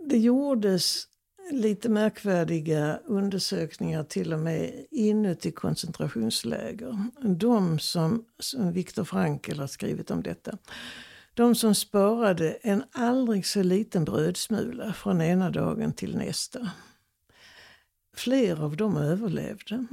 Det 0.08 0.18
gjordes 0.18 1.08
lite 1.50 1.88
märkvärdiga 1.88 3.00
undersökningar 3.04 4.04
till 4.04 4.32
och 4.32 4.38
med 4.38 4.86
inuti 4.90 5.52
koncentrationsläger. 5.52 6.98
De 7.22 7.78
som, 7.78 8.24
som 8.38 8.72
Viktor 8.72 9.04
Frankl 9.04 9.60
har 9.60 9.66
skrivit 9.66 10.10
om 10.10 10.22
detta. 10.22 10.58
De 11.34 11.54
som 11.54 11.74
sparade 11.74 12.52
en 12.52 12.84
aldrig 12.92 13.46
så 13.46 13.62
liten 13.62 14.04
brödsmula 14.04 14.92
från 14.92 15.20
ena 15.20 15.50
dagen 15.50 15.92
till 15.92 16.16
nästa. 16.16 16.70
Fler 18.16 18.62
av 18.62 18.76
dem 18.76 18.96
överlevde. 18.96 19.86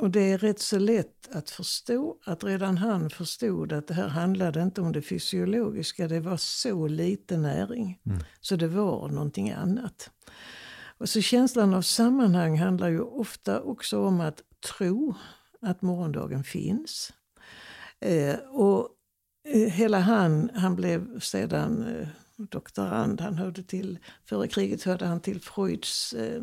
Och 0.00 0.10
det 0.10 0.32
är 0.32 0.38
rätt 0.38 0.58
så 0.58 0.78
lätt 0.78 1.28
att 1.32 1.50
förstå 1.50 2.16
att 2.24 2.44
redan 2.44 2.78
han 2.78 3.10
förstod 3.10 3.72
att 3.72 3.86
det 3.86 3.94
här 3.94 4.08
handlade 4.08 4.62
inte 4.62 4.80
om 4.80 4.92
det 4.92 5.02
fysiologiska. 5.02 6.08
Det 6.08 6.20
var 6.20 6.36
så 6.36 6.86
lite 6.86 7.36
näring. 7.36 8.00
Mm. 8.06 8.18
Så 8.40 8.56
det 8.56 8.68
var 8.68 9.08
någonting 9.08 9.50
annat. 9.50 10.10
Och 10.98 11.08
så 11.08 11.20
känslan 11.20 11.74
av 11.74 11.82
sammanhang 11.82 12.58
handlar 12.58 12.88
ju 12.88 13.00
ofta 13.00 13.60
också 13.60 14.04
om 14.04 14.20
att 14.20 14.42
tro 14.78 15.14
att 15.60 15.82
morgondagen 15.82 16.44
finns. 16.44 17.12
Eh, 18.00 18.36
och 18.38 18.88
eh, 19.48 19.72
hela 19.72 19.98
han, 20.00 20.50
han 20.54 20.76
blev 20.76 21.20
sedan 21.20 21.86
eh, 21.86 22.08
doktorand, 22.36 23.20
han 23.20 23.34
hörde 23.34 23.62
till, 23.62 23.98
före 24.24 24.48
kriget 24.48 24.82
hörde 24.82 25.06
han 25.06 25.20
till 25.20 25.40
Freuds 25.40 26.12
eh, 26.12 26.42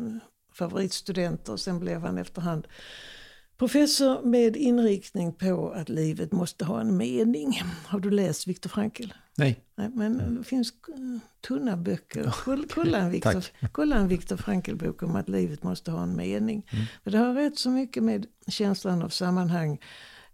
favoritstudenter. 0.52 1.56
Sen 1.56 1.78
blev 1.78 2.00
han 2.00 2.18
efterhand 2.18 2.66
Professor 3.58 4.22
med 4.22 4.56
inriktning 4.56 5.32
på 5.32 5.70
att 5.70 5.88
livet 5.88 6.32
måste 6.32 6.64
ha 6.64 6.80
en 6.80 6.96
mening. 6.96 7.62
Har 7.86 8.00
du 8.00 8.10
läst 8.10 8.46
Viktor 8.46 8.70
Frankl? 8.70 9.04
Nej. 9.34 9.60
Nej 9.74 9.90
men 9.94 10.34
det 10.34 10.44
finns 10.44 10.70
eh, 10.70 11.20
tunna 11.40 11.76
böcker. 11.76 12.34
Kolla 12.74 12.98
en 12.98 13.10
Viktor, 13.10 13.44
kolla 13.72 13.96
en 13.96 14.08
Viktor 14.08 14.36
Frankl-bok 14.36 15.02
om 15.02 15.16
att 15.16 15.28
livet 15.28 15.62
måste 15.62 15.90
ha 15.90 16.02
en 16.02 16.16
mening. 16.16 16.66
Mm. 16.70 16.84
För 17.04 17.10
det 17.10 17.18
har 17.18 17.34
rätt 17.34 17.58
så 17.58 17.70
mycket 17.70 18.02
med 18.02 18.26
känslan 18.46 19.02
av 19.02 19.08
sammanhang 19.08 19.78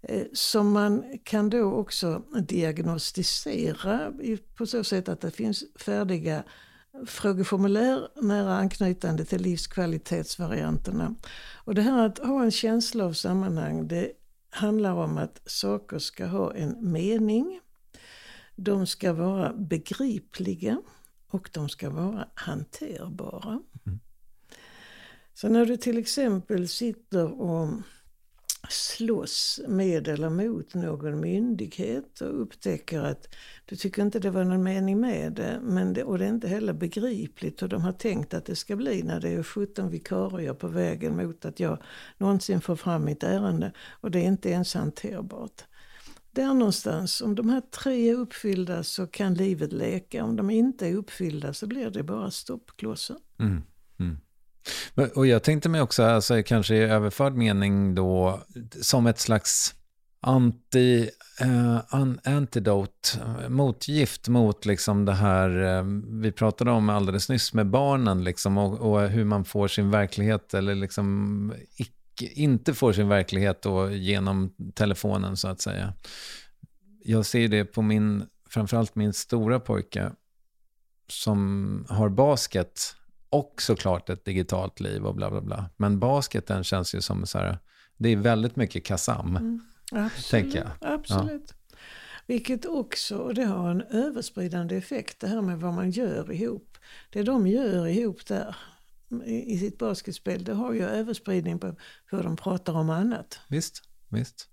eh, 0.03 0.23
som 0.33 0.73
man 0.73 1.05
kan 1.25 1.51
då 1.51 1.73
också 1.73 2.23
diagnostisera 2.49 4.13
på 4.57 4.67
så 4.67 4.85
sätt 4.85 5.09
att 5.09 5.21
det 5.21 5.31
finns 5.31 5.65
färdiga 5.77 6.45
frågeformulär 7.07 8.09
nära 8.23 8.57
anknytande 8.57 9.25
till 9.25 9.43
livskvalitetsvarianterna. 9.43 11.15
Och 11.55 11.75
det 11.75 11.83
här 11.83 12.07
att 12.07 12.19
ha 12.19 12.43
en 12.43 12.51
känsla 12.51 13.05
av 13.05 13.13
sammanhang, 13.13 13.89
det 13.89 14.13
handlar 14.51 14.93
om 14.93 15.19
att 15.19 15.41
saker 15.47 15.99
ska 15.99 16.27
ha 16.27 16.55
en 16.55 16.93
mening. 16.93 17.61
De 18.57 18.87
ska 18.87 19.13
vara 19.13 19.53
begripliga 19.53 20.83
och 21.31 21.51
de 21.53 21.69
ska 21.69 21.91
vara 21.91 22.29
hanterbara. 22.35 23.61
Mm. 23.87 24.01
Så 25.35 25.49
när 25.49 25.67
du 25.67 25.77
till 25.77 25.99
exempel 25.99 26.69
sitter 26.69 27.41
och 27.41 27.69
slåss 28.69 29.61
med 29.69 30.09
eller 30.09 30.31
mot 30.31 30.75
någon 30.75 31.21
myndighet 31.21 32.21
och 32.21 32.43
upptäcker 32.43 33.01
att 33.01 33.35
du 33.65 33.77
tycker 33.77 34.03
inte 34.03 34.19
det 34.19 34.31
var 34.31 34.45
någon 34.45 34.63
mening 34.63 35.01
med 35.01 35.33
det, 35.33 35.61
men 35.63 35.93
det, 35.93 36.05
och 36.05 36.19
det 36.19 36.25
är 36.25 36.29
inte 36.29 36.49
heller 36.49 36.73
begripligt 36.73 37.63
hur 37.63 37.69
de 37.69 37.83
har 37.83 37.93
tänkt 37.93 38.35
att 38.35 38.47
det 38.47 38.57
ska 38.57 38.77
bli 38.77 39.03
när 39.03 39.21
det 39.21 39.29
är 39.29 39.43
17 39.43 39.91
vikarier 39.91 40.55
på 40.55 40.69
vägen 40.69 41.17
mot 41.17 41.45
att 41.45 41.61
jag 41.61 41.79
någonsin 42.19 42.61
får 42.61 42.77
fram 42.77 43.05
mitt 43.05 43.23
ärende 43.23 43.73
och 44.01 44.11
det 44.11 44.19
är 44.19 44.27
inte 44.27 44.51
ens 44.51 44.75
hanterbart. 44.75 45.65
Där 46.35 46.55
någonstans, 46.55 47.21
om 47.21 47.35
de 47.35 47.49
här 47.49 47.61
tre 47.61 48.11
är 48.11 48.15
uppfyllda 48.15 48.83
så 48.83 49.07
kan 49.07 49.35
livet 49.35 49.73
leka. 49.73 50.25
Om 50.25 50.37
de 50.37 50.51
inte 50.51 50.89
är 50.89 50.95
uppfyllda 50.95 51.55
så 51.55 51.67
blir 51.67 51.91
det 51.91 52.03
bara 52.03 52.31
stoppklossar. 52.31 53.17
Mm. 53.39 53.63
Mm. 53.99 54.19
Och 55.15 55.27
jag 55.27 55.43
tänkte 55.43 55.69
mig 55.69 55.81
också, 55.81 56.03
alltså, 56.03 56.43
kanske 56.43 56.75
i 56.75 56.81
överförd 56.81 57.35
mening 57.35 57.95
då, 57.95 58.41
som 58.81 59.07
ett 59.07 59.19
slags 59.19 59.75
anti, 60.21 61.11
uh, 61.43 61.81
an, 61.89 62.21
antidote, 62.25 63.09
motgift 63.49 64.29
mot 64.29 64.67
liksom 64.67 65.05
det 65.05 65.13
här 65.13 65.51
uh, 65.51 66.01
vi 66.21 66.33
pratade 66.33 66.71
om 66.71 66.89
alldeles 66.89 67.29
nyss 67.29 67.55
med 67.55 67.67
barnen 67.67 68.25
liksom, 68.25 68.59
och, 68.59 68.81
och 68.81 69.09
hur 69.09 69.25
man 69.25 69.45
får 69.45 69.69
sin 69.69 69.91
verklighet 69.91 70.55
eller 70.55 70.75
liksom 70.75 71.53
icke, 71.77 72.27
inte 72.27 72.75
får 72.75 72.93
sin 72.93 73.09
verklighet 73.09 73.63
då 73.63 73.91
genom 73.91 74.55
telefonen 74.75 75.37
så 75.37 75.49
att 75.49 75.61
säga. 75.61 75.95
Jag 77.05 77.27
ser 77.27 77.49
det 77.49 77.65
på 77.65 77.83
min, 77.83 78.27
framförallt 78.49 78.95
min 78.95 79.13
stora 79.13 79.61
pojke 79.61 80.11
som 81.09 81.87
har 81.89 82.09
basket 82.09 82.97
och 83.35 83.63
såklart 83.63 84.11
ett 84.11 84.25
digitalt 84.25 84.81
liv 84.81 85.07
och 85.07 85.15
bla 85.15 85.31
bla 85.31 85.41
bla. 85.41 85.71
Men 85.77 85.99
basketen 85.99 86.65
känns 86.65 86.95
ju 86.95 87.01
som 87.01 87.27
så 87.27 87.39
här, 87.39 87.59
det 87.97 88.09
är 88.09 88.17
väldigt 88.17 88.57
mycket 88.57 88.85
kasam. 88.85 89.37
Mm, 89.37 89.61
absolut, 89.93 90.31
tänker 90.31 90.59
jag. 90.59 90.93
Absolut. 90.93 91.55
Ja. 91.71 91.77
Vilket 92.27 92.67
också, 92.67 93.17
och 93.17 93.35
det 93.35 93.45
har 93.45 93.71
en 93.71 93.83
överspridande 93.83 94.77
effekt, 94.77 95.21
det 95.21 95.29
här 95.29 95.41
med 95.43 95.61
vad 95.61 95.75
man 95.75 95.91
gör 95.91 96.33
ihop. 96.33 96.79
Det 97.11 97.23
de 97.23 97.47
gör 97.47 97.87
ihop 97.87 98.27
där 98.27 98.57
i 99.27 99.59
sitt 99.59 99.79
basketspel, 99.79 100.45
det 100.45 100.55
har 100.55 100.73
ju 100.73 100.83
överspridning 100.83 101.59
på 101.59 101.77
hur 102.07 102.23
de 102.23 102.37
pratar 102.37 102.73
om 102.73 102.91
annat. 102.91 103.41
Visst, 103.49 103.83
visst. 104.09 104.49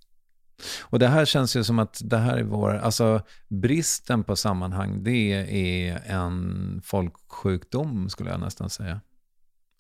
Och 0.82 1.00
det 1.00 1.08
här 1.08 1.26
känns 1.26 1.56
ju 1.56 1.64
som 1.64 1.80
att 1.80 2.02
det 2.04 2.18
här 2.18 2.38
är 2.38 2.44
vår, 2.44 2.74
alltså 2.74 3.22
bristen 3.48 4.24
på 4.24 4.36
sammanhang, 4.36 5.04
det 5.04 5.32
är 5.32 6.02
en 6.06 6.82
folksjukdom 6.84 8.10
skulle 8.10 8.30
jag 8.30 8.40
nästan 8.40 8.70
säga. 8.70 9.02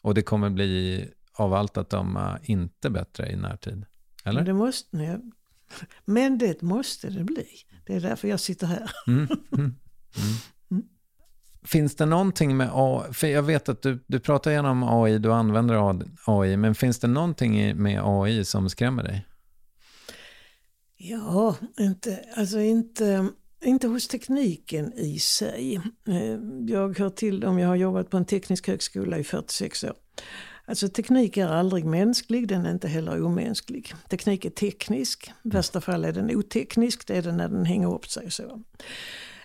Och 0.03 0.13
det 0.13 0.21
kommer 0.21 0.49
bli 0.49 1.07
av 1.33 1.53
allt 1.53 1.77
att 1.77 1.89
döma 1.89 2.39
inte 2.43 2.89
bättre 2.89 3.31
i 3.31 3.35
närtid. 3.35 3.85
Eller? 4.23 4.39
Men 4.39 4.45
det 4.45 4.53
måste, 4.53 5.21
men 6.05 6.37
det 6.37 6.61
måste 6.61 7.09
det 7.09 7.23
bli. 7.23 7.47
Det 7.85 7.95
är 7.95 8.01
därför 8.01 8.27
jag 8.27 8.39
sitter 8.39 8.67
här. 8.67 8.91
Mm, 9.07 9.27
mm, 9.27 9.39
mm. 9.51 9.75
Mm. 10.71 10.83
Finns 11.63 11.95
det 11.95 12.05
någonting 12.05 12.57
med 12.57 12.69
AI, 12.73 13.13
för 13.13 13.27
jag 13.27 13.43
vet 13.43 13.69
att 13.69 13.81
du, 13.81 13.99
du 14.07 14.19
pratar 14.19 14.51
gärna 14.51 14.71
om 14.71 14.83
AI, 14.83 15.17
du 15.19 15.33
använder 15.33 16.01
AI, 16.25 16.57
men 16.57 16.75
finns 16.75 16.99
det 16.99 17.07
någonting 17.07 17.77
med 17.77 18.01
AI 18.03 18.45
som 18.45 18.69
skrämmer 18.69 19.03
dig? 19.03 19.25
Ja, 21.03 21.55
inte, 21.79 22.25
alltså 22.35 22.59
inte, 22.59 23.27
inte 23.63 23.87
hos 23.87 24.07
tekniken 24.07 24.93
i 24.93 25.19
sig. 25.19 25.81
Eh, 26.07 26.39
jag 26.67 26.99
hör 26.99 27.09
till 27.09 27.39
dem, 27.39 27.59
jag 27.59 27.67
har 27.67 27.75
jobbat 27.75 28.09
på 28.09 28.17
en 28.17 28.25
teknisk 28.25 28.67
högskola 28.67 29.17
i 29.17 29.23
46 29.23 29.83
år. 29.83 29.93
Alltså 30.65 30.89
teknik 30.89 31.37
är 31.37 31.47
aldrig 31.47 31.85
mänsklig, 31.85 32.47
den 32.47 32.65
är 32.65 32.71
inte 32.71 32.87
heller 32.87 33.23
omänsklig. 33.23 33.93
Teknik 34.09 34.45
är 34.45 34.49
teknisk, 34.49 35.31
i 35.43 35.49
värsta 35.49 35.81
fall 35.81 36.05
är 36.05 36.11
den 36.11 36.35
oteknisk, 36.35 37.07
det 37.07 37.17
är 37.17 37.21
den 37.21 37.37
när 37.37 37.49
den 37.49 37.65
hänger 37.65 37.93
upp 37.95 38.07
sig. 38.07 38.31
Så. 38.31 38.61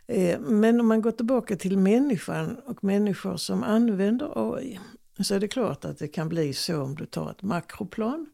Eh, 0.06 0.40
men 0.40 0.80
om 0.80 0.88
man 0.88 1.02
går 1.02 1.12
tillbaka 1.12 1.56
till 1.56 1.78
människan 1.78 2.56
och 2.66 2.84
människor 2.84 3.36
som 3.36 3.62
använder 3.62 4.54
AI 4.54 4.78
så 5.20 5.34
är 5.34 5.40
det 5.40 5.48
klart 5.48 5.84
att 5.84 5.98
det 5.98 6.08
kan 6.08 6.28
bli 6.28 6.54
så 6.54 6.82
om 6.82 6.94
du 6.94 7.06
tar 7.06 7.30
ett 7.30 7.42
makroplan 7.42 8.26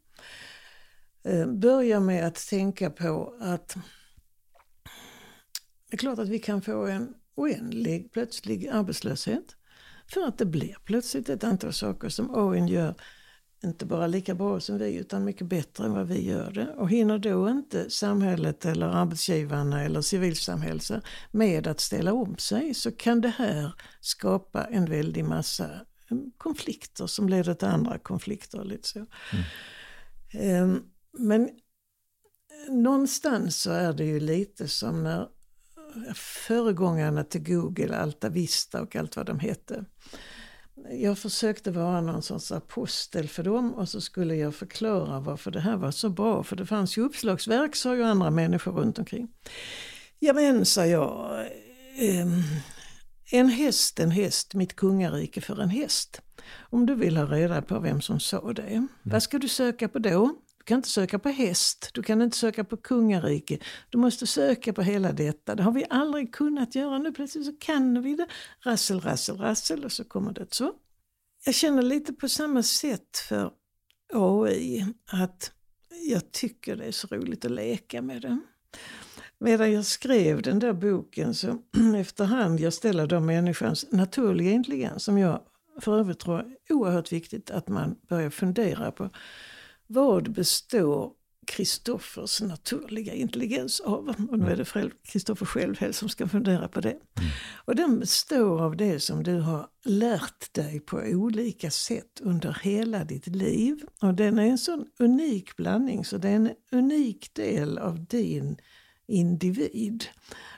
börja 1.47 2.01
med 2.01 2.27
att 2.27 2.47
tänka 2.49 2.91
på 2.91 3.35
att 3.41 3.77
det 5.91 5.97
är 5.97 5.99
klart 5.99 6.19
att 6.19 6.29
vi 6.29 6.39
kan 6.39 6.63
få 6.63 6.87
en 6.87 7.15
oändlig 7.35 8.13
plötslig 8.13 8.69
arbetslöshet. 8.69 9.57
För 10.07 10.29
att 10.29 10.39
det 10.39 10.47
blir 10.47 10.77
plötsligt 10.85 11.29
ett 11.29 11.45
antal 11.45 11.73
saker 11.73 12.09
som 12.09 12.35
AIn 12.35 12.69
gör 12.69 12.95
inte 13.65 13.87
bara 13.87 14.07
lika 14.07 14.35
bra 14.35 14.61
som 14.61 14.79
vi 14.79 14.95
utan 14.95 15.25
mycket 15.25 15.47
bättre 15.47 15.85
än 15.85 15.93
vad 15.93 16.09
vi 16.09 16.25
gör 16.25 16.51
det. 16.51 16.75
Och 16.75 16.91
hinner 16.91 17.19
då 17.19 17.49
inte 17.49 17.91
samhället 17.91 18.65
eller 18.65 18.87
arbetsgivarna 18.87 19.85
eller 19.85 20.01
civilsamhället 20.01 21.05
med 21.31 21.67
att 21.67 21.81
ställa 21.81 22.13
om 22.13 22.37
sig 22.37 22.75
så 22.75 22.93
kan 22.93 23.21
det 23.21 23.29
här 23.29 23.73
skapa 24.01 24.65
en 24.65 24.85
väldig 24.85 25.25
massa 25.25 25.71
mm, 26.11 26.33
konflikter 26.39 27.07
som 27.07 27.29
leder 27.29 27.55
till 27.55 27.69
andra 27.69 27.99
konflikter. 27.99 28.65
Lite 28.65 28.89
så. 28.89 29.07
Mm. 30.33 30.83
Men 31.19 31.51
någonstans 32.69 33.63
så 33.63 33.71
är 33.71 33.93
det 33.93 34.05
ju 34.05 34.21
lite 34.21 34.69
som 34.69 35.03
när 35.03 35.29
föregångarna 36.15 37.25
till 37.25 37.43
Google, 37.43 37.97
Alta 37.97 38.29
Vista 38.29 38.83
och 38.83 38.97
allt 38.97 39.17
vad 39.17 39.27
de 39.27 39.39
hette. 39.39 39.85
Jag 40.91 41.19
försökte 41.19 41.71
vara 41.71 42.01
någon 42.01 42.23
sorts 42.23 42.53
apostel 42.53 43.29
för 43.29 43.43
dem 43.43 43.75
och 43.75 43.89
så 43.89 44.01
skulle 44.01 44.35
jag 44.37 44.55
förklara 44.55 45.21
varför 45.21 45.51
det 45.51 45.61
här 45.61 45.77
var 45.77 45.91
så 45.91 46.09
bra. 46.09 46.43
För 46.43 46.57
det 46.57 46.67
fanns 46.67 46.99
ju 46.99 47.03
uppslagsverk, 47.03 47.77
sa 47.77 47.97
ju 47.97 48.03
andra 48.03 48.31
människor 48.31 48.73
runt 48.73 48.99
omkring. 48.99 49.29
Ja 50.19 50.33
men, 50.33 50.65
sa 50.65 50.87
jag, 50.87 51.47
ehm, 51.99 52.43
en 53.33 53.49
häst, 53.49 54.01
en 54.01 54.11
häst, 54.11 54.55
mitt 54.55 54.77
kungarike 54.77 55.41
för 55.41 55.63
en 55.63 55.71
häst. 55.71 56.21
Om 56.71 56.87
du 56.87 56.95
vill 56.95 57.17
ha 57.17 57.27
reda 57.27 57.63
på 57.63 57.81
vem 57.81 58.01
som 58.01 58.21
sa 58.21 58.53
det, 58.53 58.63
mm. 58.63 58.89
vad 59.03 59.23
ska 59.23 59.39
du 59.39 59.49
söka 59.49 59.89
på 59.89 59.99
då? 59.99 60.37
Du 60.63 60.67
kan 60.67 60.77
inte 60.77 60.89
söka 60.89 61.19
på 61.19 61.29
häst, 61.29 61.91
du 61.95 62.03
kan 62.03 62.23
inte 62.23 62.37
söka 62.37 62.65
på 62.65 62.77
kungarike. 62.77 63.59
Du 63.91 63.99
måste 63.99 64.27
söka 64.27 64.73
på 64.73 64.83
hela 64.83 65.13
detta. 65.13 65.55
Det 65.55 65.63
har 65.63 65.73
vi 65.73 65.87
aldrig 65.91 66.35
kunnat 66.35 66.75
göra. 66.75 66.99
Nu 66.99 67.13
plötsligt 67.13 67.47
så 67.47 67.53
kan 67.53 68.03
vi 68.03 68.15
det. 68.17 68.27
Rassel, 68.65 69.01
rassel, 69.01 69.37
rassel 69.37 69.85
och 69.85 69.93
så 69.93 70.05
kommer 70.05 70.33
det 70.33 70.55
så. 70.55 70.73
Jag 71.45 71.55
känner 71.55 71.83
lite 71.83 72.13
på 72.13 72.29
samma 72.29 72.63
sätt 72.63 73.19
för 73.29 73.51
AI. 74.13 74.87
Att 75.07 75.53
jag 76.09 76.33
tycker 76.33 76.77
det 76.77 76.85
är 76.85 76.93
så 76.93 77.07
roligt 77.07 77.45
att 77.45 77.51
leka 77.51 78.03
med 78.03 78.23
det. 78.23 78.39
Medan 79.39 79.73
jag 79.73 79.85
skrev 79.85 80.43
den 80.43 80.59
där 80.59 80.73
boken 80.73 81.35
så 81.35 81.59
efterhand 81.97 82.61
jag 82.61 82.73
ställer 82.73 83.07
då 83.07 83.21
människans 83.21 83.87
naturliga 83.91 84.51
intelligens 84.51 85.05
som 85.05 85.19
jag 85.19 85.41
för 85.81 85.99
övrigt 85.99 86.19
tror 86.19 86.41
är 86.41 86.57
oerhört 86.71 87.13
viktigt 87.13 87.51
att 87.51 87.69
man 87.69 87.97
börjar 88.09 88.31
fundera 88.31 88.93
på 88.93 89.11
vad 89.93 90.33
består 90.33 91.13
Kristoffers 91.47 92.41
naturliga 92.41 93.15
intelligens 93.15 93.81
av? 93.81 94.15
Och 94.31 94.39
nu 94.39 94.51
är 94.51 94.57
det 94.57 94.91
Kristoffer 95.03 95.47
själv 95.47 95.93
som 95.93 96.09
ska 96.09 96.29
fundera 96.29 96.69
på 96.69 96.81
det. 96.81 96.91
Mm. 96.91 97.31
Och 97.65 97.77
den 97.77 98.01
består 98.01 98.63
av 98.63 98.77
det 98.77 99.01
som 99.01 99.23
du 99.23 99.39
har 99.39 99.69
lärt 99.85 100.55
dig 100.55 100.81
på 100.81 100.97
olika 100.97 101.71
sätt 101.71 102.21
under 102.21 102.59
hela 102.63 103.05
ditt 103.05 103.27
liv. 103.27 103.85
Och 104.01 104.15
den 104.15 104.39
är 104.39 104.47
en 104.47 104.59
sån 104.59 104.87
unik 104.99 105.57
blandning 105.57 106.05
så 106.05 106.19
det 106.19 106.29
är 106.29 106.37
en 106.37 106.51
unik 106.73 107.35
del 107.35 107.79
av 107.79 108.05
din 108.05 108.57
individ. 109.07 110.05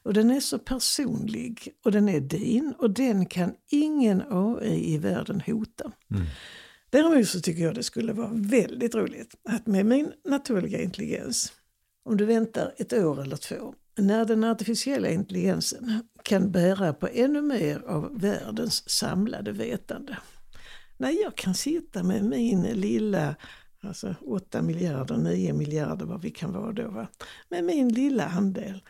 Och 0.02 0.14
den 0.14 0.30
är 0.30 0.40
så 0.40 0.58
personlig 0.58 1.68
och 1.84 1.92
den 1.92 2.08
är 2.08 2.20
din 2.20 2.74
och 2.78 2.90
den 2.90 3.26
kan 3.26 3.54
ingen 3.70 4.22
AI 4.30 4.94
i 4.94 4.98
världen 4.98 5.42
hota. 5.46 5.92
Mm. 6.10 6.26
Däremot 6.94 7.28
så 7.28 7.40
tycker 7.40 7.62
jag 7.62 7.74
det 7.74 7.82
skulle 7.82 8.12
vara 8.12 8.30
väldigt 8.32 8.94
roligt 8.94 9.34
att 9.48 9.66
med 9.66 9.86
min 9.86 10.12
naturliga 10.24 10.82
intelligens, 10.82 11.52
om 12.04 12.16
du 12.16 12.24
väntar 12.24 12.74
ett 12.76 12.92
år 12.92 13.22
eller 13.22 13.36
två, 13.36 13.74
när 13.98 14.24
den 14.24 14.44
artificiella 14.44 15.08
intelligensen 15.08 16.02
kan 16.22 16.50
bära 16.50 16.92
på 16.92 17.08
ännu 17.12 17.42
mer 17.42 17.82
av 17.86 18.20
världens 18.20 18.90
samlade 18.90 19.52
vetande. 19.52 20.16
När 20.96 21.10
jag 21.10 21.36
kan 21.36 21.54
sitta 21.54 22.02
med 22.02 22.24
min 22.24 22.62
lilla, 22.62 23.34
alltså 23.80 24.14
8 24.20 24.62
miljarder, 24.62 25.16
9 25.16 25.52
miljarder 25.52 26.06
vad 26.06 26.22
vi 26.22 26.30
kan 26.30 26.52
vara 26.52 26.72
då, 26.72 26.88
va? 26.88 27.06
med 27.48 27.64
min 27.64 27.88
lilla 27.88 28.26
andel 28.26 28.82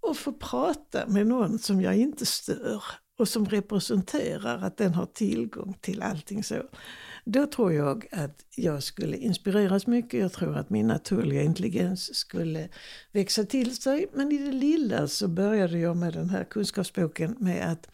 och 0.00 0.16
få 0.16 0.32
prata 0.32 1.06
med 1.06 1.26
någon 1.26 1.58
som 1.58 1.80
jag 1.80 1.96
inte 1.96 2.26
stör 2.26 2.82
och 3.18 3.28
som 3.28 3.46
representerar 3.46 4.62
att 4.62 4.76
den 4.76 4.94
har 4.94 5.06
tillgång 5.06 5.78
till 5.80 6.02
allting 6.02 6.44
så. 6.44 6.62
Då 7.32 7.46
tror 7.46 7.72
jag 7.72 8.06
att 8.12 8.44
jag 8.56 8.82
skulle 8.82 9.16
inspireras 9.16 9.86
mycket. 9.86 10.20
Jag 10.20 10.32
tror 10.32 10.56
att 10.56 10.70
min 10.70 10.86
naturliga 10.86 11.42
intelligens 11.42 12.14
skulle 12.14 12.68
växa 13.12 13.44
till 13.44 13.76
sig. 13.76 14.06
Men 14.14 14.32
i 14.32 14.38
det 14.38 14.52
lilla 14.52 15.08
så 15.08 15.28
började 15.28 15.78
jag 15.78 15.96
med 15.96 16.12
den 16.12 16.30
här 16.30 16.44
kunskapsboken 16.44 17.36
med 17.38 17.72
att 17.72 17.88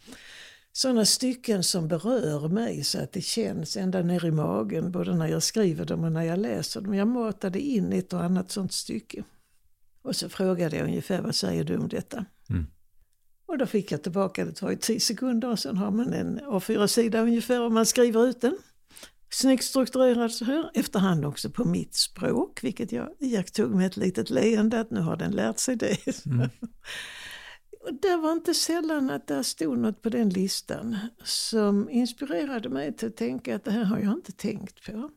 sådana 0.71 1.05
stycken 1.05 1.63
som 1.63 1.87
berör 1.87 2.47
mig 2.49 2.83
så 2.83 2.99
att 2.99 3.11
det 3.11 3.21
känns 3.21 3.77
ända 3.77 4.01
ner 4.01 4.25
i 4.25 4.31
magen 4.31 4.91
både 4.91 5.15
när 5.15 5.27
jag 5.27 5.43
skriver 5.43 5.85
dem 5.85 6.03
och 6.03 6.11
när 6.11 6.23
jag 6.23 6.39
läser 6.39 6.81
dem. 6.81 6.93
Jag 6.93 7.07
matade 7.07 7.59
in 7.59 7.93
ett 7.93 8.13
och 8.13 8.23
annat 8.23 8.51
sådant 8.51 8.73
stycke. 8.73 9.23
Och 10.01 10.15
så 10.15 10.29
frågade 10.29 10.75
jag 10.75 10.85
ungefär 10.87 11.21
vad 11.21 11.35
säger 11.35 11.63
du 11.63 11.77
om 11.77 11.87
detta? 11.87 12.25
Mm. 12.49 12.65
Och 13.45 13.57
då 13.57 13.65
fick 13.65 13.91
jag 13.91 14.03
tillbaka, 14.03 14.45
det 14.45 14.53
tar 14.53 14.69
ju 14.69 14.75
10 14.75 14.99
sekunder 14.99 15.49
och 15.49 15.59
sen 15.59 15.77
har 15.77 15.91
man 15.91 16.13
en 16.13 16.39
A4-sida 16.39 17.21
ungefär 17.21 17.61
om 17.61 17.73
man 17.73 17.85
skriver 17.85 18.27
ut 18.27 18.41
den. 18.41 18.57
Snyggt 19.29 19.63
strukturerad 19.63 20.31
så 20.31 20.45
här, 20.45 20.71
efterhand 20.73 21.25
också 21.25 21.49
på 21.49 21.65
mitt 21.65 21.95
språk, 21.95 22.63
vilket 22.63 22.91
jag 22.91 23.09
iakttog 23.19 23.75
med 23.75 23.87
ett 23.87 23.97
litet 23.97 24.29
leende 24.29 24.79
att 24.79 24.91
nu 24.91 24.99
har 24.99 25.17
den 25.17 25.31
lärt 25.31 25.59
sig 25.59 25.75
det. 25.75 26.25
Mm. 26.25 26.49
Och 27.87 27.93
det 28.01 28.17
var 28.17 28.31
inte 28.31 28.53
sällan 28.53 29.09
att 29.09 29.27
där 29.27 29.43
stod 29.43 29.77
något 29.77 30.01
på 30.01 30.09
den 30.09 30.29
listan 30.29 30.97
som 31.23 31.89
inspirerade 31.89 32.69
mig 32.69 32.95
till 32.95 33.07
att 33.07 33.17
tänka 33.17 33.55
att 33.55 33.63
det 33.63 33.71
här 33.71 33.83
har 33.83 33.99
jag 33.99 34.13
inte 34.13 34.31
tänkt 34.31 34.85
på. 34.85 35.09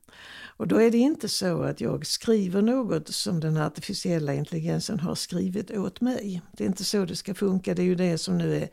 Och 0.57 0.69
då 0.69 0.81
är 0.81 0.91
det 0.91 0.99
inte 0.99 1.29
så 1.29 1.63
att 1.63 1.81
jag 1.81 2.07
skriver 2.07 2.63
något 2.63 3.09
som 3.09 3.41
den 3.41 3.57
artificiella 3.57 4.35
intelligensen 4.35 5.01
har 5.01 5.15
skrivit 5.15 5.71
åt 5.71 6.01
mig. 6.01 6.43
Det 6.53 6.65
är 6.65 6.69
inte 6.69 6.85
så 6.85 7.05
det 7.05 7.17
ska 7.17 7.35
funka, 7.35 7.75
det 7.75 7.83
är 7.83 7.87
ju 7.87 7.95
det 7.95 8.19
som 8.19 8.39
nu 8.39 8.57
är 8.57 8.69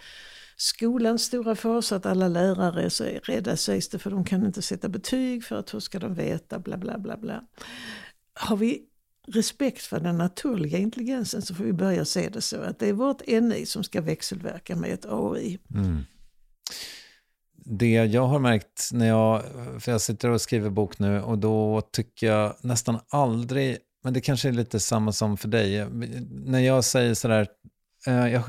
skolans 0.58 1.24
stora 1.24 1.56
fas 1.56 1.92
att 1.92 2.06
alla 2.06 2.28
lärare 2.28 2.84
är 2.84 2.90
så 2.90 3.04
rädda 3.24 3.58
sägs 3.58 3.90
det 3.90 4.00
för 4.00 4.12
de 4.12 4.26
kan 4.26 4.46
inte 4.46 4.62
sätta 4.62 4.90
betyg 4.90 5.44
för 5.44 5.56
att 5.56 5.74
hur 5.74 5.80
ska 5.80 6.00
de 6.00 6.14
veta 6.14 6.60
bla 6.60 6.78
bla 6.78 6.98
bla 6.98 7.18
bla. 7.18 7.44
Har 8.34 8.58
vi 8.58 8.84
respekt 9.28 9.82
för 9.82 10.00
den 10.00 10.18
naturliga 10.18 10.78
intelligensen 10.78 11.42
så 11.42 11.56
får 11.56 11.64
vi 11.64 11.74
börja 11.74 12.06
se 12.06 12.30
det 12.30 12.42
så 12.42 12.62
att 12.62 12.80
det 12.80 12.88
är 12.90 12.94
vårt 12.94 13.28
NI 13.28 13.66
som 13.66 13.84
ska 13.84 14.02
växelverka 14.02 14.76
med 14.76 14.94
ett 14.94 15.06
AI. 15.10 15.60
Mm. 15.74 16.04
Det 17.56 17.92
jag 17.92 18.28
har 18.28 18.40
märkt 18.40 18.90
när 18.94 19.08
jag, 19.08 19.44
för 19.80 19.92
jag 19.92 20.02
sitter 20.02 20.30
och 20.30 20.42
skriver 20.42 20.70
bok 20.70 21.00
nu 21.00 21.22
och 21.22 21.38
då 21.38 21.82
tycker 21.82 22.28
jag 22.28 22.56
nästan 22.62 23.00
aldrig, 23.10 23.78
men 24.04 24.14
det 24.14 24.22
kanske 24.22 24.48
är 24.48 24.52
lite 24.52 24.80
samma 24.80 25.12
som 25.12 25.38
för 25.38 25.48
dig, 25.48 25.90
när 26.30 26.60
jag 26.60 26.84
säger 26.84 27.14
sådär 27.14 27.48
jag 28.06 28.44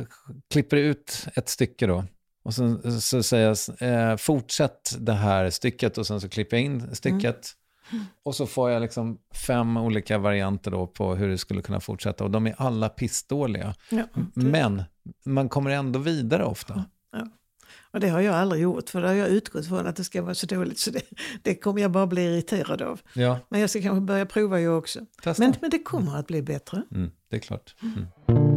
klipper 0.51 0.77
ut 0.77 1.27
ett 1.35 1.49
stycke 1.49 1.87
då. 1.87 2.05
Och 2.43 2.55
sen 2.55 3.01
så 3.01 3.23
säger 3.23 3.57
jag, 3.79 4.11
eh, 4.11 4.17
fortsätt 4.17 4.97
det 4.99 5.13
här 5.13 5.51
stycket 5.51 5.99
och 5.99 6.07
sen 6.07 6.21
så 6.21 6.29
klipper 6.29 6.57
jag 6.57 6.65
in 6.65 6.95
stycket. 6.97 7.55
Mm. 7.93 8.05
Och 8.23 8.35
så 8.35 8.47
får 8.47 8.71
jag 8.71 8.83
liksom 8.83 9.19
fem 9.47 9.77
olika 9.77 10.19
varianter 10.19 10.71
då 10.71 10.87
på 10.87 11.15
hur 11.15 11.29
det 11.29 11.39
skulle 11.39 11.63
kunna 11.63 11.81
fortsätta. 11.81 12.25
Och 12.25 12.31
de 12.31 12.47
är 12.47 12.55
alla 12.59 12.89
pissdåliga. 12.89 13.75
Ja, 13.91 14.05
Men 14.35 14.83
man 15.25 15.49
kommer 15.49 15.71
ändå 15.71 15.99
vidare 15.99 16.45
ofta. 16.45 16.85
Ja. 17.13 17.29
Och 17.91 18.01
det 18.01 18.09
har 18.09 18.21
jag 18.21 18.35
aldrig 18.35 18.63
gjort, 18.63 18.91
för 18.91 19.03
det 19.03 19.09
har 19.09 19.15
jag 19.15 19.29
utgått 19.29 19.67
från 19.67 19.87
att 19.87 19.97
det 19.97 20.05
ska 20.05 20.23
vara 20.23 20.35
så 20.35 20.47
dåligt 20.47 20.79
så 20.79 20.91
det, 20.91 21.03
det 21.43 21.55
kommer 21.55 21.83
jag 21.83 21.91
bara 21.91 22.07
bli 22.07 22.23
irriterad 22.23 22.83
av. 22.83 23.01
Ja. 23.13 23.39
Men 23.49 23.61
jag 23.61 23.71
ska 23.71 23.83
kanske 23.83 24.01
börja 24.01 24.27
prova 24.27 24.61
jag 24.61 24.79
också. 24.79 25.01
Men, 25.39 25.55
men 25.61 25.71
det 25.71 25.79
kommer 25.79 26.17
att 26.17 26.27
bli 26.27 26.43
bättre. 26.43 26.83
Mm, 26.95 27.11
det 27.31 27.37
är 27.37 27.41
klart. 27.41 27.75
Mm. 27.83 28.48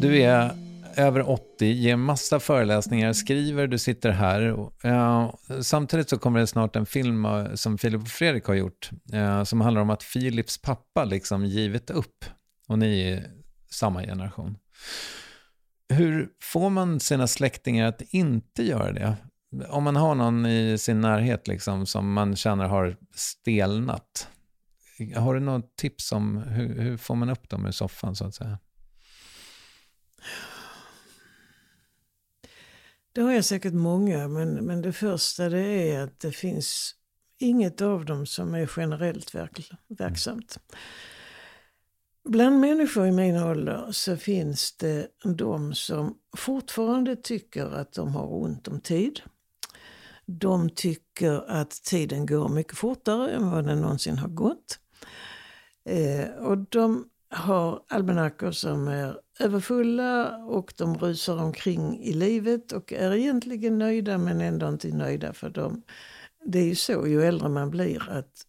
Du 0.00 0.22
är 0.22 0.52
över 0.96 1.30
80, 1.30 1.66
ger 1.66 1.96
massa 1.96 2.40
föreläsningar, 2.40 3.12
skriver, 3.12 3.66
du 3.66 3.78
sitter 3.78 4.10
här. 4.10 4.42
Uh, 4.84 5.30
samtidigt 5.60 6.08
så 6.08 6.18
kommer 6.18 6.40
det 6.40 6.46
snart 6.46 6.76
en 6.76 6.86
film 6.86 7.24
uh, 7.24 7.54
som 7.54 7.78
Filip 7.78 8.02
och 8.02 8.08
Fredrik 8.08 8.44
har 8.44 8.54
gjort 8.54 8.90
uh, 9.14 9.44
som 9.44 9.60
handlar 9.60 9.82
om 9.82 9.90
att 9.90 10.02
Filips 10.02 10.62
pappa 10.62 11.04
liksom 11.04 11.44
givit 11.44 11.90
upp 11.90 12.24
och 12.68 12.78
ni 12.78 13.02
är 13.02 13.30
samma 13.70 14.02
generation. 14.02 14.56
Hur 15.88 16.28
får 16.42 16.70
man 16.70 17.00
sina 17.00 17.26
släktingar 17.26 17.86
att 17.86 18.02
inte 18.10 18.62
göra 18.62 18.92
det? 18.92 19.16
Om 19.68 19.84
man 19.84 19.96
har 19.96 20.14
någon 20.14 20.46
i 20.46 20.78
sin 20.78 21.00
närhet 21.00 21.48
liksom, 21.48 21.86
som 21.86 22.12
man 22.12 22.36
känner 22.36 22.64
har 22.64 22.96
stelnat. 23.14 24.28
Har 25.16 25.34
du 25.34 25.40
något 25.40 25.76
tips 25.76 26.12
om 26.12 26.36
hur, 26.36 26.80
hur 26.80 26.96
får 26.96 27.14
man 27.14 27.30
upp 27.30 27.48
dem 27.48 27.66
ur 27.66 27.70
soffan 27.70 28.16
så 28.16 28.24
att 28.24 28.34
säga? 28.34 28.58
Det 33.12 33.20
har 33.20 33.32
jag 33.32 33.44
säkert 33.44 33.74
många, 33.74 34.28
men, 34.28 34.54
men 34.54 34.82
det 34.82 34.92
första 34.92 35.48
det 35.48 35.92
är 35.92 36.00
att 36.00 36.20
det 36.20 36.32
finns 36.32 36.94
inget 37.38 37.80
av 37.80 38.04
dem 38.04 38.26
som 38.26 38.54
är 38.54 38.70
generellt 38.76 39.34
verk, 39.34 39.70
verksamt. 39.88 40.58
Bland 42.24 42.60
människor 42.60 43.06
i 43.06 43.12
min 43.12 43.36
ålder 43.36 43.92
så 43.92 44.16
finns 44.16 44.76
det 44.76 45.08
de 45.24 45.74
som 45.74 46.18
fortfarande 46.36 47.16
tycker 47.16 47.66
att 47.66 47.92
de 47.92 48.14
har 48.14 48.34
ont 48.34 48.68
om 48.68 48.80
tid. 48.80 49.20
De 50.26 50.70
tycker 50.70 51.50
att 51.50 51.70
tiden 51.70 52.26
går 52.26 52.48
mycket 52.48 52.76
fortare 52.78 53.30
än 53.30 53.50
vad 53.50 53.66
den 53.66 53.80
någonsin 53.80 54.18
har 54.18 54.28
gått. 54.28 54.78
Eh, 55.84 56.28
och 56.28 56.58
de 56.58 57.08
har 57.30 57.82
almanackor 57.88 58.50
som 58.50 58.88
är 58.88 59.18
överfulla 59.40 60.36
och 60.36 60.72
de 60.76 60.98
rusar 60.98 61.42
omkring 61.42 62.02
i 62.02 62.12
livet 62.12 62.72
och 62.72 62.92
är 62.92 63.14
egentligen 63.14 63.78
nöjda 63.78 64.18
men 64.18 64.40
ändå 64.40 64.68
inte 64.68 64.88
nöjda 64.88 65.32
för 65.32 65.50
dem. 65.50 65.82
Det 66.44 66.58
är 66.58 66.64
ju 66.64 66.74
så 66.74 67.06
ju 67.06 67.22
äldre 67.22 67.48
man 67.48 67.70
blir 67.70 68.10
att 68.10 68.44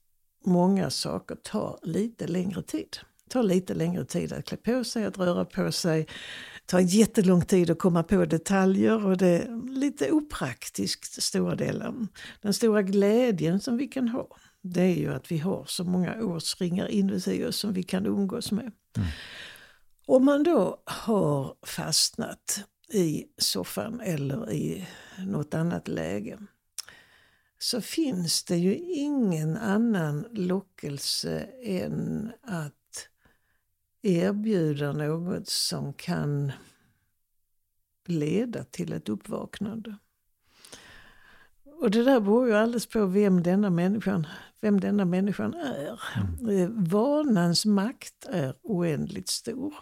många 0.46 0.90
saker 0.90 1.36
tar 1.36 1.80
lite 1.84 2.28
längre 2.28 2.62
tid. 2.62 2.98
Det 3.24 3.30
tar 3.30 3.44
lite 3.44 3.74
längre 3.74 4.06
tid 4.06 4.34
att 4.34 4.46
klä 4.46 4.58
på 4.58 4.84
sig, 4.84 5.06
att 5.06 5.18
röra 5.18 5.46
på 5.46 5.72
sig. 5.72 6.02
Det 6.02 6.72
tar 6.72 6.80
jättelång 6.80 7.46
tid 7.46 7.70
att 7.70 7.80
komma 7.80 8.04
på 8.04 8.26
detaljer 8.26 9.06
och 9.06 9.18
det 9.18 9.28
är 9.28 9.70
lite 9.70 10.12
opraktiskt 10.12 11.24
stora 11.24 11.56
delar. 11.56 11.94
Den 12.42 12.54
stora 12.54 12.82
glädjen 12.82 13.60
som 13.60 13.78
vi 13.78 13.88
kan 13.88 14.08
ha 14.08 14.28
det 14.62 14.82
är 14.82 14.96
ju 14.96 15.14
att 15.14 15.32
vi 15.32 15.38
har 15.38 15.66
så 15.68 15.84
många 15.84 16.24
årsringar 16.24 16.88
inuti 16.88 17.46
oss 17.46 17.56
som 17.58 17.74
vi 17.74 17.84
kan 17.84 18.06
umgås 18.06 18.52
med. 18.52 18.72
Mm. 18.98 19.10
Om 20.10 20.26
man 20.26 20.43
då 20.43 20.82
har 20.86 21.55
fastnat 21.62 22.64
i 22.93 23.26
soffan 23.38 24.01
eller 24.01 24.51
i 24.51 24.88
något 25.18 25.53
annat 25.53 25.88
läge 25.88 26.39
så 27.60 27.82
finns 27.82 28.43
det 28.43 28.57
ju 28.57 28.76
ingen 28.78 29.57
annan 29.57 30.28
lockelse 30.32 31.39
än 31.64 32.32
att 32.41 33.10
erbjuda 34.01 34.91
något 34.91 35.47
som 35.47 35.93
kan 35.93 36.51
leda 38.05 38.64
till 38.64 38.93
ett 38.93 39.10
uppvaknande. 39.10 39.97
Och 41.82 41.91
det 41.91 42.03
där 42.03 42.20
beror 42.20 42.47
ju 42.47 42.53
alldeles 42.53 42.86
på 42.86 43.05
vem 43.05 43.43
denna 43.43 43.70
människan, 43.70 44.28
vem 44.62 44.80
denna 44.80 45.05
människan 45.05 45.53
är. 45.53 46.01
Mm. 46.39 46.57
Eh, 46.57 46.70
vanans 46.70 47.66
makt 47.66 48.26
är 48.26 48.55
oändligt 48.62 49.30
stor. 49.30 49.74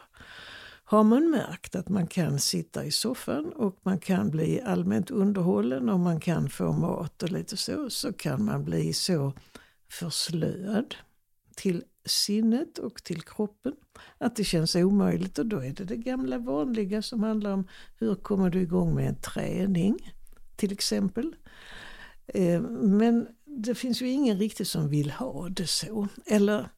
Har 0.89 1.03
man 1.03 1.29
märkt 1.29 1.75
att 1.75 1.89
man 1.89 2.07
kan 2.07 2.39
sitta 2.39 2.85
i 2.85 2.91
soffan 2.91 3.53
och 3.53 3.77
man 3.83 3.99
kan 3.99 4.29
bli 4.29 4.61
allmänt 4.61 5.11
underhållen 5.11 5.89
och 5.89 5.99
man 5.99 6.19
kan 6.19 6.49
få 6.49 6.71
mat 6.71 7.23
och 7.23 7.31
lite 7.31 7.57
så, 7.57 7.89
så 7.89 8.13
kan 8.13 8.45
man 8.45 8.65
bli 8.65 8.93
så 8.93 9.33
förslöad 9.89 10.95
till 11.55 11.83
sinnet 12.05 12.77
och 12.77 13.03
till 13.03 13.21
kroppen 13.21 13.73
att 14.17 14.35
det 14.35 14.43
känns 14.43 14.75
omöjligt 14.75 15.39
och 15.39 15.45
då 15.45 15.59
är 15.59 15.71
det 15.71 15.83
det 15.83 15.97
gamla 15.97 16.37
vanliga 16.37 17.01
som 17.01 17.23
handlar 17.23 17.51
om 17.51 17.67
hur 17.99 18.15
kommer 18.15 18.49
du 18.49 18.61
igång 18.61 18.95
med 18.95 19.07
en 19.07 19.21
träning 19.21 20.13
till 20.55 20.71
exempel. 20.71 21.35
Eh, 22.27 22.61
men 22.81 23.27
det 23.45 23.75
finns 23.75 24.01
ju 24.01 24.09
ingen 24.09 24.39
riktigt 24.39 24.67
som 24.67 24.89
vill 24.89 25.11
ha 25.11 25.49
det 25.49 25.67
så. 25.67 26.07
Eller, 26.25 26.69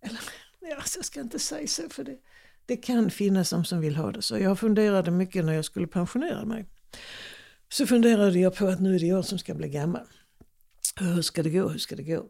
eller 0.00 0.76
alltså 0.76 0.98
jag 0.98 1.04
ska 1.04 1.20
inte 1.20 1.38
säga 1.38 1.66
så 1.66 1.82
för 1.88 2.04
det, 2.04 2.18
det 2.66 2.76
kan 2.76 3.10
finnas 3.10 3.50
de 3.50 3.64
som 3.64 3.80
vill 3.80 3.96
ha 3.96 4.12
det 4.12 4.22
så. 4.22 4.38
Jag 4.38 4.58
funderade 4.58 5.10
mycket 5.10 5.44
när 5.44 5.52
jag 5.52 5.64
skulle 5.64 5.86
pensionera 5.86 6.44
mig. 6.44 6.66
Så 7.68 7.86
funderade 7.86 8.38
jag 8.38 8.56
på 8.56 8.66
att 8.66 8.80
nu 8.80 8.94
är 8.94 8.98
det 8.98 9.06
jag 9.06 9.24
som 9.24 9.38
ska 9.38 9.54
bli 9.54 9.68
gammal. 9.68 10.06
Hur 11.00 11.22
ska 11.22 11.42
det 11.42 11.50
gå? 11.50 11.68
Hur 11.68 11.78
ska 11.78 11.96
det 11.96 12.02
gå? 12.02 12.26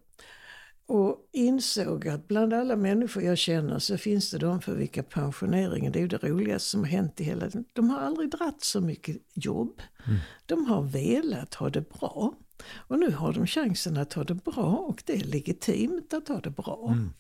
Och 0.89 1.29
insåg 1.33 2.09
att 2.09 2.29
bland 2.29 2.55
alla 2.55 2.77
människor 2.77 3.23
jag 3.23 3.39
känner 3.39 3.79
så 3.79 3.99
finns 3.99 4.31
det 4.31 4.39
de 4.39 4.61
för 4.61 4.75
vilka 4.75 5.03
pensioneringen 5.03 5.93
det 5.93 6.03
är 6.03 6.09
det 6.09 6.29
roligaste 6.29 6.69
som 6.71 6.81
har 6.81 6.87
hänt 6.87 7.21
i 7.21 7.25
hela 7.25 7.51
De 7.73 7.91
har 7.91 8.01
aldrig 8.01 8.31
dratt 8.31 8.63
så 8.63 8.81
mycket 8.81 9.17
jobb. 9.35 9.83
Mm. 10.07 10.19
De 10.47 10.67
har 10.67 10.83
velat 10.83 11.55
ha 11.55 11.71
det 11.71 11.89
bra. 11.91 12.35
Och 12.75 12.99
nu 12.99 13.11
har 13.11 13.33
de 13.33 13.47
chansen 13.47 13.97
att 13.97 14.13
ha 14.13 14.25
det 14.25 14.35
bra 14.35 14.77
och 14.89 15.03
det 15.07 15.13
är 15.13 15.25
legitimt 15.25 16.15
att 16.15 16.29
ha 16.29 16.41
det 16.41 16.51
bra. 16.51 16.89
Mm. 16.93 17.13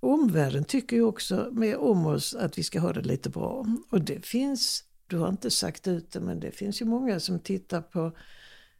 Omvärlden 0.00 0.64
tycker 0.64 0.96
ju 0.96 1.02
också 1.02 1.48
med 1.52 1.76
om 1.76 2.06
oss 2.06 2.34
att 2.34 2.58
vi 2.58 2.62
ska 2.62 2.80
ha 2.80 2.92
det 2.92 3.02
lite 3.02 3.30
bra. 3.30 3.66
Och 3.90 4.00
det 4.00 4.26
finns, 4.26 4.84
du 5.06 5.18
har 5.18 5.28
inte 5.28 5.50
sagt 5.50 5.88
ut 5.88 6.12
det, 6.12 6.20
men 6.20 6.40
det 6.40 6.50
finns 6.50 6.80
ju 6.80 6.84
många 6.84 7.20
som 7.20 7.40
tittar 7.40 7.82
på 7.82 8.12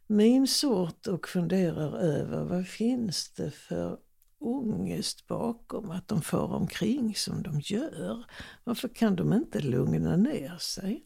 min 0.07 0.47
sort 0.47 1.07
och 1.07 1.27
funderar 1.27 1.97
över 1.97 2.43
vad 2.43 2.67
finns 2.67 3.29
det 3.29 3.51
för 3.51 3.97
ångest 4.39 5.27
bakom 5.27 5.91
att 5.91 6.07
de 6.07 6.21
far 6.21 6.53
omkring 6.53 7.15
som 7.15 7.43
de 7.43 7.59
gör. 7.59 8.25
Varför 8.63 8.87
kan 8.87 9.15
de 9.15 9.33
inte 9.33 9.59
lugna 9.59 10.15
ner 10.15 10.57
sig? 10.57 11.03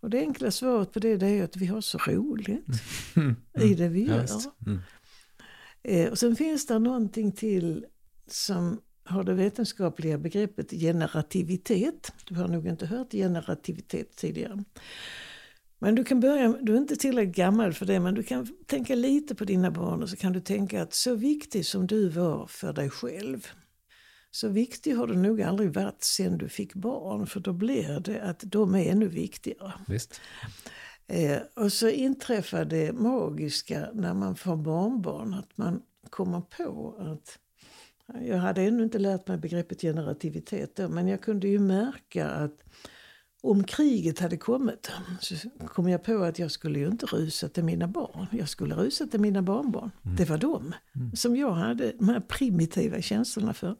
Och 0.00 0.10
det 0.10 0.18
enkla 0.18 0.50
svaret 0.50 0.92
på 0.92 0.98
det, 0.98 1.16
det 1.16 1.26
är 1.26 1.44
att 1.44 1.56
vi 1.56 1.66
har 1.66 1.80
så 1.80 1.98
roligt 1.98 2.66
mm. 3.16 3.36
i 3.60 3.74
det 3.74 3.88
vi 3.88 4.06
gör. 4.06 4.26
Mm. 4.66 4.80
Eh, 5.82 6.10
och 6.10 6.18
sen 6.18 6.36
finns 6.36 6.66
det 6.66 6.78
någonting 6.78 7.32
till 7.32 7.86
som 8.26 8.80
har 9.04 9.24
det 9.24 9.34
vetenskapliga 9.34 10.18
begreppet 10.18 10.70
generativitet. 10.70 12.12
Du 12.24 12.34
har 12.34 12.48
nog 12.48 12.66
inte 12.66 12.86
hört 12.86 13.12
generativitet 13.12 14.16
tidigare. 14.16 14.64
Men 15.78 15.94
du 15.94 16.04
kan 16.04 16.20
börja, 16.20 16.48
du 16.62 16.74
är 16.74 16.78
inte 16.78 16.96
tillräckligt 16.96 17.36
gammal 17.36 17.72
för 17.72 17.86
det, 17.86 18.00
men 18.00 18.14
du 18.14 18.22
kan 18.22 18.48
tänka 18.66 18.94
lite 18.94 19.34
på 19.34 19.44
dina 19.44 19.70
barn 19.70 20.02
och 20.02 20.08
så 20.10 20.16
kan 20.16 20.32
du 20.32 20.40
tänka 20.40 20.82
att 20.82 20.94
så 20.94 21.14
viktig 21.14 21.66
som 21.66 21.86
du 21.86 22.08
var 22.08 22.46
för 22.46 22.72
dig 22.72 22.90
själv, 22.90 23.48
så 24.30 24.48
viktig 24.48 24.94
har 24.94 25.06
du 25.06 25.16
nog 25.16 25.42
aldrig 25.42 25.72
varit 25.72 26.04
sen 26.04 26.38
du 26.38 26.48
fick 26.48 26.74
barn, 26.74 27.26
för 27.26 27.40
då 27.40 27.52
blir 27.52 28.00
det 28.00 28.22
att 28.22 28.42
de 28.46 28.74
är 28.74 28.90
ännu 28.90 29.08
viktigare. 29.08 29.72
Visst. 29.86 30.20
Eh, 31.06 31.38
och 31.54 31.72
så 31.72 31.88
inträffar 31.88 32.64
det 32.64 32.92
magiska 32.92 33.88
när 33.94 34.14
man 34.14 34.36
får 34.36 34.56
barnbarn, 34.56 35.34
att 35.34 35.56
man 35.56 35.82
kommer 36.10 36.40
på 36.40 36.96
att 36.98 37.38
jag 38.22 38.38
hade 38.38 38.62
ännu 38.62 38.82
inte 38.82 38.98
lärt 38.98 39.28
mig 39.28 39.38
begreppet 39.38 39.80
generativitet 39.80 40.76
då, 40.76 40.88
men 40.88 41.08
jag 41.08 41.20
kunde 41.20 41.48
ju 41.48 41.58
märka 41.58 42.30
att 42.30 42.62
om 43.44 43.64
kriget 43.64 44.18
hade 44.18 44.36
kommit 44.36 44.90
så 45.20 45.34
kom 45.66 45.88
jag 45.88 46.04
på 46.04 46.22
att 46.22 46.38
jag 46.38 46.50
skulle 46.50 46.78
ju 46.78 46.86
inte 46.86 47.06
rusa 47.06 47.48
till 47.48 47.64
mina 47.64 47.88
barn. 47.88 48.26
Jag 48.32 48.48
skulle 48.48 48.74
rusa 48.74 49.06
till 49.06 49.20
mina 49.20 49.42
barnbarn. 49.42 49.90
Mm. 50.04 50.16
Det 50.16 50.24
var 50.24 50.38
dem 50.38 50.74
mm. 50.94 51.16
som 51.16 51.36
jag 51.36 51.52
hade 51.52 51.92
de 51.92 52.08
här 52.08 52.20
primitiva 52.20 53.02
känslorna 53.02 53.54
för. 53.54 53.76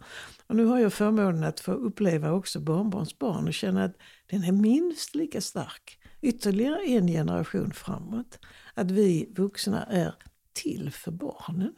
Och 0.46 0.56
nu 0.56 0.64
har 0.64 0.78
jag 0.78 0.92
förmånen 0.92 1.44
att 1.44 1.60
få 1.60 1.72
uppleva 1.72 2.32
också 2.32 2.60
barnbarns 2.60 3.18
barn 3.18 3.48
och 3.48 3.54
känna 3.54 3.84
att 3.84 3.96
den 4.26 4.44
är 4.44 4.52
minst 4.52 5.14
lika 5.14 5.40
stark. 5.40 5.98
Ytterligare 6.20 6.86
en 6.86 7.06
generation 7.06 7.70
framåt. 7.70 8.38
Att 8.74 8.90
vi 8.90 9.32
vuxna 9.36 9.84
är 9.84 10.14
till 10.52 10.90
för 10.90 11.10
barnen. 11.10 11.72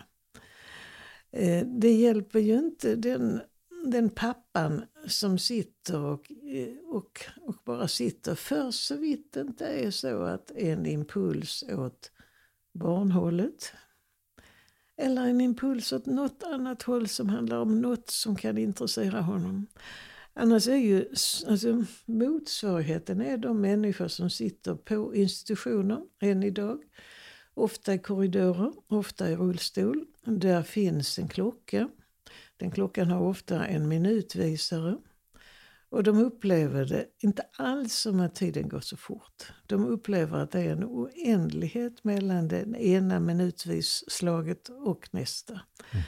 Eh, 1.37 1.67
det 1.67 1.93
hjälper 1.93 2.39
ju 2.39 2.59
inte 2.59 2.97
den 2.97 3.41
den 3.87 4.11
pappan 4.11 4.85
som 5.07 5.39
sitter 5.39 6.01
och, 6.01 6.31
eh, 6.31 6.95
och, 6.95 7.21
och 7.41 7.57
bara 7.65 7.89
sitter. 7.89 8.35
För 8.35 8.71
så 8.71 8.97
vitt 8.97 9.33
det 9.33 9.41
inte 9.41 9.67
är 9.67 9.91
så 9.91 10.23
att 10.23 10.51
en 10.51 10.87
impuls 10.87 11.65
åt 11.69 12.11
barnhållet 12.73 13.73
eller 14.97 15.27
en 15.27 15.41
impuls 15.41 15.93
åt 15.93 16.07
något 16.07 16.43
annat 16.43 16.83
håll 16.83 17.09
som 17.09 17.29
handlar 17.29 17.59
om 17.59 17.81
något 17.81 18.11
som 18.11 18.37
kan 18.37 18.59
intressera 18.59 19.21
honom. 19.21 19.67
Annars 20.35 20.69
är 20.69 20.77
ju 20.77 21.09
alltså, 21.47 21.85
motsvarigheten 22.05 23.21
är 23.21 23.37
de 23.37 23.61
människor 23.61 24.09
som 24.09 24.31
sitter 24.31 24.75
på 24.75 25.15
institutioner 25.15 26.03
än 26.21 26.43
idag. 26.43 26.83
Ofta 27.57 27.95
i 27.95 27.99
korridorer, 27.99 28.73
ofta 28.89 29.31
i 29.31 29.37
rullstol. 29.37 30.05
Där 30.25 30.63
finns 30.63 31.19
en 31.19 31.29
klocka 31.29 31.89
den 32.57 32.71
klockan 32.71 33.11
har 33.11 33.21
ofta 33.21 33.67
en 33.67 33.89
minutvisare. 33.89 34.97
Och 35.89 36.03
de 36.03 36.19
upplever 36.19 36.85
det 36.85 37.07
inte 37.19 37.43
alls 37.57 37.95
som 37.95 38.21
att 38.21 38.35
tiden 38.35 38.69
går 38.69 38.81
så 38.81 38.97
fort. 38.97 39.53
De 39.67 39.87
upplever 39.87 40.39
att 40.39 40.51
det 40.51 40.61
är 40.61 40.73
en 40.73 40.85
oändlighet 40.85 42.05
mellan 42.05 42.49
det 42.49 42.65
ena 42.79 43.21
minutvis-slaget 43.21 44.69
och 44.69 45.09
nästa. 45.11 45.61
Mm. 45.91 46.05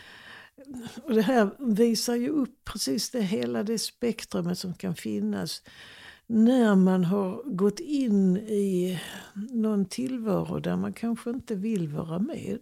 Och 1.03 1.15
det 1.15 1.23
här 1.23 1.75
visar 1.75 2.17
ju 2.17 2.29
upp 2.29 2.65
precis 2.65 3.11
det 3.11 3.23
hela 3.23 3.63
det 3.63 3.79
spektrumet 3.79 4.59
som 4.59 4.75
kan 4.75 4.95
finnas 4.95 5.63
när 6.29 6.75
man 6.75 7.05
har 7.05 7.43
gått 7.57 7.81
in 7.81 8.37
i 8.37 9.01
någon 9.35 9.85
tillvaro 9.85 10.61
där 10.61 10.77
man 10.77 10.93
kanske 10.93 11.31
inte 11.31 11.55
vill 11.55 11.89
vara 11.89 12.19
med. 12.19 12.61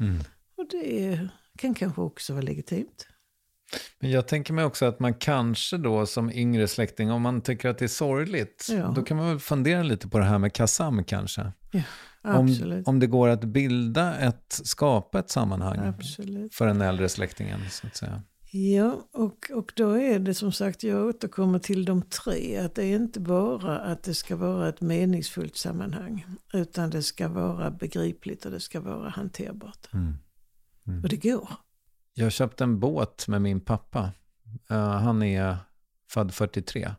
Mm. 0.00 0.18
Och 0.56 0.66
det 0.70 1.28
kan 1.58 1.74
kanske 1.74 2.00
också 2.00 2.32
vara 2.32 2.42
legitimt. 2.42 3.06
Men 3.98 4.10
jag 4.10 4.28
tänker 4.28 4.52
mig 4.52 4.64
också 4.64 4.86
att 4.86 5.00
man 5.00 5.14
kanske 5.14 5.76
då 5.76 6.06
som 6.06 6.30
yngre 6.30 6.68
släkting, 6.68 7.10
om 7.10 7.22
man 7.22 7.40
tycker 7.40 7.68
att 7.68 7.78
det 7.78 7.84
är 7.84 7.88
sorgligt, 7.88 8.66
ja. 8.70 8.92
då 8.96 9.02
kan 9.02 9.16
man 9.16 9.28
väl 9.28 9.38
fundera 9.38 9.82
lite 9.82 10.08
på 10.08 10.18
det 10.18 10.24
här 10.24 10.38
med 10.38 10.52
Kassam 10.52 11.04
kanske. 11.04 11.52
Ja. 11.70 11.82
Om, 12.22 12.82
om 12.86 13.00
det 13.00 13.06
går 13.06 13.28
att 13.28 13.44
bilda 13.44 14.18
ett, 14.18 14.60
skapa 14.64 15.18
ett 15.18 15.30
sammanhang 15.30 15.78
Absolut. 15.78 16.54
för 16.54 16.66
den 16.66 16.80
äldre 16.80 17.08
släktingen, 17.08 17.60
så 17.70 17.86
att 17.86 17.96
säga. 17.96 18.22
Ja, 18.50 19.08
och, 19.12 19.50
och 19.54 19.72
då 19.76 19.92
är 19.92 20.18
det 20.18 20.34
som 20.34 20.52
sagt, 20.52 20.82
jag 20.82 21.06
återkommer 21.06 21.58
till 21.58 21.84
de 21.84 22.02
tre. 22.02 22.56
Att 22.58 22.74
det 22.74 22.84
är 22.84 22.96
inte 22.96 23.20
bara 23.20 23.78
att 23.78 24.02
det 24.02 24.14
ska 24.14 24.36
vara 24.36 24.68
ett 24.68 24.80
meningsfullt 24.80 25.56
sammanhang. 25.56 26.26
Utan 26.52 26.90
det 26.90 27.02
ska 27.02 27.28
vara 27.28 27.70
begripligt 27.70 28.44
och 28.44 28.50
det 28.50 28.60
ska 28.60 28.80
vara 28.80 29.08
hanterbart. 29.08 29.88
Mm. 29.92 31.02
Och 31.02 31.08
det 31.08 31.16
går. 31.16 31.48
Jag 32.14 32.32
köpte 32.32 32.64
en 32.64 32.80
båt 32.80 33.28
med 33.28 33.42
min 33.42 33.60
pappa. 33.60 34.12
Eh, 34.70 34.90
han 34.90 35.22
är 35.22 35.56
född 36.10 36.34
43. 36.34 36.90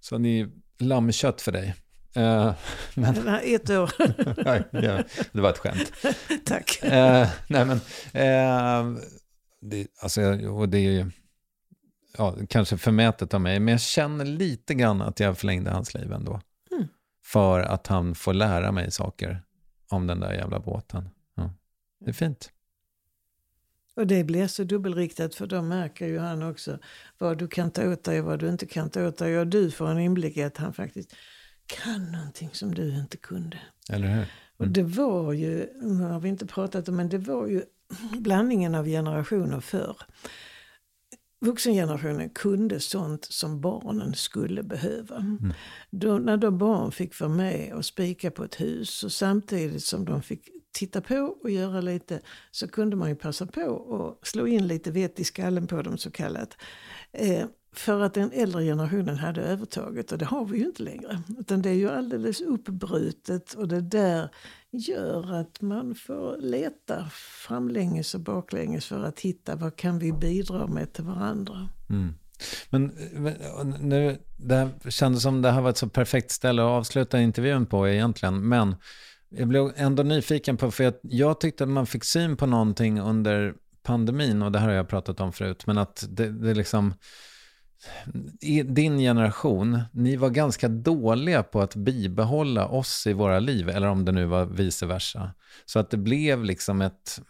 Så 0.00 0.18
det 0.18 0.28
är 0.40 0.50
lammkött 0.78 1.40
för 1.40 1.52
dig. 1.52 1.74
Eh, 2.14 2.54
men, 2.94 3.14
Nej, 3.24 3.54
ett 3.54 3.70
år. 3.70 3.90
ja, 4.72 5.02
det 5.32 5.40
var 5.40 5.50
ett 5.50 5.58
skämt. 5.58 5.92
Tack. 6.44 6.82
Eh, 6.82 7.28
nej 7.46 7.64
men, 7.64 7.80
eh, 8.12 9.02
det, 9.62 9.86
alltså, 10.00 10.22
och 10.48 10.68
det 10.68 10.78
är 10.78 10.90
ju 10.90 11.10
ja, 12.18 12.36
kanske 12.48 12.78
förmätet 12.78 13.34
av 13.34 13.40
mig, 13.40 13.60
men 13.60 13.72
jag 13.72 13.80
känner 13.80 14.24
lite 14.24 14.74
grann 14.74 15.02
att 15.02 15.20
jag 15.20 15.38
förlängde 15.38 15.70
hans 15.70 15.94
liv 15.94 16.12
ändå. 16.12 16.40
Mm. 16.72 16.88
För 17.24 17.60
att 17.60 17.86
han 17.86 18.14
får 18.14 18.34
lära 18.34 18.72
mig 18.72 18.90
saker 18.90 19.42
om 19.88 20.06
den 20.06 20.20
där 20.20 20.32
jävla 20.32 20.60
båten. 20.60 21.08
Ja. 21.34 21.54
Det 22.00 22.10
är 22.10 22.14
fint. 22.14 22.50
Och 23.94 24.06
det 24.06 24.24
blir 24.24 24.46
så 24.46 24.64
dubbelriktat 24.64 25.34
för 25.34 25.46
då 25.46 25.62
märker 25.62 26.06
ju 26.06 26.18
han 26.18 26.42
också 26.42 26.78
vad 27.18 27.38
du 27.38 27.48
kan 27.48 27.70
ta 27.70 27.92
åt 27.92 28.04
dig 28.04 28.20
och 28.20 28.26
vad 28.26 28.38
du 28.38 28.48
inte 28.48 28.66
kan 28.66 28.90
ta 28.90 29.06
åt 29.06 29.18
dig. 29.18 29.38
Och 29.38 29.46
du 29.46 29.70
får 29.70 29.88
en 29.88 29.98
inblick 29.98 30.36
i 30.36 30.42
att 30.42 30.56
han 30.56 30.72
faktiskt 30.72 31.14
kan 31.66 32.12
någonting 32.12 32.50
som 32.52 32.74
du 32.74 32.98
inte 32.98 33.16
kunde. 33.16 33.58
Eller 33.88 34.08
hur? 34.08 34.26
Och 34.56 34.68
det 34.68 34.82
var 34.82 35.32
ju, 35.32 35.68
nu 35.82 36.04
har 36.04 36.20
vi 36.20 36.28
inte 36.28 36.46
pratat 36.46 36.88
om, 36.88 36.96
men 36.96 37.08
det 37.08 37.18
var 37.18 37.46
ju 37.46 37.62
blandningen 38.20 38.74
av 38.74 38.86
generationer 38.86 39.60
förr. 39.60 39.96
Vuxengenerationen 41.40 42.30
kunde 42.30 42.80
sånt 42.80 43.24
som 43.24 43.60
barnen 43.60 44.14
skulle 44.14 44.62
behöva. 44.62 45.24
Då, 45.90 46.18
när 46.18 46.36
då 46.36 46.50
barn 46.50 46.92
fick 46.92 47.20
vara 47.20 47.30
med 47.30 47.72
och 47.74 47.84
spika 47.84 48.30
på 48.30 48.44
ett 48.44 48.60
hus 48.60 49.04
och 49.04 49.12
samtidigt 49.12 49.84
som 49.84 50.04
de 50.04 50.22
fick 50.22 50.48
titta 50.72 51.00
på 51.00 51.36
och 51.42 51.50
göra 51.50 51.80
lite 51.80 52.20
så 52.50 52.68
kunde 52.68 52.96
man 52.96 53.08
ju 53.08 53.14
passa 53.14 53.46
på 53.46 53.62
och 53.62 54.26
slå 54.26 54.46
in 54.46 54.66
lite 54.66 54.90
vett 54.90 55.20
i 55.20 55.24
skallen 55.24 55.66
på 55.66 55.82
dem 55.82 55.98
så 55.98 56.10
kallat. 56.10 56.56
Eh, 57.12 57.46
för 57.72 58.00
att 58.00 58.14
den 58.14 58.32
äldre 58.32 58.64
generationen 58.64 59.16
hade 59.16 59.42
övertaget 59.42 60.12
och 60.12 60.18
det 60.18 60.24
har 60.24 60.44
vi 60.44 60.58
ju 60.58 60.64
inte 60.64 60.82
längre. 60.82 61.22
Utan 61.38 61.62
det 61.62 61.70
är 61.70 61.74
ju 61.74 61.90
alldeles 61.90 62.40
uppbrutet 62.40 63.54
och 63.54 63.68
det 63.68 63.80
där 63.80 64.28
gör 64.72 65.34
att 65.34 65.60
man 65.60 65.94
får 65.94 66.36
leta 66.38 67.04
framlänges 67.46 68.14
och 68.14 68.20
baklänges 68.20 68.86
för 68.86 69.04
att 69.04 69.20
hitta 69.20 69.56
vad 69.56 69.76
kan 69.76 69.98
vi 69.98 70.12
bidra 70.12 70.66
med 70.66 70.92
till 70.92 71.04
varandra. 71.04 71.68
Mm. 71.90 72.14
Men 72.70 72.86
nu, 73.80 74.18
det 74.36 74.54
här 74.54 74.90
kändes 74.90 75.22
som 75.22 75.42
det 75.42 75.50
här 75.50 75.60
var 75.60 75.70
ett 75.70 75.76
så 75.76 75.88
perfekt 75.88 76.30
ställe 76.30 76.62
att 76.62 76.66
avsluta 76.66 77.20
intervjun 77.20 77.66
på 77.66 77.88
egentligen. 77.88 78.48
Men 78.48 78.76
jag 79.28 79.48
blev 79.48 79.72
ändå 79.76 80.02
nyfiken 80.02 80.56
på, 80.56 80.70
för 80.70 80.84
jag, 80.84 80.94
jag 81.02 81.40
tyckte 81.40 81.64
att 81.64 81.70
man 81.70 81.86
fick 81.86 82.04
syn 82.04 82.36
på 82.36 82.46
någonting 82.46 83.00
under 83.00 83.54
pandemin, 83.82 84.42
och 84.42 84.52
det 84.52 84.58
här 84.58 84.68
har 84.68 84.74
jag 84.74 84.88
pratat 84.88 85.20
om 85.20 85.32
förut, 85.32 85.66
men 85.66 85.78
att 85.78 86.04
det, 86.08 86.28
det 86.28 86.54
liksom, 86.54 86.94
i 88.40 88.62
din 88.62 88.98
generation, 88.98 89.82
ni 89.92 90.16
var 90.16 90.30
ganska 90.30 90.68
dåliga 90.68 91.42
på 91.42 91.60
att 91.60 91.74
bibehålla 91.74 92.66
oss 92.68 93.06
i 93.06 93.12
våra 93.12 93.38
liv, 93.38 93.68
eller 93.68 93.86
om 93.86 94.04
det 94.04 94.12
nu 94.12 94.24
var 94.24 94.46
vice 94.46 94.86
versa. 94.86 95.30
Så 95.66 95.78
att 95.78 95.90
det 95.90 95.96
blev 95.96 96.44
liksom 96.44 96.82
ett, 96.82 97.20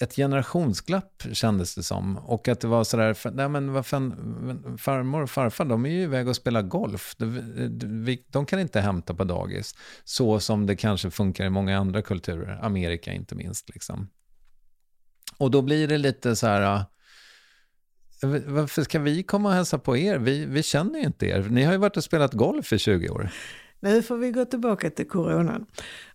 ett 0.00 0.16
generationsglapp 0.16 1.22
kändes 1.32 1.74
det 1.74 1.82
som. 1.82 2.18
Och 2.18 2.48
att 2.48 2.60
det 2.60 2.66
var 2.66 2.84
sådär, 2.84 3.30
nej 3.32 3.48
men 3.48 3.72
vad 3.72 3.86
fan, 3.86 4.76
farmor 4.78 5.22
och 5.22 5.30
farfar, 5.30 5.64
de 5.64 5.86
är 5.86 5.90
ju 5.90 6.02
iväg 6.02 6.28
och 6.28 6.36
spelar 6.36 6.62
golf. 6.62 7.14
De, 7.18 8.18
de, 8.28 8.46
kan 8.46 8.60
inte 8.60 8.80
hämta 8.80 9.14
på 9.14 9.24
dagis. 9.24 9.74
Så 10.04 10.40
som 10.40 10.66
det 10.66 10.76
kanske 10.76 11.10
funkar 11.10 11.44
i 11.44 11.50
många 11.50 11.78
andra 11.78 12.02
kulturer, 12.02 12.58
Amerika 12.62 13.12
inte 13.12 13.34
minst. 13.34 13.68
Liksom. 13.68 14.08
Och 15.38 15.50
då 15.50 15.62
blir 15.62 15.88
det 15.88 15.98
lite 15.98 16.36
så 16.36 16.46
här, 16.46 16.84
varför 18.24 18.82
ska 18.82 18.98
vi 18.98 19.22
komma 19.22 19.48
och 19.48 19.54
hälsa 19.54 19.78
på 19.78 19.96
er? 19.96 20.18
Vi, 20.18 20.46
vi 20.46 20.62
känner 20.62 20.98
ju 20.98 21.04
inte 21.04 21.26
er. 21.26 21.46
Ni 21.50 21.62
har 21.62 21.72
ju 21.72 21.78
varit 21.78 21.96
och 21.96 22.04
spelat 22.04 22.32
golf 22.32 22.72
i 22.72 22.78
20 22.78 23.08
år. 23.08 23.30
Nu 23.80 24.02
får 24.02 24.16
vi 24.16 24.30
gå 24.30 24.44
tillbaka 24.44 24.90
till 24.90 25.08
coronan. 25.08 25.66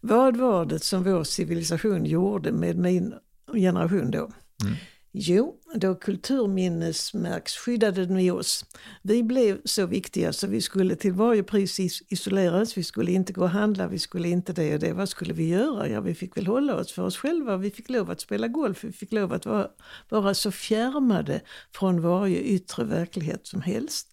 Vad 0.02 0.38
var 0.38 0.66
det 0.66 0.80
som 0.80 1.04
vår 1.04 1.24
civilisation 1.24 2.06
gjorde 2.06 2.52
med 2.52 2.78
min 2.78 3.14
generation 3.54 4.12
då? 4.12 4.32
Mm. 4.64 4.76
Jo, 5.12 5.56
då 5.76 5.96
kulturminnesmärksskyddade 5.96 8.06
ni 8.06 8.32
oss. 8.32 8.66
Vi 9.02 9.24
blev 9.24 9.62
så 9.66 9.86
viktiga 9.86 10.34
så 10.34 10.48
vi 10.48 10.62
skulle 10.62 10.96
till 10.96 11.14
varje 11.14 11.44
pris 11.44 11.80
is- 11.80 12.04
isoleras, 12.10 12.78
vi 12.78 12.84
skulle 12.84 13.12
inte 13.12 13.34
gå 13.34 13.42
och 13.42 13.50
handla, 13.50 13.88
vi 13.88 14.00
skulle 14.00 14.28
inte 14.28 14.54
det 14.54 14.74
och 14.74 14.80
det. 14.80 14.94
Vad 14.94 15.10
skulle 15.10 15.34
vi 15.34 15.50
göra? 15.50 15.88
Ja, 15.88 16.02
vi 16.02 16.16
fick 16.16 16.38
väl 16.38 16.48
hålla 16.48 16.76
oss 16.76 16.92
för 16.92 17.04
oss 17.04 17.18
själva, 17.18 17.58
vi 17.58 17.72
fick 17.72 17.90
lov 17.90 18.12
att 18.12 18.22
spela 18.22 18.48
golf, 18.48 18.84
vi 18.84 18.92
fick 18.92 19.12
lov 19.12 19.34
att 19.34 19.46
vara, 19.46 19.68
vara 20.10 20.34
så 20.34 20.52
fjärmade 20.52 21.42
från 21.76 22.02
varje 22.02 22.40
yttre 22.40 22.84
verklighet 22.84 23.48
som 23.48 23.62
helst. 23.62 24.08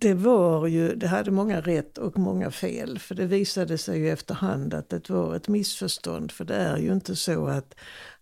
Det 0.00 0.14
var 0.14 0.66
ju, 0.66 0.94
det 0.94 1.06
hade 1.06 1.30
många 1.30 1.60
rätt 1.60 1.98
och 1.98 2.18
många 2.18 2.50
fel. 2.50 2.98
För 2.98 3.14
det 3.14 3.26
visade 3.26 3.78
sig 3.78 3.98
ju 3.98 4.10
efterhand 4.10 4.74
att 4.74 4.88
det 4.88 5.10
var 5.10 5.36
ett 5.36 5.48
missförstånd. 5.48 6.32
För 6.32 6.44
det 6.44 6.54
är 6.54 6.76
ju 6.76 6.92
inte 6.92 7.16
så 7.16 7.46
att 7.46 7.74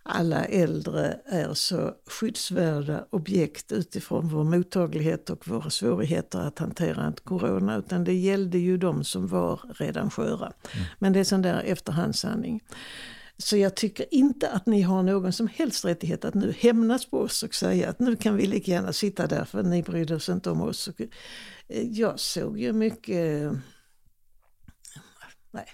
alla 0.08 0.44
äldre 0.44 1.20
är 1.26 1.54
så 1.54 1.94
skyddsvärda 2.06 3.04
objekt 3.10 3.72
utifrån 3.72 4.28
vår 4.28 4.44
mottaglighet 4.44 5.30
och 5.30 5.48
våra 5.48 5.70
svårigheter 5.70 6.38
att 6.38 6.58
hantera 6.58 7.04
en 7.04 7.12
corona. 7.12 7.76
Utan 7.76 8.04
det 8.04 8.14
gällde 8.14 8.58
ju 8.58 8.76
de 8.76 9.04
som 9.04 9.26
var 9.26 9.60
redan 9.74 10.10
sköra. 10.10 10.52
Men 10.98 11.12
det 11.12 11.20
är 11.20 11.24
sån 11.24 11.42
där 11.42 11.62
efterhandssanning. 11.62 12.60
Så 13.38 13.56
jag 13.56 13.74
tycker 13.76 14.14
inte 14.14 14.50
att 14.50 14.66
ni 14.66 14.82
har 14.82 15.02
någon 15.02 15.32
som 15.32 15.48
helst 15.48 15.84
rättighet 15.84 16.24
att 16.24 16.34
nu 16.34 16.54
hämnas 16.58 17.10
på 17.10 17.20
oss 17.20 17.42
och 17.42 17.54
säga 17.54 17.88
att 17.88 17.98
nu 17.98 18.16
kan 18.16 18.36
vi 18.36 18.46
lika 18.46 18.70
gärna 18.70 18.92
sitta 18.92 19.26
där 19.26 19.44
för 19.44 19.62
ni 19.62 19.82
brydde 19.82 20.14
oss 20.14 20.28
inte 20.28 20.50
om 20.50 20.62
oss. 20.62 20.88
Eh, 21.68 21.82
Jag 21.82 22.20
såg 22.20 22.58
ju 22.58 22.72
mycket, 22.72 23.52
nej, 25.50 25.66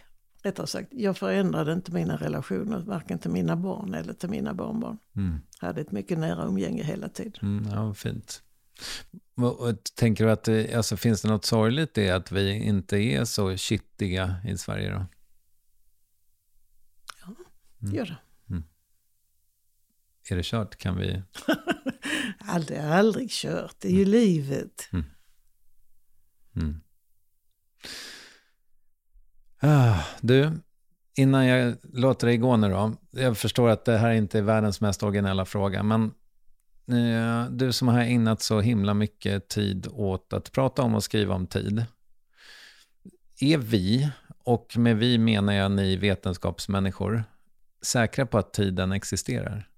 rättare 0.45 0.66
sagt, 0.66 0.89
jag 0.93 1.16
förändrade 1.16 1.73
inte 1.73 1.93
mina 1.93 2.16
relationer, 2.16 2.79
varken 2.79 3.19
till 3.19 3.31
mina 3.31 3.57
barn 3.57 3.95
eller 3.95 4.12
till 4.12 4.29
mina 4.29 4.55
barnbarn. 4.55 4.99
Mm. 5.16 5.41
Hade 5.59 5.81
ett 5.81 5.93
mycket 5.93 6.19
nära 6.19 6.45
umgänge 6.45 6.83
hela 6.83 7.09
tiden. 7.09 7.39
Mm, 7.43 7.73
ja, 7.73 7.95
fint. 7.95 8.43
Och, 9.37 9.85
tänker 9.95 10.25
du 10.25 10.31
att 10.31 10.45
det, 10.45 10.75
alltså, 10.75 10.97
finns 10.97 11.23
det 11.23 11.29
något 11.29 11.45
sorgligt 11.45 11.99
i 11.99 12.11
att 12.11 12.33
vi 12.33 12.51
inte 12.51 12.97
är 12.97 13.25
så 13.25 13.57
kittiga 13.57 14.37
i 14.45 14.59
Sverige 14.59 14.91
då? 14.91 15.07
Det 17.79 17.97
gör 17.97 18.07
det. 18.07 18.16
Är 20.31 20.37
det 20.37 20.43
kört 20.43 20.77
kan 20.77 20.97
vi... 20.97 21.23
Aldrig, 22.39 22.79
aldrig 22.79 23.31
kört, 23.31 23.77
det 23.79 23.89
är 23.89 23.93
ju 23.93 24.05
livet. 24.05 24.89
Ah, 29.66 30.05
du, 30.20 30.53
innan 31.15 31.47
jag 31.47 31.77
låter 31.93 32.27
dig 32.27 32.36
gå 32.36 32.57
nu 32.57 32.69
då. 32.69 32.93
Jag 33.11 33.39
förstår 33.39 33.69
att 33.69 33.85
det 33.85 33.99
här 33.99 34.12
inte 34.12 34.39
är 34.39 34.43
världens 34.43 34.81
mest 34.81 35.03
originella 35.03 35.45
fråga, 35.45 35.82
men 35.82 36.05
eh, 36.89 37.51
du 37.51 37.73
som 37.73 37.89
har 37.89 38.01
ägnat 38.01 38.43
så 38.43 38.61
himla 38.61 38.95
mycket 38.95 39.49
tid 39.49 39.86
åt 39.93 40.32
att 40.32 40.53
prata 40.53 40.82
om 40.82 40.95
och 40.95 41.05
skriva 41.05 41.35
om 41.35 41.47
tid. 41.47 41.85
Är 43.41 43.59
vi, 43.59 44.11
och 44.39 44.78
med 44.78 44.97
vi 44.97 45.19
menar 45.19 45.53
jag 45.53 45.70
ni 45.70 45.97
vetenskapsmänniskor, 45.97 47.24
säkra 47.82 48.27
på 48.27 48.39
att 48.39 48.53
tiden 48.53 48.93
existerar? 48.93 49.69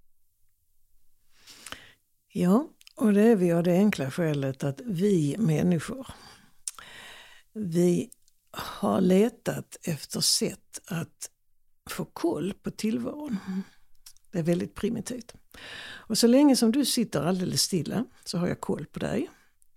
Ja, 2.33 2.69
och 2.97 3.13
det 3.13 3.23
är 3.23 3.37
vi 3.37 3.53
av 3.53 3.63
det 3.63 3.77
enkla 3.77 4.11
skälet 4.11 4.65
att 4.65 4.81
vi 4.85 5.37
människor, 5.39 6.07
vi 7.53 8.11
har 8.57 9.01
letat 9.01 9.77
efter 9.83 10.21
sätt 10.21 10.81
att 10.87 11.31
få 11.91 12.05
koll 12.05 12.55
på 12.63 12.71
tillvaron. 12.71 13.39
Det 14.31 14.39
är 14.39 14.43
väldigt 14.43 14.75
primitivt. 14.75 15.33
Och 15.81 16.19
så 16.19 16.27
länge 16.27 16.57
som 16.57 16.73
du 16.73 16.85
sitter 16.85 17.23
alldeles 17.23 17.63
stilla 17.63 18.05
så 18.25 18.39
har 18.39 18.49
jag 18.49 18.61
koll 18.61 18.87
på 18.87 18.99
dig. 18.99 19.31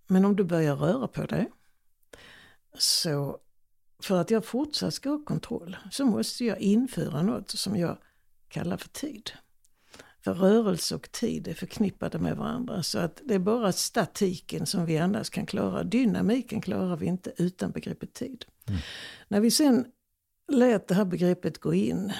Men 0.08 0.26
om 0.26 0.36
du 0.36 0.44
börjar 0.44 0.76
röra 0.76 1.08
på 1.08 1.26
dig 1.26 1.52
så 2.78 3.40
för 4.04 4.22
att 4.22 4.32
jag 4.32 4.46
fortsatt 4.46 4.94
ska 4.94 5.10
ha 5.10 5.26
kontroll 5.26 5.78
så 5.92 6.06
måste 6.06 6.46
jag 6.46 6.60
införa 6.60 7.22
något 7.22 7.50
som 7.50 7.76
jag 7.76 7.98
kallar 8.50 8.78
för 8.78 8.90
tid. 8.90 9.32
För 10.24 10.34
rörelse 10.34 10.96
och 10.96 11.12
tid 11.12 11.48
är 11.48 11.54
förknippade 11.54 12.20
med 12.20 12.38
varandra. 12.38 12.84
Så 12.84 13.00
att 13.00 13.22
det 13.26 13.36
är 13.36 13.40
bara 13.40 13.72
statiken 13.72 14.66
som 14.66 14.86
vi 14.86 14.98
annars 14.98 15.30
kan 15.30 15.46
klara. 15.46 15.84
Dynamiken 15.84 16.62
klarar 16.62 16.96
vi 16.96 17.06
inte 17.06 17.34
utan 17.38 17.72
begreppet 17.72 18.14
tid. 18.14 18.46
När 19.28 19.40
vi 19.40 19.52
sen 19.52 19.86
lät 20.52 20.88
det 20.88 20.96
här 20.96 21.06
begreppet 21.06 21.58
gå 21.58 21.74
in 21.74 22.14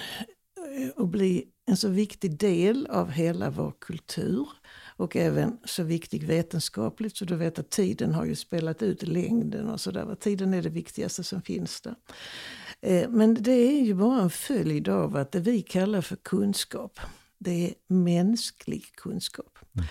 eh, 0.76 0.88
och 0.96 1.08
bli 1.08 1.44
en 1.66 1.76
så 1.76 1.88
viktig 1.88 2.38
del 2.38 2.86
av 2.86 3.10
hela 3.10 3.50
vår 3.50 3.72
kultur 3.80 4.48
och 4.96 5.16
även 5.16 5.58
så 5.64 5.82
viktig 5.82 6.26
vetenskapligt. 6.26 7.16
Så 7.16 7.24
du 7.24 7.36
vet 7.36 7.58
att 7.58 7.70
tiden 7.70 8.14
har 8.14 8.24
ju 8.24 8.34
spelat 8.34 8.82
ut 8.82 9.02
längden 9.02 9.68
och 9.68 9.80
sådär. 9.80 10.14
Tiden 10.20 10.54
är 10.54 10.62
det 10.62 10.68
viktigaste 10.68 11.24
som 11.24 11.42
finns 11.42 11.80
där. 11.80 11.94
Eh, 12.80 13.08
men 13.08 13.34
det 13.34 13.52
är 13.52 13.82
ju 13.82 13.94
bara 13.94 14.20
en 14.20 14.30
följd 14.30 14.88
av 14.88 15.16
att 15.16 15.32
det 15.32 15.40
vi 15.40 15.62
kallar 15.62 16.00
för 16.00 16.16
kunskap, 16.16 17.00
det 17.40 17.70
är 17.70 17.74
mänsklig 17.94 18.92
kunskap. 18.94 19.58
Mm. 19.74 19.86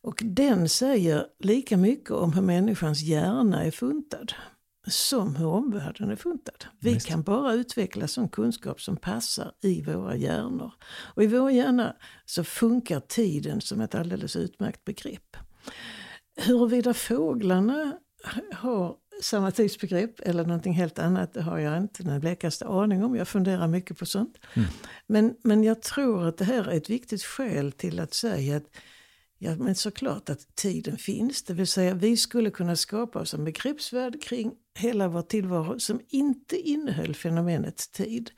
Och 0.00 0.22
den 0.24 0.68
säger 0.68 1.26
lika 1.38 1.76
mycket 1.76 2.10
om 2.10 2.32
hur 2.32 2.42
människans 2.42 3.02
hjärna 3.02 3.64
är 3.64 3.70
funtad 3.70 4.32
som 4.86 5.36
hur 5.36 5.46
omvärlden 5.46 6.10
är 6.10 6.16
funtad. 6.16 6.64
Vi 6.80 6.92
Just. 6.92 7.06
kan 7.06 7.22
bara 7.22 7.52
utveckla 7.52 8.08
sån 8.08 8.28
kunskap 8.28 8.80
som 8.80 8.96
passar 8.96 9.52
i 9.62 9.82
våra 9.82 10.16
hjärnor. 10.16 10.72
Och 11.14 11.22
i 11.22 11.26
våra 11.26 11.52
hjärnor 11.52 11.92
så 12.24 12.44
funkar 12.44 13.00
tiden 13.00 13.60
som 13.60 13.80
ett 13.80 13.94
alldeles 13.94 14.36
utmärkt 14.36 14.84
begrepp. 14.84 15.36
Huruvida 16.36 16.94
fåglarna 16.94 17.98
har 18.52 18.96
samma 19.22 19.50
tidsbegrepp 19.50 20.20
eller 20.20 20.44
någonting 20.44 20.72
helt 20.72 20.98
annat, 20.98 21.34
det 21.34 21.42
har 21.42 21.58
jag 21.58 21.76
inte 21.78 22.02
den 22.02 22.20
blekaste 22.20 22.66
aning 22.66 23.04
om. 23.04 23.16
Jag 23.16 23.28
funderar 23.28 23.68
mycket 23.68 23.98
på 23.98 24.06
sånt. 24.06 24.38
Mm. 24.54 24.68
Men, 25.06 25.36
men 25.42 25.64
jag 25.64 25.82
tror 25.82 26.28
att 26.28 26.38
det 26.38 26.44
här 26.44 26.64
är 26.64 26.76
ett 26.76 26.90
viktigt 26.90 27.22
skäl 27.22 27.72
till 27.72 28.00
att 28.00 28.14
säga 28.14 28.56
att 28.56 28.66
Ja, 29.38 29.56
men 29.56 29.74
såklart 29.74 30.30
att 30.30 30.56
tiden 30.56 30.96
finns. 30.96 31.42
Det 31.42 31.54
vill 31.54 31.66
säga 31.66 31.94
vi 31.94 32.16
skulle 32.16 32.50
kunna 32.50 32.76
skapa 32.76 33.18
oss 33.18 33.34
en 33.34 33.44
begreppsvärld 33.44 34.22
kring 34.22 34.52
hela 34.78 35.08
vår 35.08 35.22
tillvaro 35.22 35.80
som 35.80 36.00
inte 36.08 36.56
innehöll 36.56 37.14
fenomenet 37.14 37.92
tid. 37.92 38.30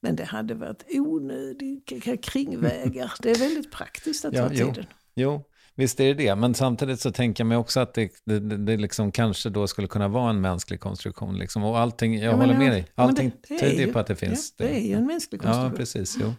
Men 0.00 0.16
det 0.16 0.24
hade 0.24 0.54
varit 0.54 0.84
onödiga 0.88 2.16
kringvägar. 2.16 3.12
Det 3.22 3.30
är 3.30 3.38
väldigt 3.38 3.72
praktiskt 3.72 4.24
att 4.24 4.34
ja, 4.34 4.42
ha 4.42 4.48
tiden. 4.48 4.86
Jo, 5.14 5.44
visst 5.76 6.00
är 6.00 6.04
det 6.04 6.14
det. 6.14 6.34
Men 6.34 6.54
samtidigt 6.54 7.00
så 7.00 7.12
tänker 7.12 7.44
jag 7.44 7.48
mig 7.48 7.56
också 7.56 7.80
att 7.80 7.94
det, 7.94 8.12
det, 8.24 8.38
det 8.40 8.76
liksom 8.76 9.12
kanske 9.12 9.50
då 9.50 9.66
skulle 9.66 9.88
kunna 9.88 10.08
vara 10.08 10.30
en 10.30 10.40
mänsklig 10.40 10.80
konstruktion. 10.80 11.38
Liksom. 11.38 11.64
Och 11.64 11.78
allting, 11.78 12.18
jag 12.18 12.32
ja, 12.32 12.36
håller 12.36 12.58
med 12.58 12.72
dig, 12.72 12.86
allting 12.94 13.32
det, 13.48 13.54
det 13.54 13.70
tyder 13.70 13.92
på 13.92 13.98
att 13.98 14.06
det 14.06 14.16
finns. 14.16 14.54
Ja, 14.56 14.66
det 14.66 14.76
är 14.76 14.88
ju 14.88 14.94
en 14.94 15.06
mänsklig 15.06 15.40
konstruktion. 15.40 15.70
Ja, 15.70 15.76
precis. 15.76 16.16
Jo. 16.20 16.34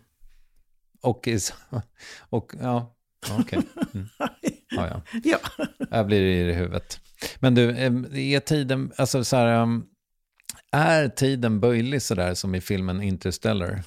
Och, 1.02 1.30
och 2.30 2.54
ja, 2.62 2.96
Okej. 3.32 3.60
Okay. 3.60 3.92
Mm. 3.94 4.08
Ja, 4.70 4.88
ja. 4.88 5.02
ja. 5.24 5.66
Jag 5.92 6.06
blir 6.06 6.22
i 6.22 6.54
huvudet. 6.54 7.00
Men 7.40 7.56
du, 7.56 7.70
är 8.34 8.40
tiden, 8.40 8.92
alltså 8.98 9.24
så 9.24 9.36
här, 9.36 9.82
är 10.72 11.10
tiden 11.10 11.60
böjlig 11.60 12.02
sådär 12.02 12.34
som 12.34 12.56
i 12.56 12.62
filmen 12.62 13.02
Interstellar? 13.02 13.84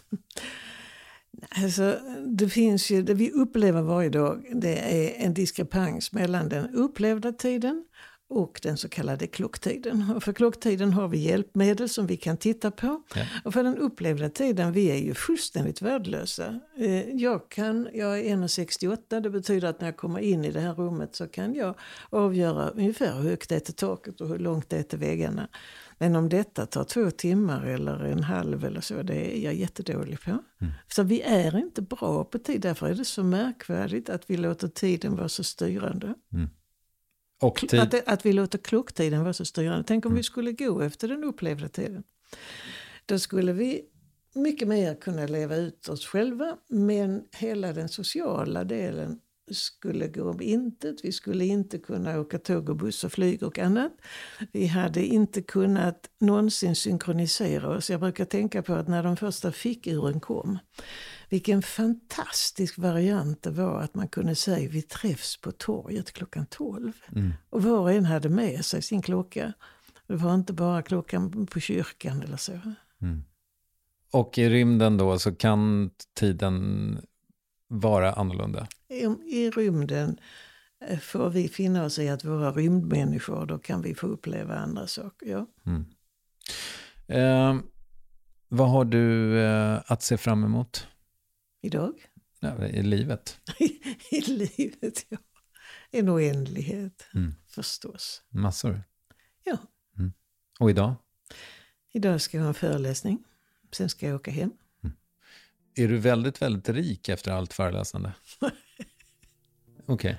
Alltså, 1.48 1.98
det 2.26 2.48
finns 2.48 2.90
ju, 2.90 3.02
det 3.02 3.14
vi 3.14 3.30
upplever 3.30 3.82
varje 3.82 4.10
dag, 4.10 4.46
det 4.52 4.78
är 4.78 5.24
en 5.24 5.34
diskrepans 5.34 6.12
mellan 6.12 6.48
den 6.48 6.74
upplevda 6.74 7.32
tiden 7.32 7.84
och 8.30 8.60
den 8.62 8.76
så 8.76 8.88
kallade 8.88 9.26
klocktiden. 9.26 10.12
Och 10.16 10.22
för 10.22 10.32
klocktiden 10.32 10.92
har 10.92 11.08
vi 11.08 11.18
hjälpmedel 11.18 11.88
som 11.88 12.06
vi 12.06 12.16
kan 12.16 12.36
titta 12.36 12.70
på. 12.70 13.02
Ja. 13.14 13.22
Och 13.44 13.52
för 13.52 13.62
den 13.62 13.78
upplevda 13.78 14.30
tiden, 14.30 14.72
vi 14.72 14.90
är 14.90 14.96
ju 14.96 15.14
fullständigt 15.14 15.82
värdelösa. 15.82 16.60
Eh, 16.78 17.10
jag, 17.10 17.48
kan, 17.48 17.88
jag 17.94 18.18
är 18.18 18.36
1,68, 18.36 19.20
det 19.20 19.30
betyder 19.30 19.68
att 19.68 19.80
när 19.80 19.88
jag 19.88 19.96
kommer 19.96 20.20
in 20.20 20.44
i 20.44 20.50
det 20.50 20.60
här 20.60 20.74
rummet 20.74 21.14
så 21.14 21.28
kan 21.28 21.54
jag 21.54 21.74
avgöra 22.10 22.68
ungefär 22.68 23.14
hur 23.14 23.30
högt 23.30 23.48
det 23.48 23.56
är 23.56 23.60
till 23.60 23.74
taket 23.74 24.20
och 24.20 24.28
hur 24.28 24.38
långt 24.38 24.70
det 24.70 24.76
är 24.76 24.82
till 24.82 24.98
väggarna. 24.98 25.48
Men 25.98 26.16
om 26.16 26.28
detta 26.28 26.66
tar 26.66 26.84
två 26.84 27.10
timmar 27.10 27.66
eller 27.66 28.04
en 28.04 28.22
halv 28.22 28.64
eller 28.64 28.80
så, 28.80 29.02
det 29.02 29.36
är 29.36 29.44
jag 29.44 29.54
jättedålig 29.54 30.20
på. 30.20 30.30
Mm. 30.30 30.72
Så 30.88 31.02
vi 31.02 31.22
är 31.22 31.58
inte 31.58 31.82
bra 31.82 32.24
på 32.24 32.38
tid, 32.38 32.60
därför 32.60 32.86
är 32.86 32.94
det 32.94 33.04
så 33.04 33.22
märkvärdigt 33.22 34.08
att 34.08 34.30
vi 34.30 34.36
låter 34.36 34.68
tiden 34.68 35.16
vara 35.16 35.28
så 35.28 35.44
styrande. 35.44 36.14
Mm. 36.32 36.50
Och 37.40 37.56
tid... 37.68 37.80
att, 37.80 38.08
att 38.08 38.26
vi 38.26 38.32
låter 38.32 38.58
klocktiden 38.58 39.22
vara 39.22 39.32
så 39.32 39.44
styrande. 39.44 39.84
Tänk 39.86 40.06
om 40.06 40.12
mm. 40.12 40.16
vi 40.16 40.22
skulle 40.22 40.52
gå 40.52 40.80
efter 40.80 41.08
den 41.08 41.24
upplevda 41.24 41.68
tiden. 41.68 42.02
Då 43.06 43.18
skulle 43.18 43.52
vi 43.52 43.82
mycket 44.34 44.68
mer 44.68 44.94
kunna 44.94 45.26
leva 45.26 45.56
ut 45.56 45.88
oss 45.88 46.06
själva 46.06 46.56
men 46.68 47.24
hela 47.32 47.72
den 47.72 47.88
sociala 47.88 48.64
delen 48.64 49.20
skulle 49.54 50.08
gå 50.08 50.30
om 50.30 50.40
intet. 50.40 50.96
Vi 51.02 51.12
skulle 51.12 51.44
inte 51.44 51.78
kunna 51.78 52.20
åka 52.20 52.38
tåg 52.38 52.68
och 52.68 52.76
buss 52.76 53.04
och 53.04 53.12
flyg 53.12 53.42
och 53.42 53.58
annat. 53.58 53.92
Vi 54.52 54.66
hade 54.66 55.04
inte 55.06 55.42
kunnat 55.42 56.10
någonsin 56.20 56.76
synkronisera 56.76 57.68
oss. 57.68 57.90
Jag 57.90 58.00
brukar 58.00 58.24
tänka 58.24 58.62
på 58.62 58.74
att 58.74 58.88
när 58.88 59.02
de 59.02 59.16
första 59.16 59.52
fickuren 59.52 60.20
kom 60.20 60.58
vilken 61.28 61.62
fantastisk 61.62 62.78
variant 62.78 63.42
det 63.42 63.50
var 63.50 63.82
att 63.82 63.94
man 63.94 64.08
kunde 64.08 64.34
säga 64.34 64.70
vi 64.70 64.82
träffs 64.82 65.40
på 65.40 65.52
torget 65.52 66.12
klockan 66.12 66.46
12. 66.46 66.92
Mm. 67.12 67.32
Och 67.50 67.62
var 67.62 67.78
och 67.78 67.92
en 67.92 68.04
hade 68.04 68.28
med 68.28 68.64
sig 68.64 68.82
sin 68.82 69.02
klocka. 69.02 69.52
Det 70.06 70.16
var 70.16 70.34
inte 70.34 70.52
bara 70.52 70.82
klockan 70.82 71.46
på 71.46 71.60
kyrkan 71.60 72.22
eller 72.22 72.36
så. 72.36 72.60
Mm. 73.02 73.22
Och 74.12 74.38
i 74.38 74.48
rymden 74.48 74.96
då 74.96 75.18
så 75.18 75.34
kan 75.34 75.90
tiden 76.14 76.98
vara 77.68 78.12
annorlunda? 78.12 78.66
I, 78.88 79.50
rymden 79.50 80.20
eh, 80.80 80.98
får 80.98 81.30
vi 81.30 81.48
finna 81.48 81.84
oss 81.84 81.98
i 81.98 82.08
att 82.08 82.24
vara 82.24 82.52
rymdmänniskor. 82.52 83.46
Då 83.46 83.58
kan 83.58 83.82
vi 83.82 83.94
få 83.94 84.06
uppleva 84.06 84.58
andra 84.58 84.86
saker. 84.86 85.26
Ja. 85.26 85.46
Mm. 85.66 85.84
Eh, 87.06 87.62
vad 88.48 88.70
har 88.70 88.84
du 88.84 89.38
eh, 89.40 89.80
att 89.86 90.02
se 90.02 90.16
fram 90.16 90.44
emot? 90.44 90.86
Idag? 91.60 91.94
Ja, 92.40 92.66
I 92.66 92.82
livet? 92.82 93.40
I 94.10 94.20
livet, 94.20 95.06
ja. 95.08 95.18
En 95.90 96.08
oändlighet, 96.08 97.06
mm. 97.14 97.34
förstås. 97.46 98.22
Massor? 98.28 98.82
Ja. 99.44 99.58
Mm. 99.98 100.12
Och 100.60 100.70
idag? 100.70 100.94
Idag 101.92 102.20
ska 102.20 102.36
jag 102.36 102.44
ha 102.44 102.48
en 102.48 102.54
föreläsning. 102.54 103.24
Sen 103.72 103.88
ska 103.88 104.06
jag 104.06 104.16
åka 104.16 104.30
hem. 104.30 104.52
Mm. 104.84 104.96
Är 105.74 105.88
du 105.88 105.98
väldigt, 105.98 106.42
väldigt 106.42 106.68
rik 106.68 107.08
efter 107.08 107.32
allt 107.32 107.52
föreläsande? 107.52 108.12
Okay. 109.88 110.14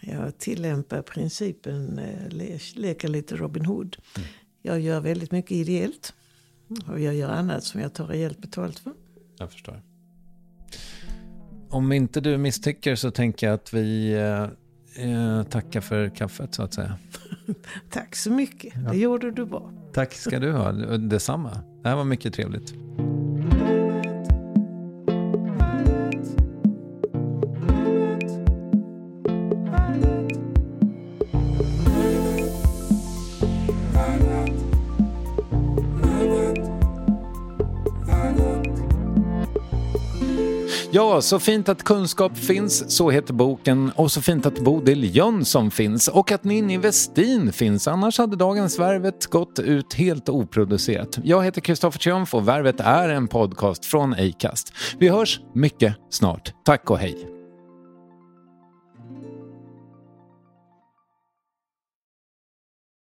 Jag 0.00 0.38
tillämpar 0.38 1.02
principen 1.02 1.98
eh, 1.98 2.28
le 2.28 2.58
leka 2.74 3.08
lite 3.08 3.36
Robin 3.36 3.64
Hood. 3.64 3.96
Mm. 4.16 4.28
Jag 4.62 4.80
gör 4.80 5.00
väldigt 5.00 5.32
mycket 5.32 5.52
ideellt. 5.52 6.14
Och 6.88 7.00
jag 7.00 7.14
gör 7.14 7.28
annat 7.28 7.64
som 7.64 7.80
jag 7.80 7.94
tar 7.94 8.06
rejält 8.06 8.38
betalt 8.38 8.78
för. 8.78 8.92
Jag 9.38 9.52
förstår 9.52 9.82
om 11.72 11.92
inte 11.92 12.20
du 12.20 12.38
misstycker 12.38 12.96
så 12.96 13.10
tänker 13.10 13.46
jag 13.46 13.54
att 13.54 13.74
vi 13.74 14.12
eh, 14.12 14.42
eh, 15.06 15.42
tackar 15.42 15.80
för 15.80 16.08
kaffet 16.08 16.54
så 16.54 16.62
att 16.62 16.74
säga. 16.74 16.98
Tack 17.90 18.16
så 18.16 18.30
mycket, 18.30 18.74
ja. 18.74 18.90
det 18.90 18.98
gjorde 18.98 19.30
du 19.30 19.46
bra. 19.46 19.72
Tack 19.92 20.12
ska 20.12 20.38
du 20.38 20.52
ha, 20.52 20.72
detsamma. 20.98 21.50
Det 21.82 21.88
här 21.88 21.96
var 21.96 22.04
mycket 22.04 22.34
trevligt. 22.34 22.74
Ja, 40.94 41.20
så 41.20 41.38
fint 41.38 41.68
att 41.68 41.82
kunskap 41.82 42.38
finns, 42.38 42.96
så 42.96 43.10
heter 43.10 43.34
boken. 43.34 43.92
Och 43.96 44.12
så 44.12 44.22
fint 44.22 44.46
att 44.46 44.60
Bodil 44.60 45.16
Jönsson 45.16 45.70
finns 45.70 46.08
och 46.08 46.32
att 46.32 46.44
Ninni 46.44 46.76
Westin 46.76 47.52
finns. 47.52 47.88
Annars 47.88 48.18
hade 48.18 48.36
dagens 48.36 48.78
Värvet 48.78 49.26
gått 49.26 49.58
ut 49.58 49.94
helt 49.94 50.28
oproducerat. 50.28 51.18
Jag 51.24 51.44
heter 51.44 51.60
Kristoffer 51.60 51.98
Triumf 51.98 52.34
och 52.34 52.48
Värvet 52.48 52.80
är 52.80 53.08
en 53.08 53.28
podcast 53.28 53.84
från 53.84 54.12
Acast. 54.12 54.72
Vi 54.98 55.08
hörs 55.08 55.40
mycket 55.54 55.94
snart. 56.10 56.54
Tack 56.64 56.90
och 56.90 56.98
hej! 56.98 57.31